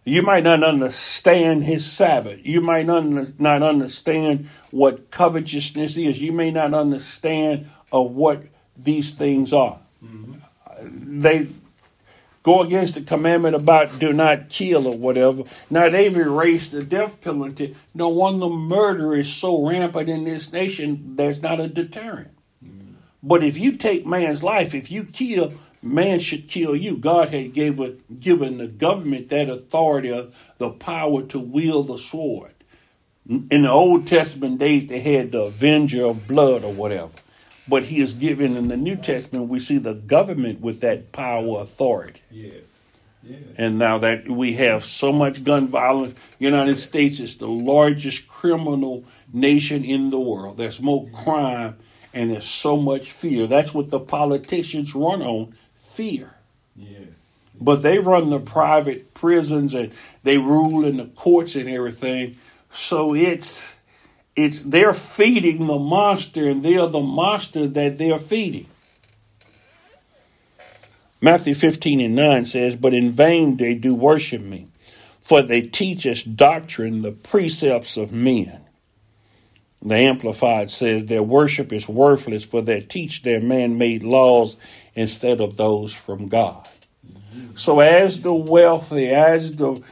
You 0.06 0.22
might 0.22 0.44
not 0.44 0.62
understand 0.62 1.64
his 1.64 1.84
Sabbath. 1.84 2.38
You 2.44 2.60
might 2.60 2.86
not, 2.86 3.40
not 3.40 3.62
understand 3.64 4.48
what 4.70 5.10
covetousness 5.10 5.96
is. 5.96 6.22
You 6.22 6.30
may 6.30 6.52
not 6.52 6.72
understand 6.74 7.68
of 7.90 8.12
what 8.12 8.44
these 8.76 9.10
things 9.10 9.52
are. 9.52 9.80
Mm-hmm. 10.04 11.20
They 11.22 11.48
go 12.44 12.62
against 12.62 12.94
the 12.94 13.00
commandment 13.00 13.56
about 13.56 13.98
do 13.98 14.12
not 14.12 14.48
kill 14.48 14.86
or 14.86 14.96
whatever. 14.96 15.42
Now 15.70 15.88
they've 15.88 16.16
erased 16.16 16.70
the 16.70 16.84
death 16.84 17.20
penalty. 17.20 17.74
No 17.92 18.08
wonder 18.08 18.48
murder 18.48 19.12
is 19.16 19.32
so 19.32 19.66
rampant 19.66 20.08
in 20.08 20.22
this 20.22 20.52
nation, 20.52 21.16
there's 21.16 21.42
not 21.42 21.58
a 21.58 21.66
deterrent. 21.66 22.30
Mm. 22.64 22.92
But 23.24 23.42
if 23.42 23.58
you 23.58 23.76
take 23.76 24.06
man's 24.06 24.44
life, 24.44 24.72
if 24.72 24.88
you 24.88 25.02
kill, 25.02 25.52
man 25.94 26.18
should 26.20 26.48
kill 26.48 26.76
you. 26.76 26.96
God 26.96 27.28
had 27.28 27.52
given 27.52 28.02
given 28.20 28.58
the 28.58 28.68
government 28.68 29.28
that 29.30 29.48
authority, 29.48 30.30
the 30.58 30.70
power 30.70 31.22
to 31.22 31.38
wield 31.38 31.88
the 31.88 31.98
sword. 31.98 32.52
In 33.28 33.62
the 33.62 33.70
Old 33.70 34.06
Testament 34.06 34.58
days, 34.58 34.86
they 34.86 35.00
had 35.00 35.32
the 35.32 35.42
avenger 35.42 36.04
of 36.06 36.28
blood 36.28 36.62
or 36.62 36.72
whatever. 36.72 37.10
But 37.68 37.84
he 37.84 38.00
is 38.00 38.12
given 38.12 38.56
in 38.56 38.68
the 38.68 38.76
New 38.76 38.94
Testament, 38.94 39.48
we 39.48 39.58
see 39.58 39.78
the 39.78 39.94
government 39.94 40.60
with 40.60 40.80
that 40.82 41.10
power 41.10 41.60
authority. 41.60 42.20
Yes. 42.30 42.98
Yeah. 43.24 43.38
And 43.56 43.78
now 43.78 43.98
that 43.98 44.28
we 44.28 44.52
have 44.54 44.84
so 44.84 45.12
much 45.12 45.42
gun 45.42 45.66
violence, 45.66 46.16
United 46.38 46.78
States 46.78 47.18
is 47.18 47.38
the 47.38 47.48
largest 47.48 48.28
criminal 48.28 49.04
nation 49.32 49.84
in 49.84 50.10
the 50.10 50.20
world. 50.20 50.58
There's 50.58 50.80
more 50.80 51.08
crime 51.08 51.76
and 52.14 52.30
there's 52.30 52.46
so 52.46 52.76
much 52.76 53.10
fear. 53.10 53.48
That's 53.48 53.74
what 53.74 53.90
the 53.90 53.98
politicians 53.98 54.94
run 54.94 55.22
on 55.22 55.54
fear. 55.96 56.34
Yes. 56.76 57.50
But 57.58 57.82
they 57.82 57.98
run 57.98 58.30
the 58.30 58.38
private 58.38 59.14
prisons 59.14 59.72
and 59.74 59.92
they 60.22 60.36
rule 60.36 60.84
in 60.84 60.98
the 60.98 61.06
courts 61.06 61.56
and 61.56 61.68
everything. 61.68 62.36
So 62.70 63.14
it's 63.14 63.76
it's 64.34 64.62
they're 64.62 64.92
feeding 64.92 65.66
the 65.66 65.78
monster 65.78 66.48
and 66.48 66.62
they're 66.62 66.86
the 66.86 67.00
monster 67.00 67.66
that 67.66 67.96
they're 67.96 68.18
feeding. 68.18 68.66
Matthew 71.22 71.54
15 71.54 72.02
and 72.02 72.14
9 72.14 72.44
says, 72.44 72.76
But 72.76 72.92
in 72.92 73.12
vain 73.12 73.56
they 73.56 73.74
do 73.74 73.94
worship 73.94 74.42
me, 74.42 74.68
for 75.22 75.40
they 75.40 75.62
teach 75.62 76.06
us 76.06 76.22
doctrine, 76.22 77.00
the 77.00 77.12
precepts 77.12 77.96
of 77.96 78.12
men. 78.12 78.65
The 79.82 79.94
Amplified 79.94 80.70
says, 80.70 81.04
Their 81.04 81.22
worship 81.22 81.72
is 81.72 81.88
worthless, 81.88 82.44
for 82.44 82.62
they 82.62 82.80
teach 82.80 83.22
their 83.22 83.40
man 83.40 83.78
made 83.78 84.02
laws 84.02 84.56
instead 84.94 85.40
of 85.40 85.56
those 85.56 85.92
from 85.92 86.28
God. 86.28 86.66
Mm-hmm. 87.06 87.56
So, 87.56 87.80
as 87.80 88.22
the 88.22 88.34
wealthy, 88.34 89.08
as 89.10 89.54
the 89.54 89.82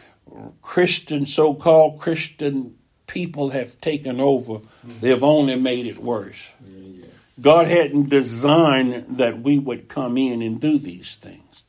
Christian, 0.62 1.26
so 1.26 1.54
called 1.54 2.00
Christian 2.00 2.76
people 3.06 3.50
have 3.50 3.80
taken 3.80 4.20
over, 4.20 4.60
they've 5.00 5.22
only 5.22 5.56
made 5.56 5.86
it 5.86 5.98
worse. 5.98 6.50
Yes. 6.66 7.38
God 7.40 7.68
hadn't 7.68 8.08
designed 8.08 9.18
that 9.18 9.40
we 9.40 9.58
would 9.58 9.88
come 9.88 10.16
in 10.16 10.42
and 10.42 10.60
do 10.60 10.78
these 10.78 11.14
things. 11.16 11.64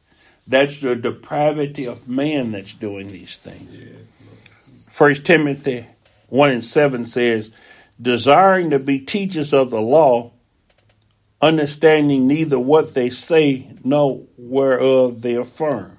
That's 0.47 0.79
the 0.79 0.95
depravity 0.95 1.85
of 1.85 2.07
man 2.07 2.51
that's 2.51 2.73
doing 2.73 3.09
these 3.09 3.37
things. 3.37 3.79
Yes. 3.79 4.11
First 4.87 5.25
Timothy 5.25 5.85
1 6.29 6.49
and 6.49 6.63
7 6.63 7.05
says, 7.05 7.51
desiring 8.01 8.69
to 8.71 8.79
be 8.79 8.99
teachers 8.99 9.53
of 9.53 9.69
the 9.69 9.81
law, 9.81 10.31
understanding 11.41 12.27
neither 12.27 12.59
what 12.59 12.93
they 12.93 13.09
say 13.09 13.71
nor 13.83 14.25
whereof 14.37 15.21
they 15.21 15.35
affirm. 15.35 15.97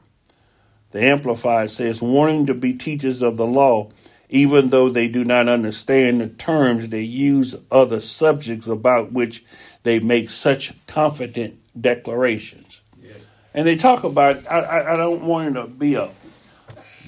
The 0.91 1.03
Amplified 1.03 1.71
says, 1.71 2.01
wanting 2.01 2.47
to 2.47 2.55
be 2.55 2.73
teachers 2.73 3.23
of 3.23 3.37
the 3.37 3.47
law, 3.47 3.91
even 4.29 4.71
though 4.71 4.89
they 4.89 5.09
do 5.09 5.25
not 5.25 5.49
understand 5.49 6.21
the 6.21 6.29
terms, 6.29 6.89
they 6.89 7.03
use 7.03 7.55
other 7.71 8.01
subjects 8.01 8.67
about 8.67 9.13
which 9.13 9.45
they 9.83 10.01
make 10.01 10.31
such 10.31 10.73
confident 10.87 11.59
declarations. 11.81 12.81
Yes. 13.01 13.49
And 13.55 13.67
they 13.67 13.77
talk 13.77 14.05
about, 14.05 14.51
I, 14.51 14.61
I, 14.61 14.93
I 14.95 14.97
don't 14.97 15.27
want 15.27 15.57
it 15.57 15.61
to 15.61 15.67
be 15.69 15.95
a 15.95 16.09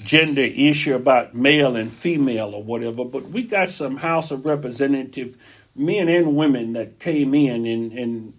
gender 0.09 0.41
issue 0.41 0.95
about 0.95 1.35
male 1.35 1.75
and 1.75 1.91
female 1.91 2.55
or 2.55 2.63
whatever, 2.63 3.05
but 3.05 3.25
we 3.25 3.43
got 3.43 3.69
some 3.69 3.97
House 3.97 4.31
of 4.31 4.43
Representative 4.43 5.37
men 5.75 6.09
and 6.09 6.35
women 6.35 6.73
that 6.73 6.97
came 6.97 7.35
in 7.35 7.67
and, 7.67 7.91
and 7.91 8.33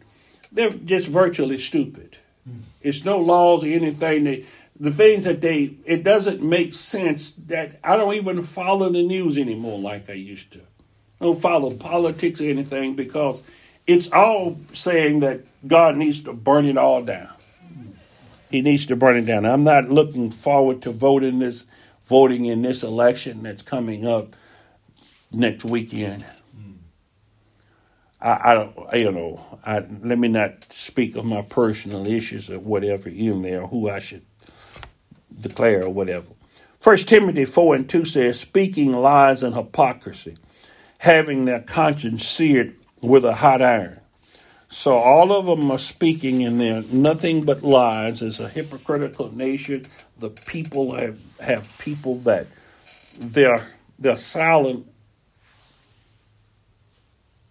they're 0.51 0.71
just 0.71 1.07
virtually 1.07 1.59
stupid. 1.59 2.19
Hmm. 2.45 2.63
It's 2.83 3.05
no 3.05 3.19
laws 3.21 3.63
or 3.63 3.69
anything. 3.69 4.25
They, 4.25 4.45
the 4.81 4.91
things 4.91 5.23
that 5.27 5.43
they, 5.43 5.77
it 5.85 6.03
doesn't 6.03 6.43
make 6.43 6.75
sense 6.75 7.35
that 7.47 7.79
I 7.85 7.97
don't 7.97 8.15
even 8.15 8.43
follow 8.43 8.89
the 8.89 9.05
news 9.05 9.39
anymore 9.39 9.79
like 9.79 10.11
I 10.11 10.15
used 10.15 10.53
to. 10.55 10.59
I 11.21 11.27
don't 11.27 11.41
follow 11.41 11.71
politics 11.71 12.41
or 12.41 12.49
anything 12.49 12.97
because 12.97 13.45
it's 13.87 14.11
all 14.13 14.59
saying 14.73 15.21
that 15.21 15.43
God 15.69 15.97
needs 15.97 16.25
to 16.25 16.33
burn 16.33 16.67
it 16.67 16.77
all 16.77 17.05
down. 17.05 17.31
He 18.51 18.63
needs 18.63 18.87
to 18.87 18.97
burn 18.97 19.17
it 19.17 19.27
down. 19.27 19.47
I'm 19.47 19.65
not 19.65 19.91
looking 19.91 20.31
forward 20.31 20.83
to 20.83 20.91
voting 20.91 21.39
this, 21.39 21.67
voting 22.03 22.47
in 22.47 22.63
this 22.63 22.83
election 22.83 23.45
that's 23.45 23.63
coming 23.63 24.07
up 24.07 24.35
next 25.33 25.65
weekend. 25.65 26.25
I, 28.21 28.51
I 28.51 28.55
don't, 28.55 28.77
you 28.95 29.13
know, 29.13 29.59
I, 29.65 29.79
let 30.03 30.19
me 30.19 30.29
not 30.29 30.65
speak 30.73 31.17
of 31.17 31.25
my 31.25 31.43
personal 31.43 32.07
issues 32.07 32.51
or 32.51 32.59
whatever 32.59 33.09
in 33.09 33.43
there, 33.43 33.67
who 33.67 33.89
I 33.89 34.01
should 34.01 34.27
declare 35.41 35.85
or 35.85 35.91
whatever. 35.91 36.27
First 36.81 37.09
Timothy 37.09 37.45
4 37.45 37.77
and 37.77 37.89
2 37.89 38.05
says, 38.05 38.41
speaking 38.41 38.93
lies 38.93 39.43
and 39.43 39.55
hypocrisy, 39.55 40.35
having 40.99 41.45
their 41.45 41.61
conscience 41.61 42.27
seared 42.27 42.75
with 43.01 43.25
a 43.25 43.35
hot 43.35 43.63
iron. 43.63 44.00
So 44.73 44.93
all 44.93 45.33
of 45.33 45.47
them 45.47 45.69
are 45.73 45.79
speaking 45.79 46.43
in 46.43 46.59
there 46.59 46.83
nothing 46.93 47.45
but 47.45 47.65
lies. 47.65 48.23
It's 48.23 48.39
a 48.39 48.49
hypocritical 48.49 49.35
nation. 49.35 49.87
The 50.19 50.31
people 50.31 50.95
have, 50.95 51.21
have 51.41 51.77
people 51.79 52.21
that 52.21 52.47
they're 53.19 53.67
they're 53.99 54.17
silent 54.17 54.87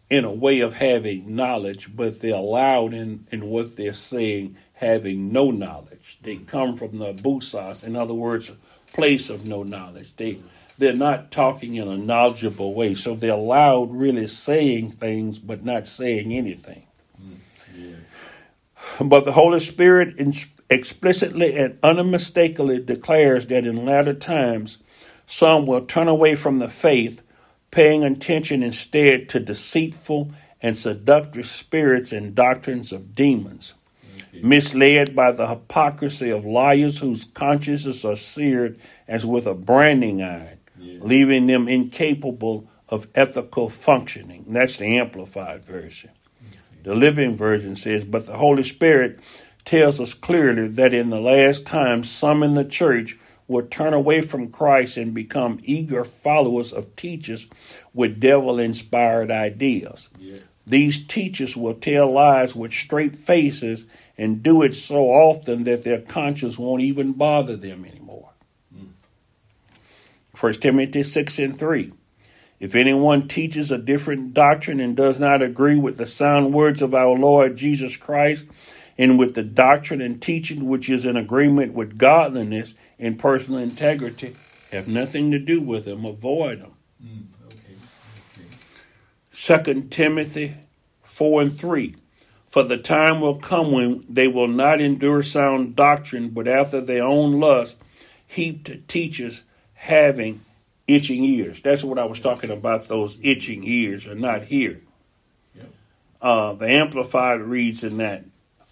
in 0.09 0.24
a 0.24 0.34
way 0.34 0.61
of 0.61 0.74
having 0.74 1.36
knowledge, 1.36 1.95
but 1.95 2.22
they're 2.22 2.39
loud 2.39 2.93
in, 2.93 3.28
in 3.32 3.45
what 3.45 3.76
they're 3.76 3.93
saying, 3.93 4.57
having 4.74 5.32
no 5.32 5.51
knowledge. 5.51 6.17
They 6.24 6.38
come 6.38 6.76
from 6.78 6.97
the 6.97 7.13
busas, 7.13 7.86
in 7.86 7.95
other 7.95 8.15
words, 8.15 8.51
place 8.93 9.30
of 9.30 9.45
no 9.45 9.63
knowledge. 9.63 10.15
They 10.15 10.39
they're 10.78 10.95
not 10.95 11.32
talking 11.32 11.76
in 11.76 11.89
a 11.89 11.97
knowledgeable 11.97 12.74
way, 12.74 12.95
so 12.95 13.13
they're 13.13 13.36
loud, 13.36 13.91
really 13.91 14.28
saying 14.28 14.91
things, 14.91 15.38
but 15.38 15.65
not 15.65 15.86
saying 15.86 16.32
anything. 16.32 16.84
But 19.02 19.24
the 19.26 19.32
Holy 19.32 19.60
Spirit 19.60 20.16
explicitly 20.70 21.58
and 21.58 21.78
unmistakably 21.82 22.80
declares 22.80 23.47
that 23.47 23.66
in 23.66 23.86
latter 23.86 24.14
times 24.14 24.80
some 25.26 25.66
will 25.66 25.86
turn 25.86 26.08
away 26.08 26.36
from 26.36 26.60
the 26.60 26.70
faith, 26.70 27.22
paying 27.72 28.04
attention 28.04 28.62
instead 28.64 29.30
to 29.30 29.39
deceitful 29.39 30.32
and 30.62 30.76
seductive 30.76 31.45
spirits 31.45 32.12
and 32.12 32.36
doctrines 32.36 32.91
of 32.91 33.16
demons, 33.16 33.74
Okay. 34.34 34.41
misled 34.43 35.16
by 35.16 35.32
the 35.32 35.47
hypocrisy 35.47 36.30
of 36.30 36.45
liars 36.45 37.00
whose 37.00 37.26
consciences 37.26 38.04
are 38.04 38.18
seared 38.18 38.78
as 39.08 39.26
with 39.26 39.47
a 39.47 39.54
branding 39.54 40.22
iron, 40.22 40.58
Yes. 40.80 41.02
leaving 41.02 41.47
them 41.47 41.68
incapable 41.68 42.68
of 42.89 43.08
ethical 43.16 43.70
functioning. 43.70 44.45
That's 44.50 44.78
the 44.78 44.97
Amplified 44.97 45.64
Version. 45.66 46.10
The 46.84 46.96
Living 46.96 47.36
Version 47.36 47.76
says, 47.76 48.04
But 48.04 48.26
the 48.26 48.38
Holy 48.38 48.64
Spirit 48.64 49.20
tells 49.66 50.00
us 50.00 50.14
clearly 50.14 50.68
that 50.68 50.94
in 50.94 51.10
the 51.10 51.20
last 51.20 51.66
times 51.66 52.10
some 52.10 52.42
in 52.44 52.56
the 52.56 52.66
church 52.66 53.18
will 53.48 53.66
turn 53.66 53.94
away 53.94 54.22
from 54.22 54.52
Christ 54.52 54.96
and 54.96 55.14
become 55.14 55.60
eager 55.64 56.04
followers 56.04 56.72
of 56.72 56.96
teachers 56.96 57.48
with 57.94 58.20
devil 58.20 58.60
inspired 58.60 59.32
ideas. 59.32 60.10
Yes. 60.20 60.62
These 60.66 61.08
teachers 61.08 61.58
will 61.58 61.74
tell 61.74 62.12
lies 62.12 62.56
with 62.56 62.72
straight 62.72 63.16
faces 63.16 63.86
and 64.18 64.44
do 64.44 64.62
it 64.62 64.76
so 64.76 65.06
often 65.06 65.64
that 65.64 65.84
their 65.84 66.00
conscience 66.00 66.60
won't 66.60 66.84
even 66.84 67.14
bother 67.14 67.56
them 67.56 67.86
anymore. 67.86 68.30
Mm. 68.76 68.90
1 70.40 70.54
Timothy 70.54 71.04
6 71.04 71.40
and 71.40 71.58
3. 71.58 71.94
If 72.60 72.76
anyone 72.76 73.28
teaches 73.28 73.72
a 73.72 73.78
different 73.78 74.34
doctrine 74.34 74.80
and 74.80 74.95
does 74.95 75.20
not 75.20 75.41
agree 75.41 75.78
with 75.78 75.97
the 75.97 76.05
sound 76.05 76.53
words 76.53 76.82
of 76.82 76.93
our 76.93 77.18
Lord 77.18 77.55
Jesus 77.55 77.95
Christ 77.95 78.45
and 78.97 79.18
with 79.18 79.34
the 79.34 79.43
doctrine 79.43 80.01
and 80.01 80.22
teaching 80.22 80.68
which 80.68 80.89
is 80.89 81.05
in 81.05 81.16
agreement 81.16 81.74
with 81.74 81.97
godliness 81.97 82.74
and 82.99 83.18
personal 83.18 83.62
integrity, 83.62 84.36
have 84.74 84.89
nothing 84.89 85.32
to 85.32 85.39
do 85.39 85.62
with 85.62 85.86
them, 85.86 86.03
avoid 86.03 86.62
them. 86.62 86.74
Mm. 87.01 87.24
Okay. 87.45 89.62
Okay. 89.62 89.74
2 89.74 89.84
Timothy 89.84 90.55
4 91.03 91.41
and 91.41 91.57
3. 91.57 91.95
For 92.45 92.64
the 92.64 92.78
time 92.78 93.22
will 93.22 93.38
come 93.38 93.72
when 93.72 94.03
they 94.10 94.28
will 94.28 94.47
not 94.47 94.82
endure 94.82 95.24
sound 95.24 95.76
doctrine, 95.76 96.30
but 96.30 96.47
after 96.47 96.82
their 96.82 97.03
own 97.03 97.39
lust, 97.39 97.82
heap 98.28 98.66
to 98.66 98.78
teachers 98.78 99.43
having 99.76 100.41
itching 100.90 101.24
ears. 101.24 101.62
That's 101.62 101.84
what 101.84 102.00
I 102.00 102.06
was 102.06 102.20
talking 102.20 102.50
about, 102.50 102.88
those 102.88 103.18
itching 103.22 103.64
ears 103.64 104.08
are 104.08 104.16
not 104.16 104.44
here. 104.44 104.80
Yep. 105.56 105.74
Uh, 106.22 106.54
the 106.54 106.70
Amplified 106.70 107.42
reads 107.42 107.84
in 107.84 107.98
that. 107.98 108.26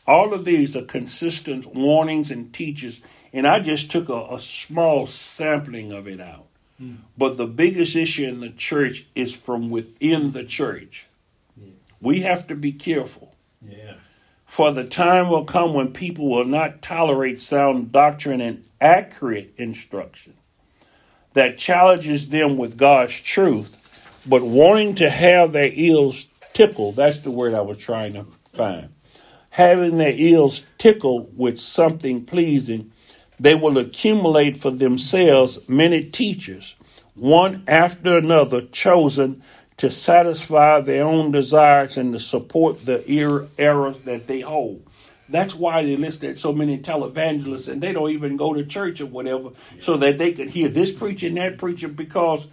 All 0.05 0.33
of 0.33 0.45
these 0.45 0.75
are 0.75 0.83
consistent 0.83 1.75
warnings 1.75 2.31
and 2.31 2.53
teachers, 2.53 3.01
and 3.31 3.45
I 3.45 3.59
just 3.59 3.91
took 3.91 4.09
a, 4.09 4.27
a 4.31 4.39
small 4.39 5.05
sampling 5.05 5.91
of 5.91 6.07
it 6.07 6.19
out. 6.19 6.45
But 7.17 7.37
the 7.37 7.47
biggest 7.47 7.95
issue 7.95 8.27
in 8.27 8.39
the 8.39 8.51
church 8.51 9.07
is 9.15 9.35
from 9.35 9.71
within 9.71 10.31
the 10.31 10.43
church. 10.43 11.07
Yes. 11.59 11.73
We 11.99 12.19
have 12.21 12.45
to 12.47 12.55
be 12.55 12.71
careful. 12.71 13.35
Yes. 13.67 14.29
For 14.45 14.71
the 14.71 14.85
time 14.85 15.29
will 15.29 15.43
come 15.43 15.73
when 15.73 15.91
people 15.91 16.29
will 16.29 16.45
not 16.45 16.83
tolerate 16.83 17.39
sound 17.39 17.91
doctrine 17.91 18.41
and 18.41 18.63
accurate 18.79 19.53
instruction 19.57 20.35
that 21.37 21.57
challenges 21.57 22.29
them 22.29 22.57
with 22.57 22.77
God's 22.77 23.21
truth, 23.21 24.23
but 24.27 24.41
wanting 24.41 24.95
to 24.95 25.07
have 25.09 25.51
their 25.51 25.71
ears 25.71 26.25
tickled. 26.53 26.95
That's 26.95 27.19
the 27.19 27.29
word 27.29 27.53
I 27.53 27.61
was 27.61 27.77
trying 27.77 28.13
to 28.13 28.23
find. 28.53 28.89
Having 29.51 29.99
their 29.99 30.13
ears 30.15 30.65
tickled 30.79 31.37
with 31.37 31.59
something 31.59 32.25
pleasing, 32.25 32.91
they 33.39 33.53
will 33.53 33.77
accumulate 33.77 34.59
for 34.59 34.71
themselves 34.71 35.69
many 35.69 36.03
teachers, 36.03 36.73
one 37.13 37.63
after 37.67 38.17
another, 38.17 38.61
chosen 38.61 39.43
to 39.77 39.91
satisfy 39.91 40.81
their 40.81 41.03
own 41.03 41.31
desires 41.31 41.97
and 41.97 42.13
to 42.13 42.19
support 42.19 42.83
the 42.83 43.03
errors 43.59 43.99
that 44.01 44.25
they 44.25 44.41
hold. 44.41 44.86
That's 45.29 45.53
why 45.53 45.83
they 45.83 45.97
listed 45.97 46.39
so 46.39 46.53
many 46.53 46.77
televangelists 46.77 47.67
and 47.67 47.81
they 47.81 47.91
don't 47.91 48.11
even 48.11 48.37
go 48.37 48.53
to 48.53 48.65
church 48.65 49.01
or 49.01 49.07
whatever 49.07 49.49
yes. 49.75 49.83
so 49.83 49.97
that 49.97 50.17
they 50.17 50.33
could 50.33 50.49
hear 50.49 50.69
this 50.69 50.93
preaching, 50.93 51.35
that 51.35 51.57
preaching, 51.57 51.93
because 51.93 52.47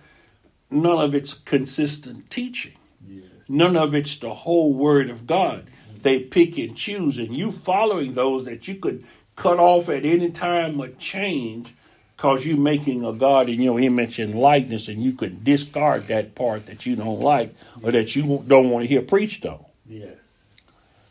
none 0.70 0.98
of 0.98 1.14
it's 1.14 1.34
consistent 1.34 2.30
teaching. 2.30 2.72
Yes. 3.06 3.24
None 3.48 3.76
of 3.76 3.94
it's 3.94 4.16
the 4.16 4.34
whole 4.34 4.74
word 4.74 5.08
of 5.08 5.26
God. 5.26 5.66
They 6.02 6.20
pick 6.20 6.58
and 6.58 6.76
choose, 6.76 7.18
and 7.18 7.34
you 7.34 7.50
following 7.50 8.12
those 8.12 8.44
that 8.44 8.68
you 8.68 8.74
could 8.74 9.04
cut 9.36 9.58
off 9.58 9.88
at 9.88 10.04
any 10.04 10.30
time 10.30 10.80
or 10.80 10.88
change 10.88 11.74
because 12.16 12.46
you're 12.46 12.58
making 12.58 13.04
a 13.04 13.12
God 13.12 13.48
in 13.48 13.60
your 13.60 13.80
image 13.80 14.18
and 14.18 14.34
likeness, 14.34 14.88
and 14.88 15.02
you 15.02 15.12
could 15.12 15.44
discard 15.44 16.02
that 16.04 16.34
part 16.34 16.66
that 16.66 16.86
you 16.86 16.94
don't 16.96 17.20
like 17.20 17.54
or 17.82 17.90
that 17.90 18.14
you 18.14 18.44
don't 18.46 18.70
want 18.70 18.82
to 18.84 18.86
hear 18.86 19.02
preached 19.02 19.46
on. 19.46 19.64
Yes. 19.86 20.23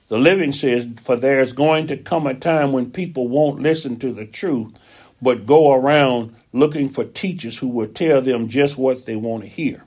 The 0.10 0.18
living 0.18 0.52
says, 0.52 0.90
For 1.04 1.16
there's 1.16 1.54
going 1.54 1.88
to 1.88 1.98
come 1.98 2.28
a 2.28 2.34
time 2.34 2.72
when 2.72 2.92
people 2.92 3.28
won't 3.28 3.62
listen 3.62 3.98
to 4.00 4.12
the 4.12 4.26
truth, 4.26 4.78
but 5.22 5.46
go 5.46 5.74
around 5.74 6.36
looking 6.52 6.90
for 6.90 7.04
teachers 7.04 7.58
who 7.58 7.68
will 7.68 7.88
tell 7.88 8.22
them 8.22 8.48
just 8.48 8.78
what 8.78 9.06
they 9.06 9.16
want 9.16 9.44
to 9.44 9.50
hear. 9.50 9.84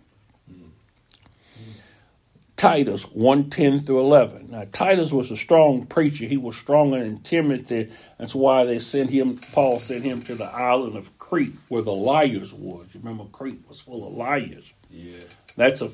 Titus 2.57 3.05
110 3.13 3.81
through 3.81 4.01
11. 4.01 4.49
Now, 4.51 4.65
Titus 4.73 5.13
was 5.13 5.31
a 5.31 5.37
strong 5.37 5.85
preacher. 5.85 6.25
He 6.25 6.39
was 6.39 6.57
stronger 6.57 7.05
than 7.05 7.19
Timothy. 7.19 7.91
That's 8.19 8.35
why 8.35 8.65
they 8.65 8.79
sent 8.79 9.11
him, 9.11 9.37
Paul 9.53 9.79
sent 9.79 10.05
him 10.05 10.23
to 10.23 10.35
the 10.35 10.47
island 10.47 10.97
of 10.97 11.19
Crete 11.19 11.53
where 11.69 11.83
the 11.83 11.93
liars 11.93 12.55
was. 12.55 12.87
You 12.95 13.01
remember 13.01 13.25
Crete 13.31 13.61
was 13.69 13.81
full 13.81 14.07
of 14.07 14.15
liars. 14.15 14.73
Yes. 14.91 15.25
That's 15.55 15.83
a 15.83 15.91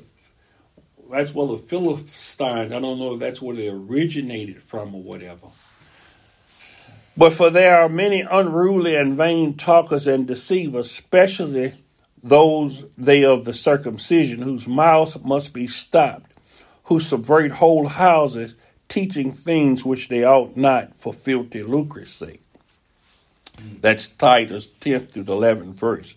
that's 1.13 1.33
where 1.33 1.47
the 1.47 1.57
Philistines, 1.57 2.71
I 2.71 2.79
don't 2.79 2.99
know 2.99 3.13
if 3.13 3.19
that's 3.19 3.41
where 3.41 3.55
they 3.55 3.69
originated 3.69 4.61
from 4.61 4.93
or 4.95 5.01
whatever. 5.01 5.47
But 7.15 7.33
for 7.33 7.49
there 7.49 7.77
are 7.77 7.89
many 7.89 8.21
unruly 8.21 8.95
and 8.95 9.15
vain 9.15 9.55
talkers 9.55 10.07
and 10.07 10.27
deceivers, 10.27 10.87
especially 10.87 11.73
those 12.23 12.85
they 12.97 13.23
of 13.23 13.45
the 13.45 13.53
circumcision, 13.53 14.41
whose 14.41 14.67
mouths 14.67 15.23
must 15.23 15.53
be 15.53 15.67
stopped 15.67 16.33
who 16.85 16.99
subvert 16.99 17.51
whole 17.51 17.87
houses, 17.87 18.55
teaching 18.87 19.31
things 19.31 19.85
which 19.85 20.09
they 20.09 20.23
ought 20.23 20.55
not 20.57 20.93
for 20.95 21.13
filthy 21.13 21.63
lucre's 21.63 22.11
sake. 22.11 22.41
That's 23.81 24.07
Titus 24.07 24.67
10th 24.67 25.11
through 25.11 25.23
the 25.23 25.33
11th 25.33 25.73
verse. 25.73 26.15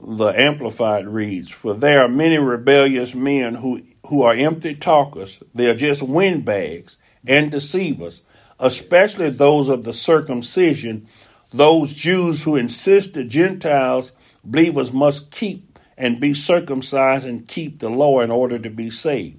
The 0.00 0.28
Amplified 0.28 1.08
reads, 1.08 1.50
For 1.50 1.74
there 1.74 2.04
are 2.04 2.08
many 2.08 2.38
rebellious 2.38 3.14
men 3.14 3.56
who, 3.56 3.82
who 4.08 4.22
are 4.22 4.34
empty 4.34 4.74
talkers. 4.74 5.42
They 5.54 5.70
are 5.70 5.74
just 5.74 6.02
windbags 6.02 6.98
and 7.26 7.50
deceivers, 7.50 8.22
especially 8.58 9.30
those 9.30 9.68
of 9.68 9.84
the 9.84 9.92
circumcision, 9.92 11.06
those 11.52 11.94
Jews 11.94 12.42
who 12.42 12.56
insist 12.56 13.14
the 13.14 13.24
Gentiles 13.24 14.12
believers 14.44 14.92
must 14.92 15.30
keep 15.30 15.78
and 15.96 16.20
be 16.20 16.32
circumcised 16.32 17.26
and 17.26 17.46
keep 17.46 17.80
the 17.80 17.90
law 17.90 18.20
in 18.20 18.30
order 18.30 18.58
to 18.58 18.70
be 18.70 18.90
saved. 18.90 19.38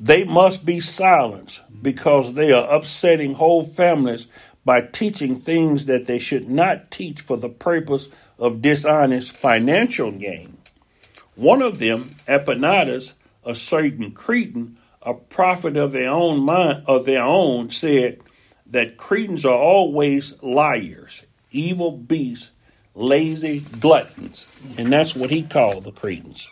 They 0.00 0.24
must 0.24 0.64
be 0.64 0.80
silenced 0.80 1.62
because 1.82 2.34
they 2.34 2.52
are 2.52 2.72
upsetting 2.72 3.34
whole 3.34 3.64
families 3.64 4.28
by 4.64 4.80
teaching 4.80 5.40
things 5.40 5.86
that 5.86 6.06
they 6.06 6.18
should 6.18 6.48
not 6.48 6.90
teach 6.90 7.20
for 7.20 7.36
the 7.36 7.48
purpose 7.48 8.14
of 8.38 8.62
dishonest 8.62 9.36
financial 9.36 10.12
gain. 10.12 10.56
One 11.34 11.62
of 11.62 11.78
them, 11.78 12.10
Epaenetus, 12.26 13.14
a 13.44 13.54
certain 13.54 14.10
Cretan, 14.12 14.78
a 15.02 15.14
prophet 15.14 15.76
of 15.76 15.92
their 15.92 16.10
own 16.10 16.40
mind 16.44 16.84
of 16.86 17.06
their 17.06 17.22
own, 17.22 17.70
said 17.70 18.20
that 18.66 18.96
Cretans 18.96 19.44
are 19.44 19.56
always 19.56 20.40
liars, 20.42 21.26
evil 21.50 21.92
beasts, 21.92 22.50
lazy 22.94 23.60
gluttons, 23.60 24.46
and 24.76 24.92
that's 24.92 25.14
what 25.14 25.30
he 25.30 25.42
called 25.42 25.84
the 25.84 25.92
Cretans. 25.92 26.50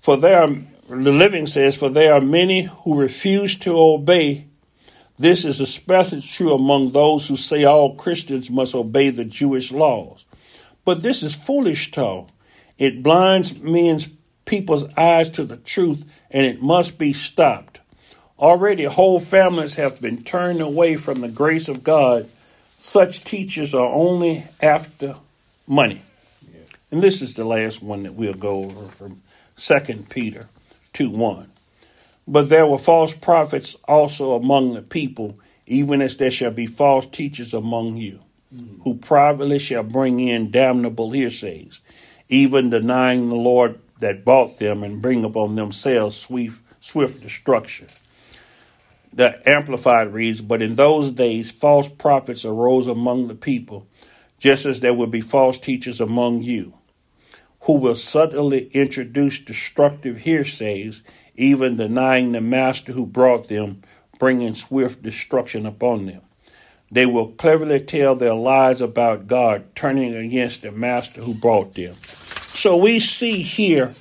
For 0.00 0.16
there 0.16 0.42
are, 0.42 0.48
the 0.88 1.12
living 1.12 1.46
says, 1.46 1.76
for 1.76 1.88
there 1.88 2.14
are 2.14 2.20
many 2.20 2.62
who 2.62 2.98
refuse 2.98 3.56
to 3.60 3.78
obey. 3.78 4.48
This 5.16 5.44
is 5.44 5.60
especially 5.60 6.22
true 6.22 6.52
among 6.52 6.90
those 6.90 7.28
who 7.28 7.36
say 7.36 7.62
all 7.62 7.94
Christians 7.94 8.50
must 8.50 8.74
obey 8.74 9.10
the 9.10 9.24
Jewish 9.24 9.70
laws. 9.70 10.24
But 10.84 11.02
this 11.02 11.22
is 11.22 11.36
foolish 11.36 11.92
talk. 11.92 12.30
It 12.78 13.02
blinds 13.02 13.60
men's 13.60 14.08
people's 14.44 14.92
eyes 14.96 15.30
to 15.30 15.44
the 15.44 15.56
truth, 15.56 16.10
and 16.30 16.46
it 16.46 16.62
must 16.62 16.98
be 16.98 17.12
stopped. 17.12 17.80
Already, 18.38 18.84
whole 18.84 19.20
families 19.20 19.76
have 19.76 20.00
been 20.00 20.22
turned 20.22 20.60
away 20.60 20.96
from 20.96 21.20
the 21.20 21.28
grace 21.28 21.68
of 21.68 21.84
God. 21.84 22.28
Such 22.76 23.22
teachers 23.22 23.72
are 23.72 23.86
only 23.86 24.44
after 24.60 25.16
money. 25.66 26.02
Yes. 26.52 26.88
And 26.90 27.02
this 27.02 27.22
is 27.22 27.34
the 27.34 27.44
last 27.44 27.82
one 27.82 28.02
that 28.02 28.14
we'll 28.14 28.34
go 28.34 28.64
over 28.64 28.86
from 28.86 29.22
2 29.56 30.06
Peter 30.10 30.48
2 30.92 31.10
1. 31.10 31.52
But 32.26 32.48
there 32.48 32.66
were 32.66 32.78
false 32.78 33.14
prophets 33.14 33.76
also 33.86 34.34
among 34.34 34.74
the 34.74 34.82
people, 34.82 35.38
even 35.66 36.02
as 36.02 36.16
there 36.16 36.30
shall 36.30 36.50
be 36.50 36.66
false 36.66 37.06
teachers 37.06 37.54
among 37.54 37.96
you, 37.96 38.20
mm. 38.54 38.80
who 38.82 38.94
privately 38.94 39.58
shall 39.58 39.82
bring 39.82 40.20
in 40.20 40.50
damnable 40.50 41.12
hearsays, 41.12 41.80
even 42.28 42.70
denying 42.70 43.28
the 43.28 43.36
Lord 43.36 43.78
that 44.00 44.24
bought 44.24 44.58
them, 44.58 44.82
and 44.82 45.02
bring 45.02 45.24
upon 45.24 45.54
themselves 45.54 46.16
swift, 46.16 46.62
swift 46.80 47.22
destruction. 47.22 47.88
The 49.12 49.46
Amplified 49.48 50.12
reads, 50.12 50.40
But 50.40 50.62
in 50.62 50.74
those 50.74 51.10
days 51.10 51.50
false 51.52 51.88
prophets 51.88 52.44
arose 52.44 52.86
among 52.86 53.28
the 53.28 53.34
people, 53.34 53.86
just 54.38 54.66
as 54.66 54.80
there 54.80 54.94
will 54.94 55.06
be 55.06 55.20
false 55.20 55.58
teachers 55.58 56.00
among 56.00 56.42
you 56.42 56.74
who 57.62 57.74
will 57.74 57.94
subtly 57.94 58.68
introduce 58.72 59.38
destructive 59.38 60.22
hearsays, 60.22 61.02
even 61.36 61.76
denying 61.76 62.32
the 62.32 62.40
master 62.40 62.92
who 62.92 63.06
brought 63.06 63.48
them, 63.48 63.82
bringing 64.18 64.54
swift 64.54 65.02
destruction 65.02 65.64
upon 65.64 66.06
them. 66.06 66.22
They 66.92 67.06
will 67.06 67.28
cleverly 67.28 67.80
tell 67.80 68.14
their 68.14 68.34
lies 68.34 68.82
about 68.82 69.26
God, 69.26 69.74
turning 69.74 70.14
against 70.14 70.60
the 70.60 70.70
master 70.70 71.22
who 71.22 71.32
brought 71.32 71.72
them. 71.72 71.94
So 71.94 72.76
we 72.76 73.00
see 73.00 73.40
here 73.40 73.94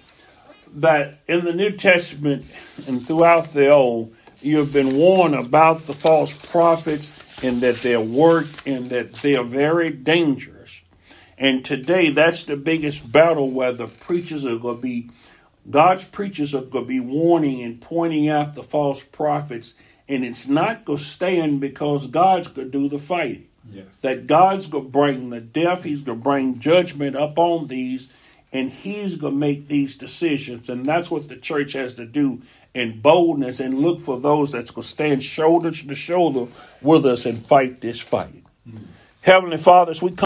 that 0.75 1.19
in 1.25 1.45
the 1.45 1.53
New 1.53 1.71
Testament 1.71 2.41
and 2.87 3.01
throughout 3.01 3.53
the 3.53 3.69
Old, 3.69 4.13
you 4.41 4.57
have 4.57 4.73
been 4.73 4.97
warned 4.97 5.35
about 5.35 5.83
the 5.83 5.93
false 5.93 6.33
prophets 6.51 7.41
and 7.41 7.61
that 7.61 7.77
their 7.77 8.01
work 8.01 8.47
and 8.65 8.87
that 8.87 9.13
they 9.13 9.37
are 9.37 9.43
very 9.45 9.89
dangerous. 9.89 10.81
And 11.37 11.63
today, 11.63 12.09
that's 12.09 12.43
the 12.43 12.57
biggest 12.57 13.09
battle 13.09 13.51
where 13.51 13.71
the 13.71 13.87
preachers 13.87 14.45
are 14.45 14.57
going 14.57 14.75
to 14.75 14.81
be, 14.81 15.09
God's 15.69 16.05
preachers 16.05 16.53
are 16.53 16.61
going 16.61 16.85
to 16.85 16.89
be 16.89 16.99
warning 16.99 17.61
and 17.61 17.81
pointing 17.81 18.27
out 18.27 18.53
the 18.53 18.63
false 18.63 19.01
prophets. 19.01 19.75
And 20.11 20.25
it's 20.25 20.47
not 20.47 20.83
going 20.83 20.97
to 20.97 21.03
stand 21.03 21.61
because 21.61 22.07
God's 22.07 22.49
going 22.49 22.69
to 22.69 22.79
do 22.79 22.89
the 22.89 22.99
fighting. 22.99 23.47
Yes. 23.71 24.01
That 24.01 24.27
God's 24.27 24.67
going 24.67 24.85
to 24.85 24.89
bring 24.89 25.29
the 25.29 25.39
death, 25.39 25.83
He's 25.85 26.01
going 26.01 26.19
to 26.19 26.23
bring 26.23 26.59
judgment 26.59 27.15
upon 27.15 27.67
these, 27.67 28.17
and 28.51 28.69
He's 28.69 29.15
going 29.15 29.33
to 29.33 29.39
make 29.39 29.67
these 29.67 29.95
decisions. 29.95 30.67
And 30.67 30.85
that's 30.85 31.09
what 31.09 31.29
the 31.29 31.37
church 31.37 31.73
has 31.73 31.95
to 31.95 32.05
do 32.05 32.41
in 32.73 32.99
boldness 32.99 33.59
and 33.61 33.79
look 33.79 34.01
for 34.01 34.19
those 34.19 34.51
that's 34.51 34.71
going 34.71 34.83
to 34.83 34.87
stand 34.89 35.23
shoulder 35.23 35.71
to 35.71 35.95
shoulder 35.95 36.51
with 36.81 37.05
us 37.05 37.25
and 37.25 37.37
fight 37.37 37.79
this 37.79 37.99
fight. 37.99 38.43
Mm. 38.67 38.81
Heavenly 39.21 39.57
Father, 39.57 39.91
as 39.91 40.01
we 40.01 40.09
come 40.09 40.17